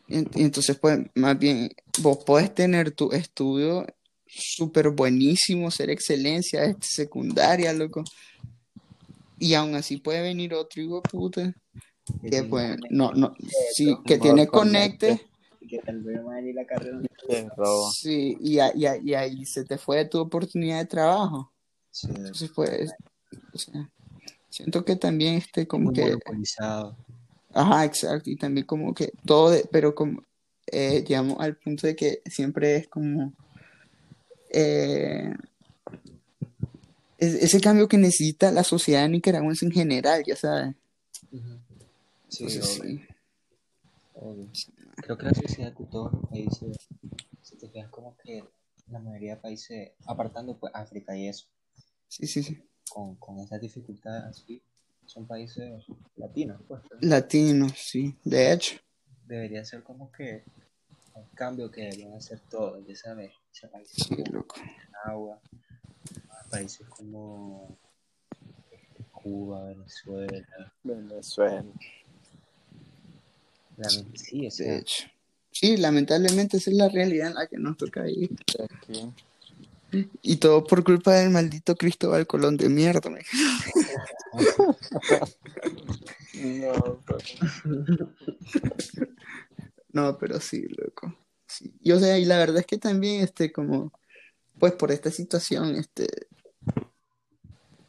Y, 0.09 0.19
y 0.41 0.43
entonces, 0.43 0.77
pues, 0.79 0.99
más 1.15 1.39
bien, 1.39 1.71
vos 2.01 2.19
podés 2.25 2.55
tener 2.55 2.91
tu 2.91 3.13
estudio 3.13 3.87
súper 4.27 4.91
buenísimo, 4.91 5.71
ser 5.71 5.91
excelencia, 5.91 6.65
este, 6.65 6.87
secundaria, 6.87 7.73
loco, 7.73 8.05
y 9.39 9.55
aún 9.55 9.75
así 9.75 9.99
puede 9.99 10.21
venir 10.23 10.55
otro 10.55 10.83
hijo 10.83 11.03
puta, 11.03 11.55
que 12.23 12.29
tiene 12.31 12.49
pues, 12.49 12.69
conecte, 12.71 12.95
no, 12.95 13.13
no, 13.13 13.35
sí, 13.75 13.97
que 14.07 14.19
tiene 14.19 14.47
conecte. 14.49 15.07
conecte. 15.07 15.29
que 15.69 15.79
tal 15.81 16.01
vez 16.03 16.25
va 16.27 16.35
a 16.37 16.41
ir 16.41 16.55
la 16.55 16.65
carrera. 16.67 17.01
te 17.27 17.49
robo. 17.57 17.91
Sí, 17.93 18.39
y, 18.41 18.59
a- 18.59 18.75
y, 18.75 18.87
a- 18.87 18.97
y 18.97 19.15
ahí 19.15 19.45
se 19.45 19.65
te 19.65 19.77
fue 19.77 20.05
tu 20.07 20.19
oportunidad 20.19 20.79
de 20.79 20.87
trabajo. 20.87 21.53
Sí, 21.91 22.09
Entonces, 22.15 22.51
pues, 22.55 22.91
o 23.53 23.59
sea, 23.59 23.91
siento 24.49 24.85
que 24.85 24.97
también 24.97 25.35
este, 25.35 25.67
como 25.67 25.93
que, 25.93 26.17
ajá, 27.53 27.85
exacto, 27.85 28.31
y 28.31 28.37
también 28.37 28.67
como 28.67 28.95
que 28.95 29.13
todo, 29.27 29.51
de- 29.51 29.69
pero 29.71 29.95
como, 29.95 30.23
eh, 30.67 31.05
llegamos 31.07 31.37
al 31.41 31.57
punto 31.57 31.87
de 31.87 31.97
que 31.97 32.23
siempre 32.27 32.77
es 32.77 32.89
como, 32.89 33.33
eh, 34.51 35.35
es- 37.19 37.35
ese 37.35 37.61
cambio 37.61 37.89
que 37.89 37.99
necesita 37.99 38.51
la 38.53 38.65
sociedad 38.65 39.09
nicaragüense 39.09 39.67
en 39.67 39.73
general, 39.73 40.23
ya 40.27 40.37
sabes. 40.37 40.75
Sí, 42.29 42.45
Entonces, 42.45 42.81
obvio, 42.81 42.91
sí, 42.91 43.07
obvio. 44.15 44.49
Creo 44.97 45.17
que 45.19 45.25
la 45.27 45.35
sociedad 45.35 45.73
de 45.73 45.85
todos 45.87 46.13
los 46.13 46.27
países, 46.29 46.77
si 47.43 47.57
te 47.57 47.69
fijas 47.69 47.91
como 47.91 48.17
que 48.19 48.45
la 48.89 48.99
mayoría 48.99 49.37
de 49.37 49.41
países, 49.41 49.93
apartando 50.07 50.57
pues 50.59 50.73
África 50.75 51.17
y 51.17 51.29
eso, 51.29 51.47
sí, 52.09 52.27
sí, 52.27 52.43
sí. 52.43 52.63
con, 52.91 53.17
con 53.17 53.39
esas 53.39 53.61
dificultades 53.61 54.25
así, 54.25 54.63
son 55.07 55.27
países 55.27 55.85
latinos, 56.17 56.61
pues. 56.69 56.83
Latinos, 57.01 57.73
sí, 57.77 58.15
de 58.25 58.53
hecho. 58.53 58.77
Debería 59.27 59.65
ser 59.65 59.83
como 59.83 60.11
que 60.13 60.45
un 61.15 61.27
cambio 61.35 61.71
que 61.71 61.83
deberían 61.83 62.15
hacer 62.15 62.41
todos, 62.51 62.87
ya 62.87 62.95
sabes, 62.95 63.33
sea, 63.51 63.71
países 63.71 64.05
Sí, 64.07 64.17
como 64.17 64.33
loco. 64.33 64.57
Países 66.51 66.87
como 66.89 67.77
este, 68.71 69.05
Cuba, 69.13 69.65
Venezuela, 69.65 70.73
Venezuela. 70.83 71.65
Sí, 74.15 74.41
o 74.41 74.43
De 74.45 74.51
sea, 74.51 74.77
hecho. 74.79 75.05
Sí, 75.51 75.77
lamentablemente 75.77 76.57
esa 76.59 76.71
es 76.71 76.77
la 76.77 76.89
realidad 76.89 77.29
en 77.29 77.35
la 77.35 77.47
que 77.47 77.59
nos 77.59 77.77
toca 77.77 78.03
vivir. 78.03 78.31
Y 80.23 80.37
todo 80.37 80.65
por 80.65 80.85
culpa 80.85 81.15
del 81.15 81.31
maldito 81.31 81.75
Cristóbal 81.75 82.27
Colón 82.27 82.57
de 82.59 82.69
mierda, 82.69 83.09
me- 83.11 83.23
No, 86.35 87.01
pero- 87.07 87.19
No, 89.93 90.19
pero 90.19 90.39
sí, 90.41 90.67
loco. 90.69 91.17
Sí. 91.47 91.73
Y 91.83 91.93
o 91.93 91.99
sea, 91.99 92.19
y 92.19 92.25
la 92.27 92.37
verdad 92.39 92.59
es 92.59 92.67
que 92.67 92.77
también, 92.79 93.23
este, 93.23 93.51
como, 93.51 93.91
pues 94.59 94.73
por 94.75 94.93
esta 94.93 95.11
situación, 95.11 95.75
este, 95.77 96.07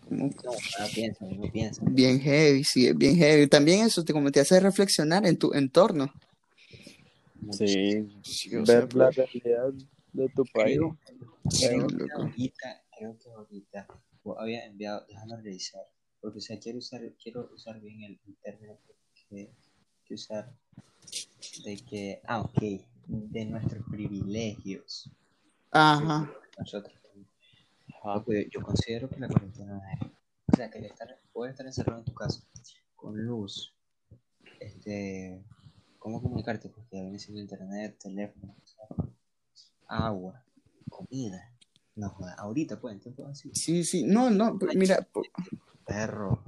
como 0.09 0.25
no, 0.25 0.51
no 0.79 0.87
piensa, 0.93 1.25
no 1.25 1.51
piensa. 1.51 1.81
bien 1.85 2.19
heavy, 2.19 2.63
sí, 2.63 2.87
es 2.87 2.97
bien 2.97 3.15
heavy. 3.15 3.47
También 3.47 3.85
eso 3.85 4.03
te, 4.03 4.13
como 4.13 4.31
te 4.31 4.39
hace 4.39 4.59
reflexionar 4.59 5.25
en 5.25 5.37
tu 5.37 5.53
entorno. 5.53 6.11
Sí, 7.51 8.07
Sí, 8.23 8.55
o 8.55 8.65
sea, 8.65 8.81
ver 8.81 8.95
la 8.95 9.11
realidad 9.11 9.73
de 10.13 10.29
tu 10.29 10.43
país. 10.45 10.79
Creo, 11.59 11.87
que 11.87 12.11
ahorita, 12.13 12.83
creo 12.97 13.17
que 13.17 13.29
ahorita, 13.31 13.87
había 14.37 14.65
enviado, 14.65 15.05
déjame 15.07 15.37
revisar, 15.37 15.81
porque 16.19 16.39
o 16.39 16.41
sea, 16.41 16.59
quiero 16.59 16.79
usar, 16.79 17.01
quiero 17.21 17.49
usar 17.53 17.79
bien 17.79 18.03
el, 18.03 18.19
el 18.27 18.35
término 18.43 18.77
que, 19.29 19.49
que 20.05 20.13
usar 20.13 20.51
de 21.63 21.77
que, 21.77 22.21
ah, 22.25 22.41
ok, 22.41 22.61
de 23.07 23.45
nuestros 23.45 23.83
privilegios. 23.89 25.09
Ajá. 25.71 26.31
Nosotros 26.57 26.98
Ajá. 28.01 28.15
Loco, 28.15 28.31
yo, 28.33 28.61
considero 28.61 29.09
que 29.09 29.19
la 29.19 29.27
cuarentena 29.27 29.81
es, 29.93 30.07
o 30.51 30.55
sea, 30.55 30.69
que 30.69 30.79
el 30.79 30.85
estar, 30.85 31.19
poder 31.33 31.51
estar 31.51 31.65
encerrado 31.65 31.99
en 31.99 32.05
tu 32.05 32.13
casa 32.13 32.41
con 32.95 33.17
luz, 33.17 33.73
este, 34.59 35.43
cómo 35.97 36.21
comunicarte, 36.21 36.69
porque 36.69 36.97
ya 36.97 37.01
viene 37.01 37.19
siendo 37.19 37.41
internet, 37.41 37.97
teléfono, 37.99 38.55
agua, 39.87 40.43
comida. 40.89 41.53
No, 41.95 42.15
ahorita 42.37 42.79
pues, 42.79 42.93
en 42.93 42.99
tiempo 43.01 43.27
así, 43.27 43.51
Sí, 43.53 43.83
sí. 43.83 44.03
No, 44.03 44.29
no, 44.29 44.57
pues, 44.57 44.75
mira, 44.75 45.05
perro. 45.85 46.43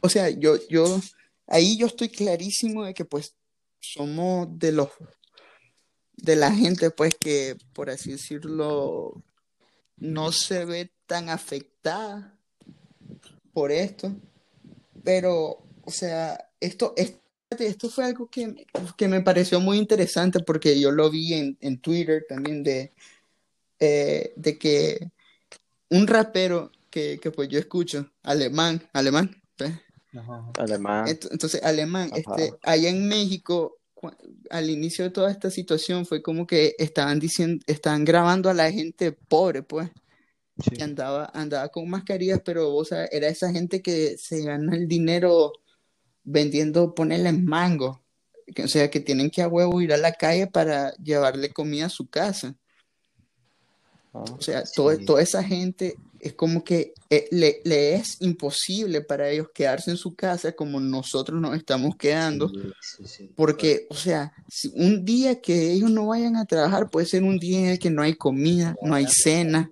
o 0.00 0.08
sea, 0.08 0.30
yo, 0.30 0.56
yo, 0.68 1.00
ahí 1.46 1.76
yo 1.76 1.86
estoy 1.86 2.08
clarísimo 2.08 2.84
de 2.84 2.94
que 2.94 3.04
pues 3.04 3.34
somos 3.80 4.58
de 4.58 4.70
los, 4.72 4.90
de 6.12 6.36
la 6.36 6.52
gente 6.52 6.90
pues 6.90 7.14
que, 7.16 7.56
por 7.72 7.90
así 7.90 8.12
decirlo, 8.12 9.24
no 10.02 10.32
se 10.32 10.64
ve 10.64 10.90
tan 11.06 11.28
afectada 11.28 12.36
por 13.52 13.70
esto, 13.70 14.12
pero, 15.04 15.62
o 15.84 15.90
sea, 15.90 16.50
esto, 16.58 16.92
esto, 16.96 17.20
esto 17.50 17.88
fue 17.88 18.06
algo 18.06 18.28
que, 18.28 18.66
que 18.96 19.06
me 19.08 19.20
pareció 19.20 19.60
muy 19.60 19.78
interesante 19.78 20.40
porque 20.40 20.80
yo 20.80 20.90
lo 20.90 21.08
vi 21.08 21.34
en, 21.34 21.56
en 21.60 21.78
Twitter 21.80 22.24
también 22.28 22.64
de, 22.64 22.92
eh, 23.78 24.32
de 24.34 24.58
que 24.58 25.10
un 25.88 26.06
rapero 26.08 26.72
que, 26.90 27.20
que 27.20 27.30
pues 27.30 27.48
yo 27.48 27.60
escucho, 27.60 28.10
alemán, 28.22 28.82
alemán. 28.92 29.40
Alemán. 30.58 31.06
Ent- 31.06 31.28
Entonces, 31.30 31.62
alemán, 31.62 32.10
Ajá. 32.10 32.34
este, 32.36 32.58
allá 32.64 32.88
en 32.88 33.06
México, 33.06 33.78
al 34.50 34.70
inicio 34.70 35.04
de 35.04 35.10
toda 35.10 35.30
esta 35.30 35.50
situación 35.50 36.06
fue 36.06 36.22
como 36.22 36.46
que 36.46 36.74
estaban 36.78 37.18
diciendo, 37.20 37.62
estaban 37.66 38.04
grabando 38.04 38.50
a 38.50 38.54
la 38.54 38.70
gente 38.72 39.12
pobre, 39.12 39.62
pues, 39.62 39.90
Sí. 40.58 40.76
que 40.76 40.82
andaba, 40.82 41.30
andaba 41.34 41.68
con 41.70 41.88
mascarillas, 41.88 42.40
pero, 42.44 42.74
o 42.74 42.84
sea, 42.84 43.06
era 43.06 43.28
esa 43.28 43.50
gente 43.52 43.80
que 43.82 44.16
se 44.18 44.42
gana 44.44 44.76
el 44.76 44.86
dinero 44.86 45.52
vendiendo, 46.24 46.94
ponerle 46.94 47.32
mango, 47.32 48.02
que, 48.54 48.64
o 48.64 48.68
sea, 48.68 48.90
que 48.90 49.00
tienen 49.00 49.30
que 49.30 49.42
a 49.42 49.48
huevo 49.48 49.80
ir 49.80 49.92
a 49.92 49.96
la 49.96 50.12
calle 50.12 50.46
para 50.46 50.92
llevarle 50.96 51.52
comida 51.52 51.86
a 51.86 51.88
su 51.90 52.08
casa. 52.08 52.54
Ah, 54.14 54.24
O 54.38 54.40
sea, 54.42 54.62
todo- 54.74 54.94
Sí. 54.96 55.04
toda 55.06 55.22
esa 55.22 55.42
gente 55.42 55.96
es 56.20 56.34
como 56.34 56.62
que 56.62 56.92
eh, 57.10 57.26
le, 57.30 57.60
le 57.64 57.94
es 57.94 58.20
imposible 58.20 59.00
para 59.00 59.28
ellos 59.28 59.48
quedarse 59.54 59.90
en 59.90 59.96
su 59.96 60.14
casa 60.14 60.52
como 60.52 60.78
nosotros 60.80 61.40
nos 61.40 61.56
estamos 61.56 61.96
quedando. 61.96 62.48
Sí, 62.80 63.04
sí. 63.06 63.30
Porque, 63.34 63.86
o 63.90 63.94
sea, 63.94 64.32
si 64.48 64.70
un 64.74 65.04
día 65.04 65.40
que 65.40 65.72
ellos 65.72 65.90
no 65.90 66.06
vayan 66.08 66.36
a 66.36 66.44
trabajar 66.44 66.90
puede 66.90 67.06
ser 67.06 67.22
un 67.24 67.38
día 67.38 67.58
en 67.60 67.66
el 67.66 67.78
que 67.78 67.90
no 67.90 68.02
hay 68.02 68.14
comida, 68.14 68.76
no 68.82 68.94
hay 68.94 69.06
cena, 69.08 69.70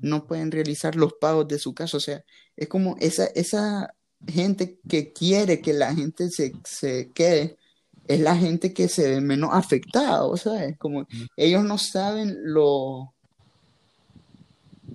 no 0.00 0.26
pueden 0.26 0.50
realizar 0.50 0.96
los 0.96 1.12
pagos 1.20 1.46
de 1.48 1.58
su 1.58 1.74
casa. 1.74 1.96
O 1.96 2.00
sea, 2.00 2.24
es 2.56 2.68
como 2.68 2.96
esa, 3.00 3.26
esa 3.26 3.94
gente 4.26 4.78
que 4.88 5.12
quiere 5.12 5.60
que 5.60 5.72
la 5.72 5.94
gente 5.94 6.30
se, 6.30 6.52
se 6.64 7.10
quede, 7.12 7.56
es 8.08 8.20
la 8.20 8.36
gente 8.36 8.72
que 8.72 8.88
se 8.88 9.08
ve 9.10 9.20
menos 9.20 9.50
afectada, 9.52 10.24
o 10.24 10.36
sea, 10.36 10.74
como 10.78 11.06
ellos 11.36 11.64
no 11.64 11.78
saben 11.78 12.36
lo, 12.44 13.11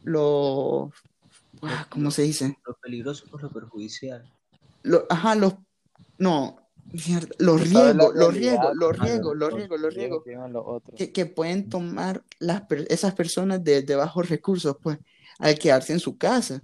lo, 0.08 0.92
¿cómo 1.90 2.12
se 2.12 2.24
dice? 2.24 2.58
Lo 2.66 2.76
peligroso 2.82 3.26
por 3.30 3.44
lo 3.44 3.52
perjudicial. 3.52 4.24
Lo, 4.84 5.06
ajá, 5.10 5.36
los, 5.36 5.56
no, 6.18 6.70
mierda, 6.92 7.28
los 7.40 7.72
la 7.74 7.92
riesgos, 7.92 8.16
los 8.16 8.34
riesgos, 8.34 8.76
los 8.76 8.92
ajá, 8.94 9.06
riesgos, 9.06 9.38
los 9.38 9.50
los 9.50 9.54
riesgos, 9.54 9.80
los 9.82 9.94
riesgos 9.94 10.24
riesgos 10.24 11.14
que 11.14 11.26
los 11.26 11.32
pueden 11.34 11.70
tomar 11.70 12.24
las, 12.40 12.64
esas 12.90 13.14
personas 13.14 13.64
de, 13.64 13.82
de 13.82 13.96
bajos 13.96 14.30
recursos, 14.30 14.78
pues, 14.82 14.98
al 15.40 15.60
quedarse 15.60 15.94
en 15.94 16.00
su 16.00 16.18
casa. 16.18 16.62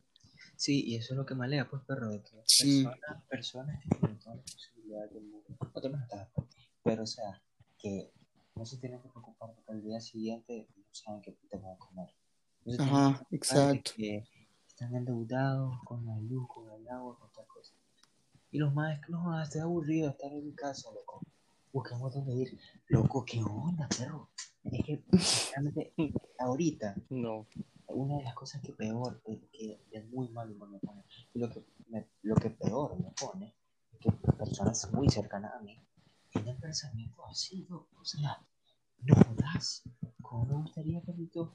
Sí, 0.55 0.85
y 0.85 0.95
eso 0.95 1.13
es 1.13 1.17
lo 1.17 1.25
que 1.25 1.35
malea, 1.35 1.69
pues, 1.69 1.83
perro, 1.83 2.09
de 2.09 2.21
que 2.21 2.41
Sí. 2.45 2.83
personas, 2.83 3.23
personas 3.29 3.83
que 3.83 3.89
tienen 3.97 4.19
todas 4.19 4.37
las 4.37 4.53
posibilidades 4.53 5.13
del 5.13 5.23
mundo, 5.23 5.43
están, 5.49 6.27
pero, 6.81 7.03
o 7.03 7.07
sea, 7.07 7.41
que 7.77 8.13
no 8.55 8.65
se 8.65 8.77
tienen 8.77 9.01
que 9.01 9.09
preocupar 9.09 9.53
porque 9.53 9.71
al 9.73 9.83
día 9.83 9.99
siguiente 9.99 10.69
no 10.77 10.83
saben 10.91 11.21
qué 11.21 11.31
puta 11.33 11.57
van 11.57 11.73
a 11.73 11.77
comer. 11.77 12.09
Que 12.65 12.75
Ajá, 12.79 13.25
exacto. 13.31 13.91
que 13.95 14.23
están 14.67 14.95
endeudados 14.95 15.75
con 15.83 16.05
la 16.05 16.17
luz, 16.19 16.47
con 16.47 16.71
el 16.71 16.87
agua, 16.89 17.17
con 17.19 17.29
tal 17.33 17.45
cosa. 17.47 17.73
Y 18.51 18.57
los 18.57 18.73
más, 18.73 18.99
no, 19.09 19.41
estoy 19.41 19.61
aburrido 19.61 20.11
estar 20.11 20.31
en 20.31 20.45
mi 20.45 20.53
casa, 20.53 20.89
loco. 20.91 21.21
Buscamos 21.73 22.13
dónde 22.13 22.33
ir. 22.35 22.59
Loco, 22.87 23.25
¿qué 23.25 23.41
onda, 23.43 23.87
perro? 23.89 24.29
Es 24.63 24.85
que, 24.85 25.03
realmente, 25.51 25.93
ahorita, 26.39 26.95
No. 27.09 27.47
una 27.87 28.17
de 28.17 28.23
las 28.23 28.35
cosas 28.35 28.61
que 28.61 28.71
peor, 28.73 29.21
que 29.51 29.79
es 29.91 30.05
muy 30.09 30.29
mal 30.29 30.51
humor 30.51 30.69
me 30.69 30.79
pone, 30.79 31.03
y 31.33 31.39
lo 31.39 31.49
que, 31.49 31.65
me- 31.89 32.07
lo 32.21 32.35
que 32.35 32.49
peor 32.51 32.97
me 32.99 33.11
pone, 33.11 33.53
es 33.91 33.99
que 33.99 34.11
personas 34.11 34.89
muy 34.93 35.09
cercanas 35.09 35.53
a 35.53 35.59
mí 35.59 35.77
tienen 36.31 36.57
pensamientos 36.59 37.25
así, 37.29 37.65
loco. 37.69 37.89
o 37.99 38.05
sea, 38.05 38.39
no 38.99 39.15
jodas, 39.15 39.83
¿cómo 40.21 40.45
me 40.45 40.53
gustaría, 40.61 41.01
perrito, 41.01 41.53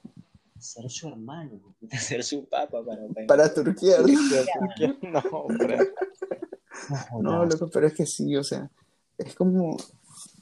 ser 0.59 0.89
su 0.89 1.07
hermano, 1.07 1.59
puta, 1.79 1.97
ser 1.97 2.23
su 2.23 2.45
papá 2.45 2.83
para 2.83 3.01
Para 3.27 3.53
Turquía. 3.53 3.97
No, 5.01 5.19
hombre. 5.31 5.77
no 7.11 7.21
No, 7.21 7.45
loco, 7.45 7.69
pero 7.71 7.87
es 7.87 7.93
que 7.93 8.05
sí, 8.05 8.35
o 8.35 8.43
sea, 8.43 8.69
es 9.17 9.35
como, 9.35 9.77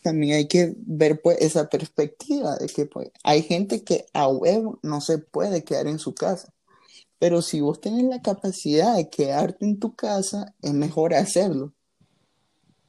también 0.04 0.38
hay 0.38 0.48
que 0.48 0.74
ver 0.78 1.22
pues 1.22 1.38
esa 1.42 1.70
perspectiva 1.70 2.56
de 2.58 2.68
que 2.68 2.86
pues 2.86 3.12
hay 3.24 3.42
gente 3.42 3.84
que 3.84 4.06
a 4.14 4.28
huevo 4.28 4.80
no 4.84 5.02
se 5.02 5.18
puede 5.18 5.64
quedar 5.64 5.88
en 5.88 6.00
su 6.00 6.14
casa, 6.14 6.54
pero 7.20 7.42
si 7.42 7.62
vos 7.62 7.82
tenés 7.82 8.04
la 8.04 8.22
capacidad 8.22 8.96
de 8.96 9.10
quedarte 9.10 9.66
en 9.66 9.80
tu 9.80 9.96
casa, 9.96 10.54
es 10.62 10.74
mejor 10.74 11.14
hacerlo. 11.14 11.74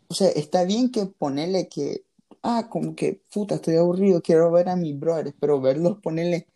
O 0.08 0.14
sea, 0.14 0.28
está 0.28 0.64
bien 0.64 0.90
que 0.90 1.06
ponerle 1.06 1.68
que, 1.68 2.04
ah, 2.42 2.68
como 2.70 2.94
que, 2.94 3.20
puta, 3.32 3.56
estoy 3.56 3.76
aburrido, 3.76 4.22
quiero 4.22 4.50
ver 4.50 4.68
a 4.68 4.76
mis 4.76 4.98
brothers, 4.98 5.34
pero 5.38 5.60
verlos 5.60 5.98
ponerle 6.00 6.46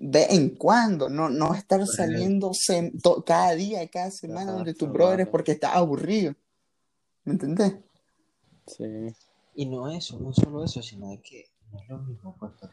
de 0.00 0.24
en 0.30 0.50
cuando, 0.56 1.08
no, 1.08 1.28
no 1.28 1.54
estar 1.54 1.80
Correcto. 1.80 1.96
saliendo 1.96 2.50
sem- 2.50 3.02
to- 3.02 3.24
cada 3.24 3.52
día 3.54 3.82
y 3.82 3.88
cada 3.88 4.10
semana 4.12 4.52
donde 4.52 4.72
tus 4.74 4.90
brothers 4.90 5.28
porque 5.28 5.52
estás 5.52 5.74
aburrido. 5.74 6.34
¿Me 7.24 7.32
entendés? 7.32 7.74
Sí. 8.66 8.84
Y 9.54 9.66
no 9.66 9.88
eso, 9.90 10.18
no 10.20 10.32
solo 10.32 10.64
eso, 10.64 10.80
sino 10.82 11.08
de 11.10 11.20
que 11.20 11.46
no 11.72 11.80
es 11.80 11.88
lo 11.88 11.98
mismo, 11.98 12.36
pues, 12.38 12.52
pero 12.60 12.72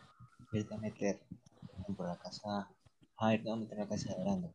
irte 0.53 0.73
a 0.73 0.77
meter, 0.77 1.19
por 1.61 1.79
ejemplo, 1.81 2.05
la 2.07 2.17
casa, 2.17 2.69
a 3.17 3.27
ver, 3.29 3.49
a 3.49 3.55
meter 3.55 3.77
la 3.79 3.87
casa 3.87 4.13
de 4.13 4.23
grande. 4.23 4.51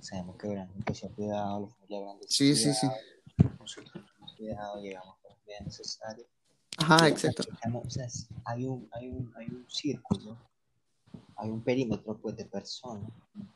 Sabemos 0.00 0.36
que 0.36 0.48
grande 0.48 0.94
se 0.94 1.06
ha 1.06 1.10
cuidado, 1.10 1.60
la 1.60 1.68
familia 1.68 2.00
grande 2.00 2.26
se 2.28 2.34
Sí, 2.34 2.56
sí, 2.56 2.74
sí. 2.74 2.88
cuidado, 3.36 3.56
nosotros 3.60 4.04
cuidado, 4.36 4.82
llegamos 4.82 5.16
con 5.22 5.30
los 5.36 5.46
días 5.46 5.60
necesarios. 5.64 6.26
Ajá, 6.78 7.06
exacto. 7.08 7.44
estamos- 7.52 7.86
o 7.86 7.90
sea, 7.90 8.08
hay 8.44 8.66
un, 8.66 8.88
hay 8.92 9.08
un, 9.08 9.32
hay 9.36 9.46
un 9.46 9.64
círculo, 9.70 10.36
hay 11.36 11.50
un 11.50 11.62
perímetro 11.62 12.16
pues 12.18 12.36
de 12.36 12.44
personas 12.46 13.10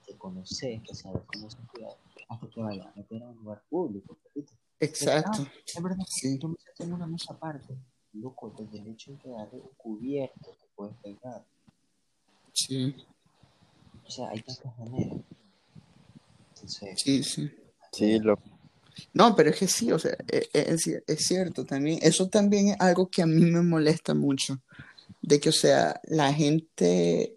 que 0.07 0.17
conoces, 0.17 0.83
que 0.83 0.95
sabes 0.95 1.23
cómo 1.27 1.51
se 1.51 1.59
cuida, 1.73 1.89
hasta 2.29 2.49
que 2.49 2.61
vaya 2.63 2.85
a 2.85 2.93
meter 2.97 3.23
a 3.23 3.29
un 3.29 3.37
lugar 3.37 3.63
público. 3.69 4.17
Exacto. 4.81 5.47
Es 5.67 5.83
verdad, 5.83 6.05
Sí. 6.09 6.39
yo 6.39 6.49
me 6.49 6.95
una 6.95 7.07
mesa 7.07 7.33
aparte, 7.33 7.75
loco, 8.15 8.53
desde 8.59 8.79
el 8.81 8.89
hecho 8.89 9.13
de 9.13 9.19
que 9.19 9.29
agarre 9.35 9.57
un 9.59 9.71
cubierto 9.77 10.51
que 10.59 10.67
puedes 10.75 10.95
pegar. 10.97 11.45
Sí, 12.53 12.95
O 14.07 14.11
sea, 14.11 14.29
hay 14.31 14.41
tantas 14.43 14.79
maneras. 14.79 15.19
Entonces, 16.55 17.01
sí, 17.03 17.23
sí. 17.23 17.51
Sí, 17.93 18.19
lo, 18.19 18.39
No, 19.13 19.35
pero 19.37 19.51
es 19.51 19.57
que 19.59 19.67
sí, 19.69 19.93
o 19.93 19.99
sea, 19.99 20.13
e- 20.31 20.49
e- 20.53 20.73
es, 20.73 20.87
cier- 20.87 21.05
es 21.07 21.27
cierto 21.27 21.65
también. 21.65 21.99
Eso 22.03 22.29
también 22.29 22.69
es 22.69 22.81
algo 22.81 23.09
que 23.09 23.23
a 23.23 23.27
mí 23.27 23.43
me 23.51 23.63
molesta 23.63 24.15
mucho. 24.15 24.61
De 25.21 25.39
que, 25.41 25.49
o 25.51 25.53
sea, 25.53 26.01
la 26.05 26.33
gente, 26.33 27.36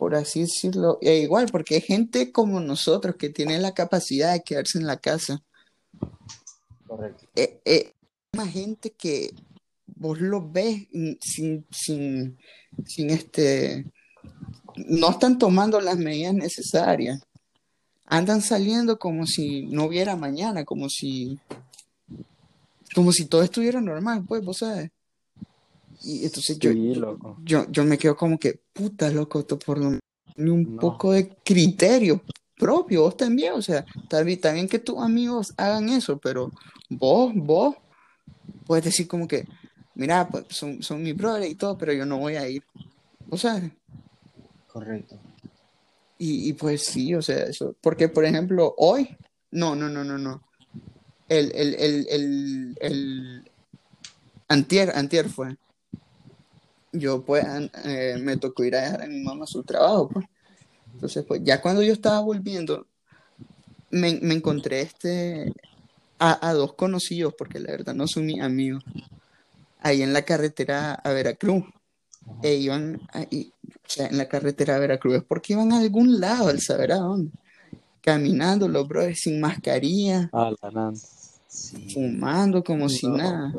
por 0.00 0.14
así 0.14 0.40
decirlo, 0.40 0.96
e 1.02 1.18
igual, 1.18 1.48
porque 1.52 1.74
hay 1.74 1.82
gente 1.82 2.32
como 2.32 2.58
nosotros 2.58 3.16
que 3.16 3.28
tiene 3.28 3.58
la 3.58 3.74
capacidad 3.74 4.32
de 4.32 4.42
quedarse 4.42 4.78
en 4.78 4.86
la 4.86 4.96
casa. 4.96 5.42
correcto. 6.86 7.26
Eh, 7.36 7.60
eh, 7.66 7.92
más 8.34 8.50
gente 8.50 8.92
que 8.92 9.34
vos 9.84 10.18
lo 10.18 10.50
ves 10.50 10.88
sin, 11.20 11.66
sin, 11.70 12.38
sin 12.86 13.10
este, 13.10 13.84
no 14.74 15.10
están 15.10 15.36
tomando 15.38 15.78
las 15.82 15.98
medidas 15.98 16.32
necesarias. 16.32 17.20
Andan 18.06 18.40
saliendo 18.40 18.98
como 18.98 19.26
si 19.26 19.66
no 19.66 19.84
hubiera 19.84 20.16
mañana, 20.16 20.64
como 20.64 20.88
si, 20.88 21.38
como 22.94 23.12
si 23.12 23.26
todo 23.26 23.42
estuviera 23.42 23.82
normal, 23.82 24.24
pues, 24.26 24.42
vos 24.42 24.56
sabes. 24.56 24.90
Y 26.02 26.24
entonces 26.24 26.58
yo, 26.58 26.72
sí, 26.72 26.94
yo, 26.94 27.00
loco. 27.00 27.36
yo, 27.44 27.66
yo 27.70 27.84
me 27.84 27.98
quedo 27.98 28.16
como 28.16 28.38
que, 28.38 28.60
puta, 28.72 29.10
loco, 29.10 29.44
tú 29.44 29.58
por 29.58 29.78
lo 29.78 29.90
menos 29.90 30.00
un 30.38 30.64
No. 30.66 30.80
poco 30.80 31.12
de 31.12 31.28
criterio, 31.44 32.22
propio, 32.56 33.02
vos 33.02 33.16
también, 33.16 33.52
o 33.54 33.62
sea, 33.62 33.84
está 34.02 34.22
bien 34.22 34.68
que 34.68 34.78
tus 34.78 34.98
amigos 34.98 35.52
hagan 35.56 35.88
eso, 35.90 36.18
pero 36.18 36.52
vos, 36.88 37.32
vos, 37.34 37.76
puedes 38.64 38.84
decir 38.84 39.06
como 39.08 39.26
que, 39.28 39.44
mira, 39.94 40.28
pues 40.30 40.46
son, 40.50 40.82
son 40.82 41.02
mi 41.02 41.12
brother 41.12 41.50
y 41.50 41.54
todo, 41.54 41.76
pero 41.76 41.92
yo 41.92 42.06
no 42.06 42.18
voy 42.18 42.36
a 42.36 42.48
ir. 42.48 42.62
O 43.30 43.36
sea, 43.36 43.60
Correcto. 44.68 45.18
y, 46.18 46.48
y 46.48 46.52
pues 46.54 46.84
sí, 46.84 47.14
o 47.14 47.22
sea, 47.22 47.44
eso, 47.44 47.74
porque 47.80 48.08
por 48.08 48.24
ejemplo, 48.24 48.74
hoy, 48.78 49.16
no, 49.50 49.74
no, 49.74 49.88
no, 49.88 50.04
no, 50.04 50.16
no. 50.16 50.42
El, 51.28 51.52
el, 51.54 51.74
el, 51.74 52.06
el, 52.08 52.76
el 52.80 53.50
antier, 54.48 54.90
antier 54.94 55.28
fue. 55.28 55.56
Yo 56.92 57.22
pues 57.24 57.44
eh, 57.84 58.16
me 58.20 58.36
tocó 58.36 58.64
ir 58.64 58.74
a 58.76 58.82
dejar 58.82 59.02
a 59.02 59.06
mi 59.06 59.22
mamá 59.22 59.44
a 59.44 59.46
su 59.46 59.62
trabajo, 59.62 60.08
pues. 60.08 60.26
Entonces, 60.94 61.24
pues 61.26 61.40
ya 61.44 61.60
cuando 61.62 61.82
yo 61.82 61.92
estaba 61.92 62.20
volviendo, 62.20 62.86
me, 63.90 64.18
me 64.20 64.34
encontré 64.34 64.82
este 64.82 65.52
a, 66.18 66.48
a 66.48 66.52
dos 66.52 66.74
conocidos, 66.74 67.34
porque 67.38 67.58
la 67.60 67.70
verdad 67.70 67.94
no 67.94 68.06
son 68.06 68.26
mis 68.26 68.40
amigos, 68.42 68.82
ahí 69.80 70.02
en 70.02 70.12
la 70.12 70.22
carretera 70.22 70.94
a 70.94 71.10
Veracruz. 71.12 71.64
E 72.42 72.54
iban 72.54 73.00
ahí, 73.12 73.52
o 73.66 73.70
sea, 73.86 74.06
en 74.08 74.18
la 74.18 74.28
carretera 74.28 74.76
a 74.76 74.78
Veracruz, 74.78 75.16
es 75.16 75.22
porque 75.24 75.52
iban 75.54 75.72
a 75.72 75.78
algún 75.78 76.20
lado, 76.20 76.48
al 76.48 76.60
saber 76.60 76.92
a 76.92 76.96
dónde. 76.96 77.30
Caminando, 78.02 78.66
los 78.68 78.86
brothers 78.88 79.20
sin 79.20 79.40
mascarilla, 79.40 80.28
Ah, 80.32 80.52
la 80.62 80.70
nan. 80.70 80.96
Sí. 81.48 81.88
fumando 81.92 82.62
como 82.62 82.88
si 82.88 83.06
No. 83.08 83.16
nada. 83.16 83.52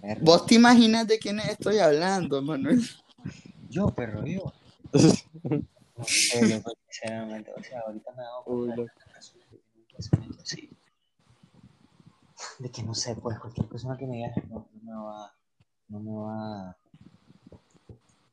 Perro. 0.00 0.20
¿Vos 0.22 0.46
te 0.46 0.54
imaginas 0.54 1.06
de 1.06 1.18
quiénes 1.18 1.48
estoy 1.48 1.78
hablando, 1.78 2.42
Manuel? 2.42 2.80
Yo, 3.68 3.88
perro, 3.88 4.24
yo. 4.26 4.52
No 4.92 6.04
sé, 6.04 6.48
loco, 6.48 6.72
sinceramente. 6.88 7.52
O 7.56 7.62
sea, 7.62 7.80
ahorita 7.80 8.12
me 8.12 8.22
Uy, 8.46 8.68
cuenta 8.68 8.94
de 12.60 12.70
que. 12.70 12.82
De 12.82 12.82
no 12.82 12.94
sé, 12.94 13.16
pues 13.16 13.38
cualquier 13.38 13.66
persona 13.68 13.96
que 13.96 14.06
me 14.06 14.16
diga 14.16 14.32
no, 14.48 14.68
no 14.72 14.82
me 14.82 14.92
va, 14.92 15.34
no 15.88 16.00
me 16.00 16.12
va, 16.12 16.76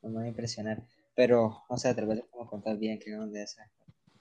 no 0.01 0.09
me 0.09 0.16
va 0.16 0.22
a 0.22 0.28
impresionar. 0.28 0.84
Pero, 1.16 1.63
o 1.68 1.78
sea, 1.78 1.95
tal 1.95 2.07
vez 2.07 2.20
es 2.20 2.26
como 2.26 2.47
contar 2.47 2.78
bien 2.78 2.99
que 2.99 3.11
donde 3.11 3.43
es 3.43 3.57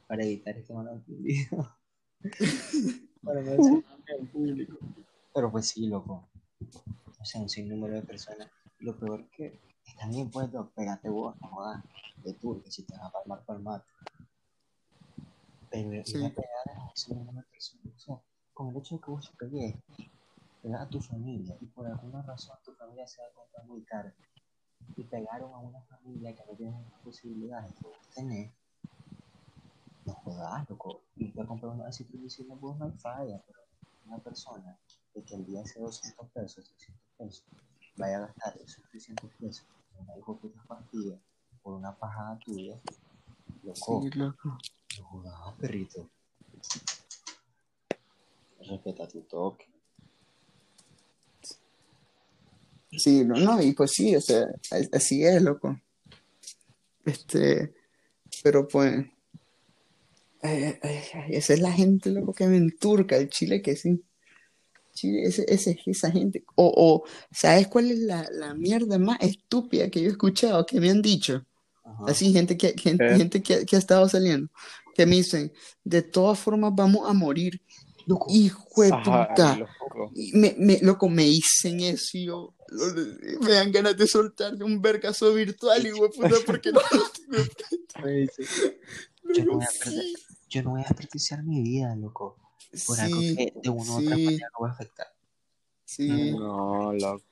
para 0.06 0.24
evitar 0.24 0.56
este 0.56 0.72
malentendido. 0.72 1.76
para 3.22 3.42
no 3.42 3.50
decir 3.50 3.84
en 4.18 4.26
público. 4.28 4.78
Pero 5.34 5.50
pues 5.50 5.66
sí, 5.66 5.86
loco. 5.86 6.28
O 7.24 7.26
sea, 7.26 7.40
un 7.40 7.48
sinnúmero 7.48 7.94
de 7.94 8.02
personas. 8.02 8.50
Lo 8.80 8.98
peor 8.98 9.22
es 9.22 9.30
que 9.30 9.58
está 9.86 10.06
bien 10.08 10.30
puesto, 10.30 10.70
pégate 10.76 11.08
vos, 11.08 11.34
no 11.40 11.48
jodas, 11.48 11.82
de 12.22 12.34
tú, 12.34 12.62
que 12.62 12.70
si 12.70 12.82
te 12.82 12.92
vas 12.98 13.04
a 13.06 13.10
palmar, 13.12 13.42
palmar. 13.46 13.82
Pero 15.70 15.94
ir 15.94 16.06
Sí. 16.06 16.22
a 16.22 16.28
pegar 16.28 16.68
a 16.68 16.92
ese 16.94 17.14
número 17.14 17.38
de 17.38 17.44
personas, 17.44 17.94
o 17.96 17.98
sea, 17.98 18.20
con 18.52 18.68
el 18.68 18.76
hecho 18.76 18.96
de 18.96 19.00
que 19.00 19.10
vos 19.10 19.30
te 19.30 19.36
pegues, 19.38 19.74
pegas 20.60 20.82
a 20.82 20.88
tu 20.90 21.00
familia 21.00 21.56
y 21.62 21.64
por 21.64 21.86
alguna 21.86 22.20
razón 22.20 22.58
tu 22.62 22.74
familia 22.74 23.06
se 23.08 23.22
va 23.22 23.28
a 23.28 23.30
comprar 23.32 23.64
muy 23.64 23.82
caro 23.84 24.12
y 24.94 25.04
pegaron 25.04 25.50
a 25.54 25.58
una 25.60 25.80
familia 25.80 26.34
que 26.34 26.44
no 26.44 26.54
tiene 26.58 26.72
las 26.72 27.00
posibilidades 27.00 27.72
que 27.72 27.88
vos 27.88 27.96
tenés, 28.14 28.52
no 30.04 30.12
jodas, 30.12 30.68
loco. 30.68 31.04
Y 31.16 31.30
te 31.32 31.46
comprar 31.46 31.72
una 31.72 31.88
así 31.88 32.04
tú 32.04 32.18
dices, 32.18 32.46
no, 32.46 32.56
vos 32.56 32.76
no 32.76 32.84
hay 32.84 32.92
falla, 32.98 33.42
pero 33.46 33.60
una 34.04 34.18
persona 34.18 34.78
de 35.14 35.24
que 35.24 35.36
el 35.36 35.46
día 35.46 35.62
hace 35.62 35.80
200 35.80 36.28
pesos, 36.28 36.66
300 36.66 37.03
pesos, 37.18 37.44
vaya 37.96 38.16
a 38.18 38.20
gastar 38.26 38.56
esos 38.64 38.82
300 38.90 39.30
pesos 39.40 39.66
en 39.98 40.06
una 40.08 40.66
partida 40.66 41.18
por 41.62 41.74
una 41.74 41.94
pajada 41.96 42.38
tuya, 42.40 42.78
loco, 43.62 44.02
Sí, 44.02 44.18
loco. 44.18 44.58
no 44.98 45.04
jodas, 45.06 45.54
perrito. 45.58 46.10
Respeta 48.60 49.06
tu 49.08 49.20
toque. 49.22 49.66
Sí, 52.90 53.24
no, 53.24 53.34
no, 53.34 53.60
y 53.60 53.72
pues 53.72 53.90
sí, 53.92 54.14
o 54.14 54.20
sea, 54.20 54.46
así 54.92 55.24
es, 55.24 55.42
loco. 55.42 55.78
Este, 57.04 57.74
pero 58.42 58.66
pues, 58.68 59.04
ay, 60.42 60.78
ay, 60.82 61.02
esa 61.30 61.54
es 61.54 61.60
la 61.60 61.72
gente, 61.72 62.10
loco, 62.10 62.32
que 62.32 62.46
me 62.46 62.56
enturca, 62.56 63.16
el 63.16 63.28
Chile 63.30 63.60
que 63.62 63.76
sí. 63.76 64.02
Chile, 64.94 65.24
ese, 65.24 65.44
ese- 65.48 65.78
esa 65.86 66.10
gente. 66.10 66.44
O, 66.56 66.72
o, 67.04 67.08
¿sabes 67.32 67.68
cuál 67.68 67.90
es 67.90 67.98
la, 68.00 68.26
la 68.32 68.54
mierda 68.54 68.98
más 68.98 69.18
estúpida 69.20 69.90
que 69.90 70.00
yo 70.02 70.08
he 70.08 70.12
escuchado, 70.12 70.66
que 70.66 70.80
me 70.80 70.90
han 70.90 71.02
dicho? 71.02 71.44
Ajá. 71.84 72.04
Así, 72.06 72.32
gente 72.32 72.56
que, 72.56 72.74
gente, 72.78 73.04
gente 73.14 73.42
que, 73.42 73.64
que 73.66 73.76
ha 73.76 73.78
estado 73.78 74.08
saliendo, 74.08 74.48
que 74.94 75.06
me 75.06 75.16
dicen, 75.16 75.52
de 75.84 76.02
todas 76.02 76.38
formas 76.38 76.72
vamos 76.74 77.08
a 77.08 77.14
morir, 77.14 77.60
Loco, 78.06 78.26
hijo 78.30 78.82
de 78.82 78.92
Ajá, 78.92 79.26
puta. 79.28 79.58
loco. 79.58 80.12
Y 80.14 80.32
me, 80.36 80.54
me, 80.58 80.78
loco, 80.82 81.08
me 81.08 81.24
dicen 81.24 81.80
eso 81.80 82.18
y 82.18 82.26
yo, 82.26 82.54
me 83.40 83.52
dan 83.52 83.72
ganas 83.72 83.96
de 83.96 84.06
soltarle 84.06 84.64
un 84.64 84.80
vergazo 84.80 85.32
virtual, 85.34 85.86
hijo 85.86 86.02
de 86.04 86.08
puta, 86.10 86.36
porque 86.46 86.72
no 86.72 86.80
me 88.02 88.10
dice, 88.12 88.44
yo 89.32 89.44
no 89.46 89.54
Loco, 89.54 89.56
voy 89.56 89.64
a 89.64 89.72
perder, 89.78 90.06
sí, 90.06 90.16
yo 90.50 90.62
no 90.62 90.70
voy 90.70 90.82
a 90.82 90.84
desperdiciar 90.84 91.42
mi 91.44 91.62
vida, 91.62 91.94
loco, 91.96 92.38
por 92.86 93.00
algo 93.00 93.20
sí, 93.20 93.36
que 93.36 93.52
de 93.62 93.68
una 93.70 93.92
u 93.92 93.96
otra 93.98 94.16
sí, 94.16 94.24
manera 94.24 94.48
no 94.52 94.64
va 94.64 94.68
a 94.70 94.72
afectar. 94.72 95.06
sí, 95.84 96.30
No, 96.32 96.92
loco. 96.92 97.24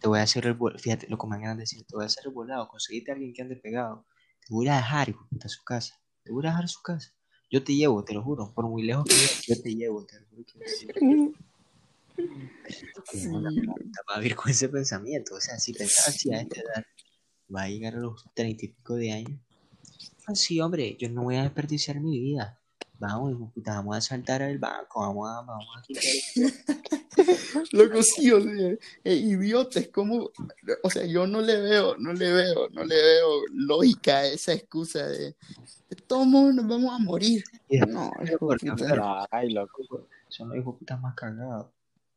Te 0.00 0.08
voy 0.08 0.18
a 0.18 0.22
hacer 0.22 0.46
el 0.46 0.54
volado, 0.54 0.78
fíjate, 0.78 1.08
lo 1.08 1.18
que 1.18 1.26
me 1.26 1.38
van 1.38 1.46
a 1.46 1.54
decir, 1.56 1.84
te 1.86 1.96
voy 1.96 2.04
a 2.04 2.06
hacer 2.06 2.24
el 2.26 2.32
volado, 2.32 2.68
conseguirte 2.68 3.10
a 3.10 3.14
alguien 3.14 3.32
que 3.32 3.42
ande 3.42 3.56
pegado, 3.56 4.06
te 4.40 4.54
voy 4.54 4.68
a 4.68 4.76
dejar, 4.76 5.08
hijo 5.08 5.26
a 5.42 5.48
su 5.48 5.64
casa, 5.64 6.00
te 6.22 6.32
voy 6.32 6.46
a 6.46 6.50
dejar 6.50 6.64
a 6.64 6.68
su 6.68 6.82
casa. 6.82 7.14
Yo 7.50 7.64
te 7.64 7.74
llevo, 7.74 8.04
te 8.04 8.14
lo 8.14 8.22
juro, 8.22 8.52
por 8.54 8.68
muy 8.68 8.82
lejos 8.82 9.04
que 9.06 9.14
vivas, 9.14 9.42
yo 9.46 9.62
te 9.62 9.74
llevo, 9.74 10.04
te 10.06 10.20
lo 10.20 10.26
juro 10.28 10.44
que 10.44 10.58
te 10.60 10.70
llevo. 10.80 10.94
Que 13.10 13.18
sí, 13.18 13.28
puta, 13.28 14.00
va 14.10 14.16
a 14.16 14.18
vivir 14.18 14.36
con 14.36 14.50
ese 14.50 14.68
pensamiento, 14.68 15.34
o 15.34 15.40
sea, 15.40 15.58
si 15.58 15.72
pensaba 15.72 16.08
así 16.08 16.32
a 16.32 16.40
esta 16.40 16.60
edad, 16.60 16.84
va 17.54 17.62
a 17.64 17.68
llegar 17.68 17.94
a 17.94 17.98
los 18.00 18.24
treinta 18.34 18.64
y 18.66 18.68
pico 18.68 18.94
de 18.96 19.12
años, 19.12 19.40
así, 20.26 20.60
hombre, 20.60 20.96
yo 20.98 21.08
no 21.10 21.24
voy 21.24 21.36
a 21.36 21.42
desperdiciar 21.44 22.00
mi 22.00 22.20
vida. 22.20 22.60
Vamos, 22.98 23.32
hijo 23.32 23.52
vamos 23.56 23.96
a 23.96 24.00
saltar 24.00 24.42
al 24.42 24.58
banco, 24.58 25.00
vamos 25.00 25.28
a, 25.28 25.42
vamos 25.42 25.66
a 25.76 25.82
quitar 25.82 26.02
loco, 27.72 28.02
sí, 28.02 28.30
o 28.30 28.40
sea, 28.40 28.70
eh, 29.04 29.14
idiota, 29.14 29.80
es 29.80 29.88
como, 29.88 30.30
o 30.82 30.90
sea, 30.90 31.04
yo 31.04 31.26
no 31.26 31.42
le 31.42 31.60
veo, 31.60 31.96
no 31.98 32.14
le 32.14 32.32
veo, 32.32 32.68
no 32.70 32.84
le 32.84 32.94
veo 32.94 33.42
lógica 33.52 34.18
a 34.18 34.26
esa 34.26 34.54
excusa 34.54 35.06
de, 35.06 35.36
de 35.90 35.96
todos 36.06 36.26
modos 36.26 36.54
nos 36.54 36.66
vamos 36.66 36.94
a 36.94 36.98
morir. 36.98 37.44
y 37.68 37.78
después 37.78 37.94
No, 37.94 38.10
hijo 38.24 38.38
puta. 38.38 39.26
Ay, 39.30 39.50
loco. 39.50 40.06
son 40.28 40.48
los 40.48 40.58
hijos 40.58 40.76
putas 40.76 41.00
más 41.00 41.14
cagados. 41.14 41.66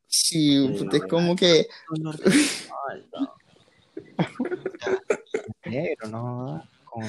Sí, 0.06 0.66
puta, 0.78 0.96
es 0.96 1.04
como 1.04 1.36
que, 1.36 1.68
negro, 5.66 6.08
no, 6.10 6.64
como 6.84 7.06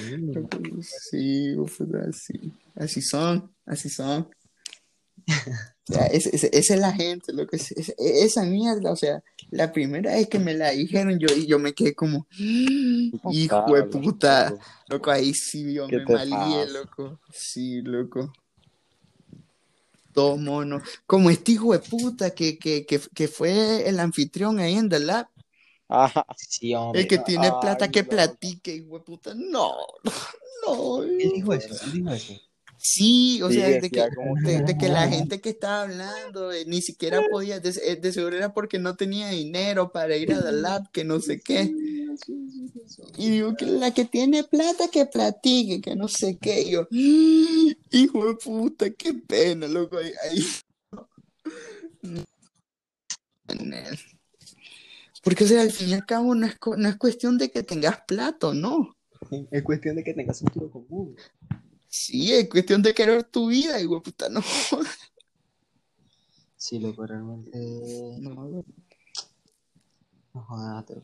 sí, 0.82 1.56
puta, 1.56 2.12
sí, 2.12 2.54
así 2.76 3.02
son, 3.02 3.54
así 3.66 3.90
son. 3.90 4.30
O 5.90 5.94
sea, 5.94 6.06
esa 6.06 6.38
es 6.76 6.80
la 6.80 6.94
gente, 6.94 7.34
lo 7.34 7.46
que 7.48 7.58
es, 7.58 7.72
es- 7.72 7.96
esa 7.98 8.44
mierda, 8.44 8.92
o 8.92 8.96
sea, 8.96 9.22
la 9.50 9.74
primera 9.74 10.14
vez 10.14 10.30
que 10.30 10.40
me 10.40 10.54
la 10.54 10.70
dijeron 10.70 11.20
yo 11.20 11.28
y 11.36 11.48
yo 11.48 11.60
me 11.60 11.74
quedé 11.74 11.94
como, 11.96 12.28
hijo 13.30 13.76
de 13.76 13.84
puta, 13.84 14.54
loco. 14.88 15.12
ahí 15.12 15.34
sí 15.34 15.74
yo 15.74 15.88
¿Qué 15.90 15.98
me 15.98 16.06
malié, 16.06 16.40
pasa? 16.40 16.80
loco, 16.80 17.20
sí, 17.34 17.82
loco, 17.82 18.32
todo 20.14 20.38
mono, 20.38 20.82
como 21.06 21.30
este 21.30 21.54
hijo 21.54 21.74
de 21.74 21.80
puta 21.80 22.30
que, 22.32 22.58
que, 22.58 22.86
que, 22.86 23.02
que 23.14 23.28
fue 23.28 23.88
el 23.90 24.00
anfitrión 24.00 24.60
ahí 24.60 24.76
en 24.76 24.88
The 24.88 25.00
Lab, 25.00 25.28
Ah, 25.90 26.26
Sí, 26.38 26.72
el 26.72 26.78
hombre. 26.78 27.08
que 27.08 27.18
tiene 27.20 27.48
Ay, 27.52 27.60
plata 27.60 27.92
que 27.92 28.04
platique, 28.06 28.74
hijo 28.76 28.98
de 28.98 29.04
puta, 29.04 29.34
no, 29.36 29.76
no, 30.66 31.04
Él 31.04 31.18
dijo 31.36 31.54
eso, 31.54 31.74
él 31.86 31.92
dijo 31.92 32.12
eso. 32.12 32.34
Sí, 32.84 33.40
o 33.44 33.50
sí, 33.50 33.56
sea, 33.56 33.68
de 33.70 33.90
que, 33.92 34.10
como 34.16 34.36
de, 34.42 34.58
que. 34.58 34.64
de 34.64 34.78
que 34.78 34.90
la 34.90 35.08
gente 35.08 35.40
que 35.40 35.50
estaba 35.50 35.84
hablando 35.84 36.52
eh, 36.52 36.66
ni 36.66 36.82
siquiera 36.82 37.22
podía, 37.30 37.60
de, 37.60 37.70
eh, 37.70 37.96
de 37.96 38.12
seguro 38.12 38.36
era 38.36 38.56
porque 38.56 38.80
no 38.80 38.96
tenía 38.96 39.30
dinero 39.30 39.92
para 39.92 40.18
ir 40.18 40.34
a 40.34 40.42
The 40.42 40.52
Lab, 40.52 40.92
que 40.92 41.04
no 41.04 41.20
sé 41.20 41.40
qué. 41.42 41.72
Y 43.18 43.30
digo 43.30 43.56
que 43.56 43.68
la 43.68 43.94
que 43.94 44.06
tiene 44.06 44.44
plata 44.44 44.88
que 44.92 45.06
platique, 45.06 45.80
que 45.80 45.96
no 45.96 46.08
sé 46.08 46.38
qué. 46.42 46.64
Y 46.64 46.72
yo, 46.72 46.88
"Mm, 46.90 47.72
hijo 47.92 48.26
de 48.26 48.34
puta, 48.36 48.90
qué 48.90 49.14
pena, 49.14 49.68
loco. 49.68 49.98
Ahí, 49.98 50.12
ahí. 50.30 50.44
Porque, 55.24 55.44
o 55.44 55.48
sea, 55.48 55.62
al 55.62 55.72
fin 55.72 55.90
y 55.90 55.94
al 55.94 56.06
cabo 56.06 56.34
no 56.34 56.48
es, 56.48 56.58
no 56.78 56.90
es 56.90 56.96
cuestión 56.96 57.38
de 57.38 57.52
que 57.52 57.62
tengas 57.62 58.02
plata, 58.08 58.54
¿no? 58.56 58.96
Es 59.52 59.62
cuestión 59.62 59.96
de 59.98 60.04
que 60.04 60.16
tenga 60.16 60.34
sentido 60.34 60.72
común. 60.72 61.16
Sí, 61.92 62.32
es 62.34 62.48
cuestión 62.50 62.82
de 62.82 62.94
querer 62.94 63.24
tu 63.26 63.48
vida, 63.50 63.80
hijo 63.82 63.96
de 63.96 64.02
puta, 64.02 64.30
no. 64.30 64.42
Sí, 66.56 66.80
loco, 66.80 67.06
realmente. 67.06 67.58
No, 68.20 68.64
No 70.34 70.42
jodas, 70.44 70.86
pero- 70.88 71.02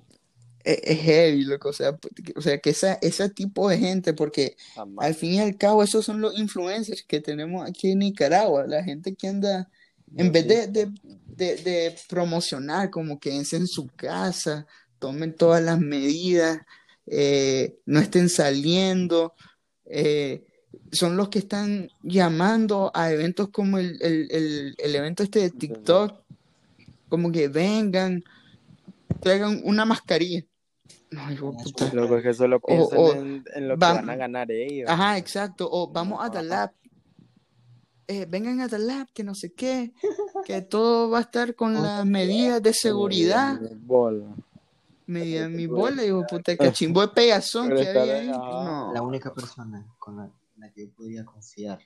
es, 0.63 0.79
es 0.83 0.99
heavy, 0.99 1.43
loco, 1.43 1.69
o 1.69 1.73
sea, 1.73 1.97
o 2.35 2.41
sea 2.41 2.57
que 2.59 2.69
esa, 2.69 2.93
ese 3.01 3.29
tipo 3.29 3.67
de 3.69 3.77
gente, 3.77 4.13
porque 4.13 4.55
al 4.97 5.13
fin 5.15 5.33
y 5.33 5.39
al 5.39 5.57
cabo 5.57 5.83
esos 5.83 6.05
son 6.05 6.21
los 6.21 6.37
influencers 6.37 7.03
que 7.03 7.19
tenemos 7.21 7.67
aquí 7.69 7.91
en 7.91 7.99
Nicaragua, 7.99 8.65
la 8.67 8.83
gente 8.83 9.15
que 9.15 9.27
anda, 9.27 9.69
en 10.15 10.31
vez 10.31 10.47
de, 10.47 10.67
de, 10.67 10.91
de, 11.25 11.55
de 11.57 11.95
promocionar, 12.07 12.89
como 12.89 13.19
quédense 13.19 13.57
en 13.57 13.67
su 13.67 13.87
casa, 13.87 14.67
tomen 14.99 15.35
todas 15.35 15.61
las 15.63 15.79
medidas, 15.79 16.59
eh, 17.07 17.79
no 17.85 17.99
estén 17.99 18.29
saliendo, 18.29 19.33
eh, 19.85 20.45
son 20.91 21.17
los 21.17 21.29
que 21.29 21.39
están 21.39 21.89
llamando 22.03 22.91
a 22.93 23.11
eventos 23.11 23.49
como 23.49 23.77
el, 23.77 24.01
el, 24.01 24.27
el, 24.31 24.75
el 24.77 24.95
evento 24.95 25.23
este 25.23 25.39
de 25.39 25.49
TikTok, 25.49 26.13
como 27.09 27.31
que 27.31 27.47
vengan, 27.47 28.23
traigan 29.19 29.61
una 29.63 29.85
mascarilla. 29.85 30.43
No, 31.11 31.31
hijo 31.31 31.55
puta. 31.55 31.89
Loco, 31.93 32.17
es 32.17 32.23
que 32.23 32.33
solo 32.33 32.59
piensan 32.59 32.97
o- 32.99 33.13
en, 33.13 33.43
en 33.55 33.67
lo 33.67 33.75
que 33.75 33.79
va- 33.79 33.93
van 33.93 34.09
a 34.09 34.15
ganar 34.15 34.51
ellos. 34.51 34.89
Ajá, 34.89 35.17
exacto. 35.17 35.67
O 35.71 35.87
vamos 35.89 36.23
a 36.23 36.29
Dalab. 36.29 36.71
Eh, 38.09 38.25
vengan 38.29 38.61
a 38.61 38.67
Dalab, 38.69 39.07
que 39.13 39.23
no 39.23 39.35
sé 39.35 39.51
qué, 39.53 39.91
que 40.45 40.61
todo 40.61 41.09
va 41.09 41.17
a 41.19 41.21
estar 41.21 41.55
con 41.55 41.73
las 41.81 42.05
medidas 42.05 42.61
de 42.63 42.73
seguridad. 42.73 43.59
Bola. 43.81 44.25
Medida 45.05 45.47
mi 45.49 45.65
bola, 45.67 46.03
hijo 46.05 46.21
de 46.21 46.25
puta, 46.27 46.57
cachimbo 46.57 47.01
de 47.01 47.07
pegazón 47.09 47.69
que 47.69 47.87
había 47.87 48.15
ahí. 48.15 48.29
ajá. 48.29 48.39
No. 48.39 48.91
La 48.93 49.01
única 49.01 49.33
persona 49.33 49.85
con 49.99 50.17
la, 50.17 50.29
la 50.57 50.71
que 50.71 50.81
yo 50.87 50.93
podía 50.93 51.25
confiar, 51.25 51.79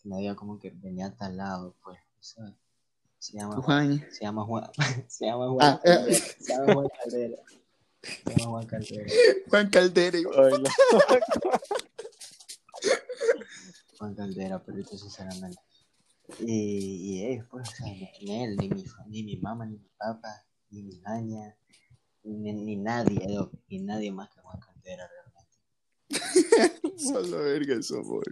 que 0.00 0.08
me 0.08 0.16
había 0.16 0.34
como 0.34 0.58
que 0.58 0.70
venía 0.70 1.14
al 1.18 1.36
lado, 1.36 1.76
pues, 1.82 1.98
¿sabes? 2.20 2.54
Se 3.18 3.36
llama, 3.36 3.56
Juan. 3.62 4.06
se 4.12 4.24
llama 4.24 4.44
Juan, 4.44 4.70
se 5.08 5.26
llama 5.26 5.48
Juan, 5.50 5.66
Ah, 5.66 5.80
eh. 5.84 5.96
Caldera, 5.96 6.16
se 6.38 6.52
llama 6.52 6.74
Juan 6.74 6.88
Caldera, 7.00 7.36
se 8.02 8.30
llama 8.36 8.50
Juan 8.50 8.66
Caldera, 8.66 9.12
Juan 9.48 9.70
Caldera. 9.70 10.18
Ay, 10.18 10.62
no. 10.62 10.70
Juan 13.98 14.14
Caldera, 14.14 14.62
perrito, 14.62 14.96
sinceramente. 14.96 15.60
Y, 16.40 17.24
y 17.34 17.42
pues, 17.50 17.68
o 17.68 17.74
sea, 17.74 17.86
ni, 17.86 18.44
él, 18.44 18.56
ni 18.56 18.68
mi, 18.68 18.84
ni 19.08 19.22
mi 19.24 19.36
mamá, 19.38 19.66
ni 19.66 19.78
mi 19.78 19.88
papá, 19.98 20.44
ni 20.70 20.82
mi 20.82 21.00
ñaña, 21.00 21.56
ni, 22.22 22.52
ni 22.52 22.76
nadie, 22.76 23.18
ni 23.68 23.80
nadie 23.80 24.12
más 24.12 24.30
que 24.30 24.40
Juan 24.40 24.60
Caldera. 24.60 25.08
Solo 26.96 27.38
verga 27.38 27.74
eso, 27.76 28.02
boy. 28.02 28.22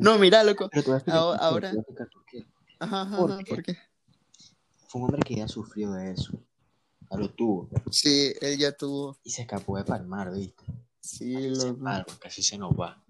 No, 0.00 0.18
mira, 0.18 0.42
loco. 0.44 0.68
pero 0.70 0.82
te 0.82 0.88
voy 0.90 0.94
a 0.94 0.98
explicar 0.98 1.20
ahora- 1.20 1.38
ahora- 1.38 1.70
te 1.70 1.76
voy 1.76 1.78
a 1.78 1.80
explicar 1.82 2.08
por 2.12 2.24
qué. 2.26 2.46
Ajá, 2.78 3.00
ajá, 3.02 3.16
¿Por 3.16 3.38
qué? 3.44 3.54
¿por 3.54 3.62
qué? 3.62 3.76
Fue 4.88 5.00
un 5.00 5.06
hombre 5.06 5.22
que 5.22 5.36
ya 5.36 5.48
sufrió 5.48 5.92
de 5.92 6.12
eso, 6.12 6.32
ya 7.10 7.16
lo 7.16 7.30
tuvo, 7.30 7.68
Sí, 7.90 8.32
él 8.40 8.58
ya 8.58 8.72
tuvo. 8.72 9.18
y 9.22 9.30
se 9.30 9.42
escapó 9.42 9.76
de 9.78 9.84
Palmar, 9.84 10.32
¿viste? 10.34 10.64
Sí, 11.00 11.48
loco. 11.48 11.78
porque 12.06 12.28
así 12.28 12.42
se 12.42 12.58
nos 12.58 12.72
va. 12.72 13.02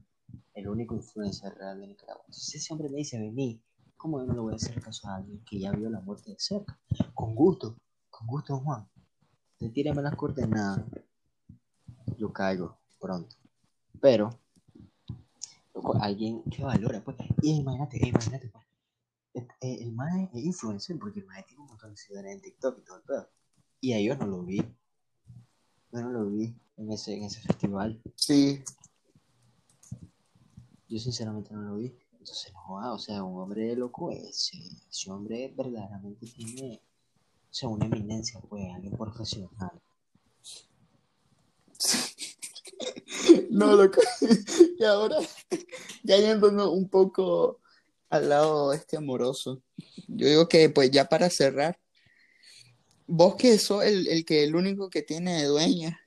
El 0.54 0.68
único 0.68 0.94
influencer 0.94 1.54
real 1.54 1.80
de 1.80 1.86
Nicaragua. 1.88 2.22
Entonces 2.26 2.54
ese 2.54 2.72
hombre 2.72 2.88
me 2.90 2.98
dice, 2.98 3.18
vení, 3.18 3.60
¿cómo 3.96 4.20
yo 4.20 4.26
no 4.26 4.34
le 4.34 4.40
voy 4.40 4.52
a 4.52 4.56
hacer 4.56 4.80
caso 4.80 5.08
a 5.08 5.16
alguien 5.16 5.42
que 5.44 5.58
ya 5.58 5.72
vio 5.72 5.88
la 5.90 6.00
muerte 6.00 6.30
de 6.32 6.38
cerca? 6.38 6.78
Con 7.14 7.34
gusto, 7.34 7.76
con 8.10 8.26
gusto, 8.26 8.58
Juan. 8.60 8.86
Retírame 9.58 10.02
las 10.02 10.14
coordenadas. 10.14 10.84
Yo 12.18 12.32
caigo 12.32 12.78
pronto. 13.00 13.36
Pero, 14.02 14.36
alguien 16.00 16.42
que 16.50 16.64
valora, 16.64 17.00
pues. 17.04 17.16
Y 17.40 17.52
imagínate, 17.60 17.98
eh, 17.98 18.08
imagínate, 18.08 18.48
pues. 18.48 18.64
eh, 19.34 19.46
eh, 19.60 19.78
El 19.82 19.92
mae 19.92 20.28
es 20.34 20.44
influencer 20.44 20.98
porque 20.98 21.20
el 21.20 21.26
mae 21.26 21.44
tiene 21.44 21.62
un 21.62 21.68
montón 21.68 21.92
de 21.92 21.96
seguidores 21.96 22.32
en 22.32 22.40
TikTok 22.40 22.78
y 22.80 22.82
todo 22.82 22.96
el 22.96 23.02
pedo. 23.04 23.28
Y 23.80 23.92
a 23.92 23.98
ellos 23.98 24.18
no 24.18 24.26
lo 24.26 24.42
vi. 24.42 24.58
Yo 25.92 26.00
no 26.00 26.10
lo 26.10 26.30
vi 26.30 26.52
en 26.78 26.90
ese, 26.90 27.14
en 27.14 27.24
ese 27.24 27.40
festival. 27.42 28.02
Sí, 28.16 28.64
Yo 30.88 30.98
sinceramente 30.98 31.54
no 31.54 31.62
lo 31.62 31.76
vi. 31.76 31.94
Entonces, 32.10 32.52
no, 32.52 32.94
o 32.94 32.98
sea, 32.98 33.22
un 33.22 33.40
hombre 33.40 33.76
loco 33.76 34.10
ese, 34.10 34.58
ese 34.90 35.10
hombre 35.12 35.54
verdaderamente 35.56 36.26
tiene, 36.26 36.80
o 37.50 37.54
sea, 37.54 37.68
una 37.68 37.86
eminencia, 37.86 38.40
pues, 38.40 38.64
alguien 38.74 38.96
profesional. 38.96 39.80
No, 43.52 43.76
loco. 43.76 44.00
Y 44.78 44.84
ahora, 44.84 45.16
ya 46.02 46.16
yéndonos 46.16 46.68
un 46.68 46.88
poco 46.88 47.60
al 48.08 48.28
lado 48.28 48.72
este 48.72 48.96
amoroso. 48.96 49.62
Yo 50.08 50.26
digo 50.26 50.48
que, 50.48 50.70
pues, 50.70 50.90
ya 50.90 51.08
para 51.08 51.30
cerrar, 51.30 51.78
vos 53.06 53.36
que 53.36 53.58
sos 53.58 53.84
el, 53.84 54.08
el 54.08 54.24
que 54.24 54.42
el 54.44 54.56
único 54.56 54.88
que 54.90 55.02
tiene 55.02 55.44
dueña, 55.44 56.00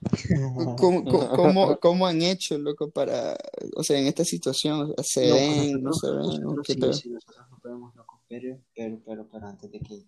¿cómo, 0.78 1.04
cómo, 1.04 1.78
cómo- 1.78 2.06
han 2.06 2.22
hecho, 2.22 2.56
loco, 2.56 2.90
para, 2.90 3.36
o 3.76 3.82
sea, 3.84 3.98
en 3.98 4.06
esta 4.06 4.24
situación, 4.24 4.94
se 5.02 5.28
No, 5.28 5.34
ven, 5.34 5.82
no 5.82 5.92
se 5.92 6.10
ven, 6.10 6.62
¿Qué 6.64 6.72
sí, 6.72 6.80
sí, 7.02 7.10
nosotros 7.10 7.46
no 7.50 7.58
podemos 7.58 7.94
loco, 7.94 8.22
pero, 8.28 8.58
pero, 8.74 8.98
pero, 9.04 9.28
pero 9.30 9.46
antes 9.46 9.70
de 9.70 9.80
que 9.80 10.04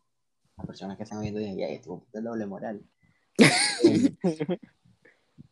las 0.56 0.66
personas 0.66 0.96
que 0.96 1.02
están 1.02 1.20
viendo 1.20 1.40
digan, 1.40 1.58
ya, 1.58 1.68
tipo 1.68 2.06
de 2.12 2.22
doble 2.22 2.46
moral. 2.46 2.82
Eh. 3.84 4.14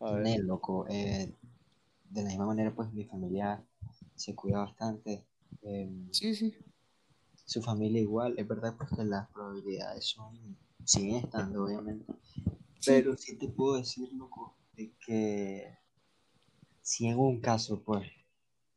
Nel, 0.00 0.46
loco, 0.46 0.86
eh, 0.88 1.32
de 2.10 2.22
la 2.22 2.28
misma 2.28 2.46
manera, 2.46 2.74
pues, 2.74 2.92
mi 2.92 3.04
familia 3.04 3.62
se 4.14 4.34
cuida 4.34 4.58
bastante. 4.60 5.24
eh, 5.62 6.08
Sí, 6.12 6.34
sí. 6.34 6.54
su 7.44 7.62
familia 7.62 8.00
igual, 8.00 8.34
es 8.38 8.46
verdad 8.46 8.74
pues 8.76 8.90
que 8.90 9.04
las 9.04 9.28
probabilidades 9.30 10.04
son, 10.06 10.56
siguen 10.84 11.16
estando 11.24 11.64
obviamente, 11.64 12.12
pero 12.84 13.16
sí 13.16 13.36
te 13.38 13.48
puedo 13.48 13.76
decir, 13.76 14.12
loco, 14.12 14.54
de 14.76 14.92
que 15.04 15.78
si 16.82 17.06
en 17.06 17.18
un 17.18 17.40
caso, 17.40 17.82
pues, 17.82 18.06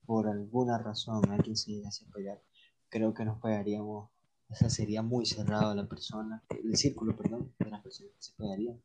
por 0.05 0.27
alguna 0.27 0.77
razón 0.77 1.29
alguien 1.29 1.55
se 1.55 1.71
llegase 1.71 2.05
a 2.05 2.13
pegar, 2.13 2.41
creo 2.89 3.13
que 3.13 3.25
nos 3.25 3.39
pegaríamos, 3.41 4.09
o 4.49 4.55
sea, 4.55 4.69
sería 4.69 5.01
muy 5.01 5.25
cerrado 5.25 5.73
la 5.75 5.87
persona, 5.87 6.43
el 6.49 6.75
círculo, 6.77 7.15
perdón, 7.15 7.53
de 7.59 7.69
las 7.69 7.81
personas 7.81 8.13
que 8.15 8.21
se 8.23 8.33
pegarían, 8.33 8.81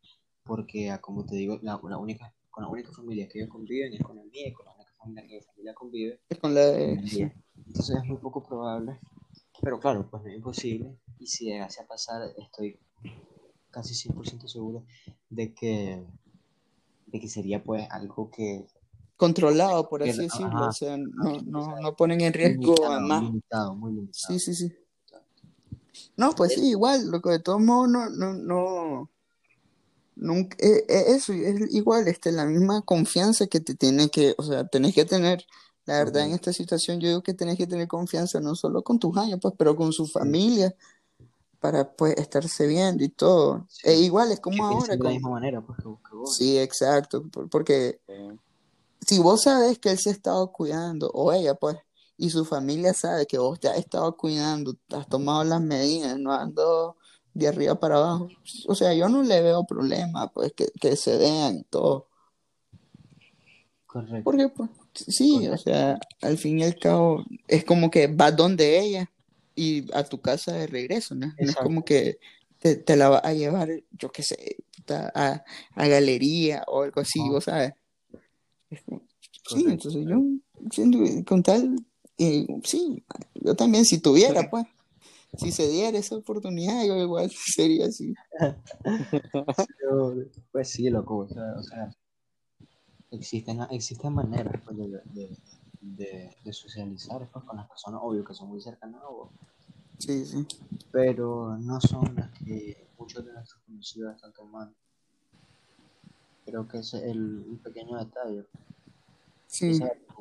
porque 0.47 0.91
ah, 0.91 1.01
como 1.01 1.25
te 1.25 1.37
digo, 1.37 1.59
la, 1.63 1.81
la 1.89 1.99
única, 1.99 2.33
con 2.51 2.65
la 2.65 2.71
única 2.71 2.91
familia 2.93 3.29
que 3.29 3.39
ellos 3.39 3.51
conviven 3.51 3.93
es 3.93 4.01
con 4.03 4.17
la 4.17 4.23
mía 4.25 4.49
y 4.49 4.53
con 4.53 4.65
la 4.67 4.75
única 4.75 4.93
familia 4.99 5.27
que 5.29 5.35
mi 5.35 5.41
familia 5.43 5.75
convive 5.75 6.21
Es 6.29 6.39
con 6.39 6.55
la 6.55 6.61
de- 6.61 6.97
Bien. 6.97 7.45
Entonces 7.67 7.97
es 7.97 8.05
muy 8.05 8.19
poco 8.19 8.43
probable. 8.47 8.99
Pero 9.63 9.81
claro, 9.81 10.07
pues 10.11 10.23
no 10.23 10.29
es 10.29 10.37
imposible. 10.37 10.97
Y 11.19 11.27
si 11.27 11.47
llegase 11.47 11.83
a 11.83 11.87
pasar, 11.87 12.23
estoy 12.37 12.79
casi 13.71 13.95
100% 13.95 14.49
seguro 14.49 14.85
de 15.31 15.53
que, 15.53 16.05
de 17.07 17.21
que 17.21 17.29
sería 17.29 17.63
pues 17.63 17.87
algo 17.91 18.31
que... 18.31 18.67
controlado, 19.17 19.89
por 19.89 20.03
así 20.03 20.11
Ajá. 20.11 20.23
decirlo. 20.23 20.69
O 20.69 20.73
sea, 20.73 20.97
no, 20.97 21.41
no, 21.45 21.81
no 21.81 21.97
ponen 21.97 22.21
en 22.21 22.33
riesgo 22.33 22.75
a 22.85 23.01
limitado, 23.01 23.01
más. 23.09 23.23
limitado, 23.23 23.75
muy 23.75 23.93
limitado. 23.93 24.35
Sí, 24.35 24.39
sí, 24.39 24.55
sí. 24.55 24.77
No, 26.17 26.33
pues 26.33 26.55
sí, 26.55 26.71
igual, 26.71 27.11
loco, 27.11 27.31
de 27.31 27.41
todos 27.41 27.61
modos, 27.61 27.89
no, 27.89 28.09
no, 28.11 28.33
no, 28.35 29.11
nunca, 30.17 30.57
eh, 30.61 30.85
eh, 30.89 31.05
eso, 31.09 31.33
es 31.33 31.73
igual, 31.73 32.09
este, 32.09 32.33
la 32.33 32.45
misma 32.47 32.83
confianza 32.83 33.47
que 33.47 33.61
te 33.61 33.75
tiene 33.75 34.09
que, 34.09 34.35
o 34.39 34.43
sea, 34.43 34.67
tenés 34.67 34.95
que 34.95 35.05
tener, 35.05 35.47
la 35.85 35.99
verdad, 35.99 36.25
en 36.25 36.33
esta 36.33 36.53
situación, 36.53 36.99
yo 37.01 37.09
digo 37.09 37.23
que 37.23 37.35
tenés 37.35 37.57
que 37.57 37.67
tener 37.69 37.87
confianza 37.87 38.41
no 38.41 38.55
solo 38.57 38.83
con 38.83 38.99
tus 38.99 39.17
años, 39.17 39.39
pues, 39.41 39.55
pero 39.57 39.77
con 39.77 39.93
su 39.93 40.07
familia, 40.07 40.75
para, 41.61 41.91
pues, 41.91 42.17
estarse 42.17 42.67
viendo 42.67 43.05
y 43.05 43.09
todo. 43.09 43.67
Sí. 43.71 43.89
E 43.91 44.01
igual, 44.01 44.33
es 44.33 44.41
como 44.41 44.67
ahora, 44.67 44.93
de 44.93 44.97
la 44.99 45.03
como- 45.05 45.11
misma 45.15 45.31
manera 45.31 45.61
pues 45.61 45.79
que, 45.79 45.85
que 45.85 46.17
vos. 46.17 46.37
sí, 46.37 46.59
exacto, 46.59 47.23
por- 47.29 47.49
porque 47.49 48.01
si 49.07 49.19
vos 49.19 49.43
sabes 49.43 49.79
que 49.79 49.91
él 49.91 49.99
se 49.99 50.11
ha 50.11 50.13
estado 50.13 50.51
cuidando, 50.53 51.11
o 51.13 51.33
ella, 51.33 51.55
pues, 51.55 51.77
y 52.19 52.31
su 52.31 52.45
familia 52.45 52.95
sabe 52.95 53.27
que 53.27 53.39
vos 53.39 53.61
te 53.61 53.69
has 53.69 53.79
estado 53.79 54.17
cuidando, 54.17 54.75
has 54.91 55.07
tomado 55.09 55.45
las 55.45 55.61
medidas, 55.61 56.19
no 56.19 56.33
ando 56.33 56.97
de 57.39 57.49
arriba 57.49 57.79
para 57.79 57.97
abajo, 57.97 58.29
o 58.67 58.75
sea, 58.75 58.95
yo 58.95 59.09
no 59.09 59.23
le 59.23 59.43
veo 59.43 59.65
problema, 59.65 60.29
pues, 60.33 60.53
que, 60.55 60.67
que 60.81 60.97
se 60.97 61.19
vean 61.19 61.59
y 61.59 61.65
todo, 61.65 62.09
Correcto. 63.87 64.23
porque, 64.25 64.49
pues, 64.49 64.71
sí, 64.95 65.47
o 65.49 65.57
sea, 65.57 65.99
al 66.23 66.39
fin 66.39 66.59
y 66.61 66.65
al 66.65 66.77
cabo, 66.79 67.25
es 67.49 67.65
como 67.65 67.91
que 67.91 68.07
vas 68.09 68.37
donde 68.37 68.79
ella 68.79 69.11
y 69.55 69.85
a 69.95 70.05
tu 70.05 70.21
casa 70.21 70.53
de 70.53 70.67
regreso, 70.67 71.15
¿no? 71.15 71.27
No 71.27 71.51
es 71.51 71.57
como 71.57 71.85
que 71.85 72.19
te, 72.59 72.77
te 72.77 72.97
la 72.97 73.09
vas 73.09 73.25
a 73.25 73.33
llevar, 73.33 73.69
yo 73.93 74.11
qué 74.11 74.23
sé, 74.23 74.57
a, 74.89 75.43
a 75.75 75.89
galería 75.89 76.63
o 76.67 76.83
algo 76.83 77.01
así, 77.01 77.21
Ajá. 77.21 77.31
vos 77.31 77.45
sabes. 77.45 77.73
Como- 78.87 79.03
Sí, 79.49 79.65
entonces 79.69 80.05
yo, 80.09 80.21
con 81.25 81.43
tal, 81.43 81.77
eh, 82.19 82.47
sí, 82.65 83.05
yo 83.35 83.55
también 83.55 83.85
si 83.85 83.99
tuviera, 83.99 84.51
pues, 84.51 84.67
si 85.37 85.53
se 85.53 85.69
diera 85.69 85.99
esa 85.99 86.17
oportunidad, 86.17 86.85
yo 86.87 86.97
igual 86.97 87.31
sería 87.57 87.87
así. 87.87 88.15
Pues 90.53 90.69
sí, 90.69 90.89
loco, 90.91 91.19
o 91.19 91.29
sea, 91.29 91.55
o 91.59 91.63
sea, 91.63 91.91
existen, 93.11 93.61
existen 93.71 94.13
maneras 94.13 94.55
pues, 94.65 94.77
de, 94.77 94.89
de, 95.15 95.37
de, 95.81 96.37
de 96.45 96.53
socializar 96.53 97.29
pues, 97.33 97.45
con 97.45 97.57
las 97.57 97.69
personas, 97.69 98.01
obvio 98.03 98.25
que 98.25 98.35
son 98.35 98.49
muy 98.49 98.61
cercanas 98.61 99.03
a 99.03 99.09
vos, 99.09 99.31
Sí, 99.99 100.25
sí. 100.27 100.47
pero 100.93 101.57
no 101.59 101.81
son 101.81 102.15
las 102.17 102.31
que 102.39 102.87
muchos 102.99 103.25
de 103.25 103.33
nuestros 103.33 103.63
conocidos 103.63 104.15
están 104.17 104.33
tomando. 104.33 104.75
creo 106.45 106.67
que 106.69 106.79
es 106.79 106.93
el, 106.95 107.45
un 107.49 107.59
pequeño 107.59 107.99
detalle. 107.99 108.45
Sí, 109.47 109.79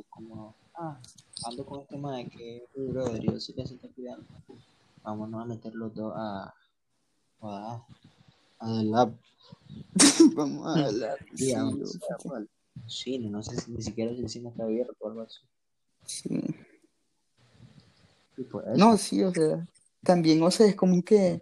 como, 0.10 0.56
ah, 0.76 0.99
ando 1.45 1.66
con 1.66 1.82
el 1.82 1.88
tema 1.88 2.18
de 2.18 2.30
que, 2.30 2.66
"Uy, 2.76 2.88
brother, 2.88 3.22
yo 3.22 3.39
sé 3.39 3.53
que 3.53 3.66
se 3.66 3.76
está 3.76 3.89
cuidando. 3.89 4.26
Vámonos 5.06 5.43
a 5.43 5.45
meter 5.45 5.74
los 5.76 5.93
dos 5.93 6.14
a, 6.16 6.53
a, 7.41 7.86
a 8.60 8.68
Lab. 8.84 9.14
vamos 10.36 10.66
a 10.68 10.86
hablar. 10.86 11.18
Sí, 11.36 11.45
Sí, 11.45 11.53
a 12.10 12.18
cual. 12.18 12.49
Cine, 12.88 13.30
no 13.30 13.41
sé 13.43 13.60
si 13.60 13.72
ni 13.72 13.82
siquiera 13.82 14.12
si 14.14 14.22
el 14.22 14.30
cine 14.30 14.49
está 14.49 14.64
abierto 14.64 14.95
o 14.99 15.08
algo 15.08 15.22
así. 15.22 15.39
sí. 16.06 16.41
No, 18.76 18.97
sí, 18.97 19.24
o 19.24 19.34
sea, 19.34 19.66
también, 20.03 20.43
o 20.43 20.51
sea, 20.51 20.68
es 20.68 20.76
como 20.76 21.01
que, 21.03 21.41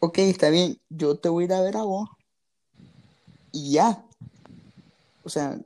ok, 0.00 0.18
está 0.18 0.48
bien, 0.50 0.80
yo 0.88 1.18
te 1.18 1.28
voy 1.28 1.44
a 1.44 1.46
ir 1.46 1.52
a 1.54 1.60
ver 1.62 1.76
a 1.76 1.82
vos 1.82 2.08
y 3.52 3.72
ya. 3.72 4.04
O 5.24 5.28
sea, 5.28 5.60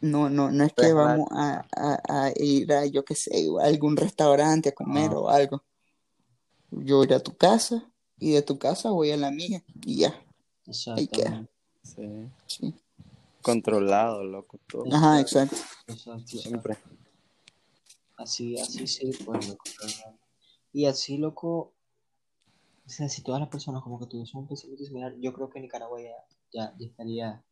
no, 0.00 0.28
no, 0.28 0.50
no 0.50 0.64
es 0.64 0.72
que 0.72 0.92
Pues, 0.92 0.94
vamos 0.94 1.28
a, 1.30 1.64
a- 1.76 2.26
a 2.26 2.32
ir 2.36 2.72
a, 2.72 2.84
yo 2.86 3.04
qué 3.04 3.14
sé, 3.14 3.46
a 3.60 3.66
algún 3.66 3.96
restaurante 3.96 4.70
a 4.70 4.72
comer 4.72 5.12
o 5.14 5.28
algo. 5.28 5.62
Yo 6.72 6.96
voy 6.96 7.06
a 7.06 7.10
ir 7.10 7.14
a 7.14 7.20
tu 7.20 7.36
casa 7.36 7.84
y 8.18 8.32
de 8.32 8.42
tu 8.42 8.58
casa 8.58 8.90
voy 8.90 9.10
a 9.10 9.16
la 9.16 9.30
mía 9.30 9.62
y 9.84 9.96
ya. 9.98 10.14
Exactamente. 10.66 11.50
Sí. 11.82 12.28
Sí. 12.46 12.74
Controlado, 13.42 14.22
loco, 14.24 14.58
todo. 14.68 14.84
Ajá, 14.92 15.20
exacto. 15.20 15.56
Exacto, 15.88 16.26
Siempre. 16.26 16.78
Así, 18.16 18.58
así 18.58 18.86
sí, 18.86 19.10
pues, 19.24 19.48
loco. 19.48 19.64
Y 20.72 20.86
así, 20.86 21.18
loco, 21.18 21.72
o 22.86 22.88
sea, 22.88 23.08
si 23.08 23.22
todas 23.22 23.40
las 23.40 23.50
personas 23.50 23.82
como 23.82 23.98
que 23.98 24.06
tuviesen 24.06 24.40
un 24.40 24.46
pensamiento 24.46 24.84
similar, 24.84 25.14
yo 25.18 25.32
creo 25.32 25.50
que 25.50 25.60
Nicaragua 25.60 26.00
ya, 26.00 26.14
ya, 26.52 26.74
ya 26.78 26.86
estaría 26.86 27.42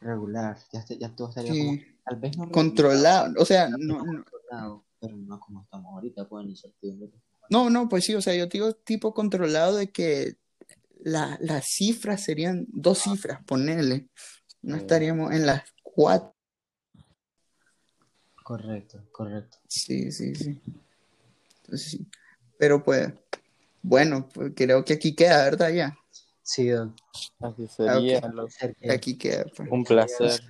regular, 0.00 0.58
ya, 0.72 0.84
ya 0.98 1.16
todo 1.16 1.30
estaría 1.30 1.50
como, 1.52 1.72
Sí. 1.72 1.86
tal 2.04 2.16
vez 2.16 2.36
no 2.36 2.50
Controlado, 2.50 3.34
o 3.40 3.44
sea, 3.44 3.68
no, 3.70 3.78
no 3.78 3.94
no, 4.04 4.24
controlado, 4.24 4.84
pero 5.00 5.16
no 5.16 5.40
como 5.40 5.62
estamos 5.62 5.94
ahorita, 5.94 6.28
pues, 6.28 6.44
en 6.44 6.50
incertidumbre. 6.50 7.10
No, 7.50 7.70
no, 7.70 7.88
pues 7.88 8.04
sí, 8.04 8.14
o 8.14 8.20
sea, 8.20 8.34
yo 8.34 8.46
digo 8.46 8.72
tipo 8.74 9.12
controlado 9.14 9.76
de 9.76 9.90
que 9.90 10.36
la- 11.00 11.38
las 11.40 11.66
cifras 11.66 12.22
serían 12.24 12.66
dos 12.68 12.98
cifras, 13.02 13.42
ponerle. 13.44 14.08
No 14.62 14.76
estaríamos 14.76 15.32
en 15.32 15.46
las 15.46 15.62
cuatro. 15.82 16.34
Correcto, 18.42 19.02
correcto. 19.12 19.58
Sí, 19.68 20.10
sí, 20.12 20.34
sí. 20.34 20.60
Entonces, 21.62 21.90
sí. 21.90 22.06
Pero 22.58 22.82
pues, 22.82 23.12
bueno, 23.82 24.28
pues 24.28 24.52
creo 24.54 24.84
que 24.84 24.94
aquí 24.94 25.14
queda, 25.14 25.44
¿verdad? 25.44 25.70
Ya. 25.70 25.98
Sí. 26.42 26.70
Así 27.40 27.66
sería, 27.66 28.20
que 28.80 28.92
Aquí 28.92 29.18
queda. 29.18 29.44
pues. 29.56 29.68
Un 29.70 29.84
placer. 29.84 30.40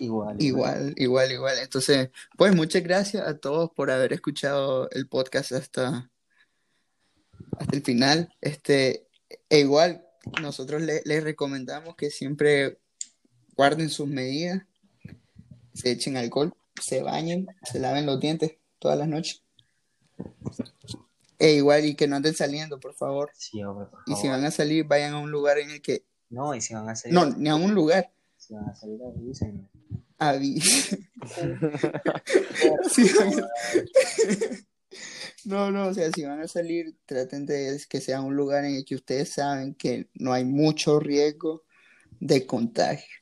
Igual, 0.00 0.36
Igual, 0.42 0.94
igual, 0.96 1.32
igual. 1.32 1.58
Entonces, 1.60 2.10
pues 2.36 2.54
muchas 2.54 2.82
gracias 2.82 3.26
a 3.26 3.36
todos 3.38 3.70
por 3.72 3.90
haber 3.90 4.12
escuchado 4.12 4.88
el 4.90 5.08
podcast 5.08 5.52
hasta, 5.52 6.10
hasta 7.58 7.76
el 7.76 7.82
final. 7.82 8.32
Este, 8.40 9.06
e 9.48 9.60
igual, 9.60 10.04
nosotros 10.42 10.82
le- 10.82 11.02
les 11.04 11.22
recomendamos 11.22 11.94
que 11.96 12.10
siempre 12.10 12.78
guarden 13.56 13.88
sus 13.90 14.08
medidas, 14.08 14.62
se 15.74 15.90
echen 15.92 16.16
alcohol, 16.16 16.54
se 16.82 17.02
bañen, 17.02 17.46
se 17.62 17.78
laven 17.78 18.06
los 18.06 18.20
dientes 18.20 18.56
todas 18.78 18.98
las 18.98 19.08
noches. 19.08 19.42
E 21.38 21.52
igual, 21.52 21.84
y 21.84 21.94
que 21.94 22.08
no 22.08 22.16
anden 22.16 22.34
saliendo, 22.34 22.80
por 22.80 22.94
favor. 22.94 23.30
Sí, 23.34 23.62
hombre, 23.62 23.86
por 23.90 24.00
Y 24.06 24.16
si 24.16 24.26
van 24.28 24.44
a 24.44 24.50
salir, 24.50 24.84
vayan 24.86 25.12
a 25.14 25.18
un 25.18 25.30
lugar 25.30 25.58
en 25.58 25.70
el 25.70 25.82
que... 25.82 26.02
No, 26.30 26.54
y 26.54 26.60
si 26.62 26.74
van 26.74 26.88
a 26.88 26.96
salir, 26.96 27.14
No, 27.14 27.26
ni 27.26 27.48
a 27.50 27.54
un 27.54 27.74
lugar. 27.74 28.10
si 28.38 28.54
van 28.54 28.68
a 28.70 28.74
salir, 28.74 28.98
avísenme. 29.02 29.68
Avi- 30.18 30.60
Sí, 32.90 33.10
No, 35.44 35.70
no, 35.70 35.88
o 35.88 35.94
sea, 35.94 36.10
si 36.12 36.24
van 36.24 36.40
a 36.40 36.48
salir, 36.48 36.96
traten 37.06 37.46
de 37.46 37.80
que 37.88 38.00
sea 38.00 38.20
un 38.20 38.34
lugar 38.34 38.64
en 38.64 38.76
el 38.76 38.84
que 38.84 38.94
ustedes 38.94 39.32
saben 39.34 39.74
que 39.74 40.08
no 40.14 40.32
hay 40.32 40.44
mucho 40.44 40.98
riesgo 40.98 41.64
de 42.18 42.46
contagio. 42.46 43.14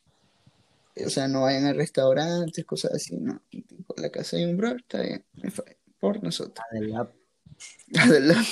O 1.05 1.11
sea, 1.11 1.27
no 1.27 1.43
vayan 1.43 1.67
a 1.67 1.73
restaurantes, 1.73 2.65
cosas 2.65 2.93
así, 2.95 3.17
no. 3.17 3.43
Tipo, 3.51 3.95
la 3.97 4.11
casa 4.11 4.37
de 4.37 4.47
un 4.47 4.57
bro, 4.57 4.77
está 4.77 5.03
bien, 5.03 5.25
por 5.99 6.23
nosotros. 6.23 6.65
Adelante. 6.71 7.15
Adelante. 7.99 8.49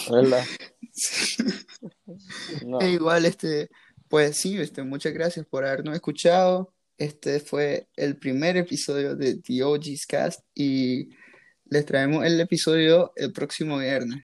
No. 2.66 2.80
E 2.80 2.90
igual, 2.90 3.24
este, 3.24 3.70
pues 4.08 4.36
sí, 4.36 4.58
este, 4.58 4.82
muchas 4.82 5.12
gracias 5.14 5.46
por 5.46 5.64
habernos 5.64 5.94
escuchado. 5.94 6.74
Este 7.02 7.40
fue 7.40 7.88
el 7.96 8.16
primer 8.16 8.56
episodio 8.56 9.16
de 9.16 9.34
The 9.34 9.64
OG's 9.64 10.06
Cast 10.06 10.44
y 10.54 11.08
les 11.68 11.84
traemos 11.84 12.24
el 12.24 12.40
episodio 12.40 13.12
el 13.16 13.32
próximo 13.32 13.78
viernes. 13.78 14.20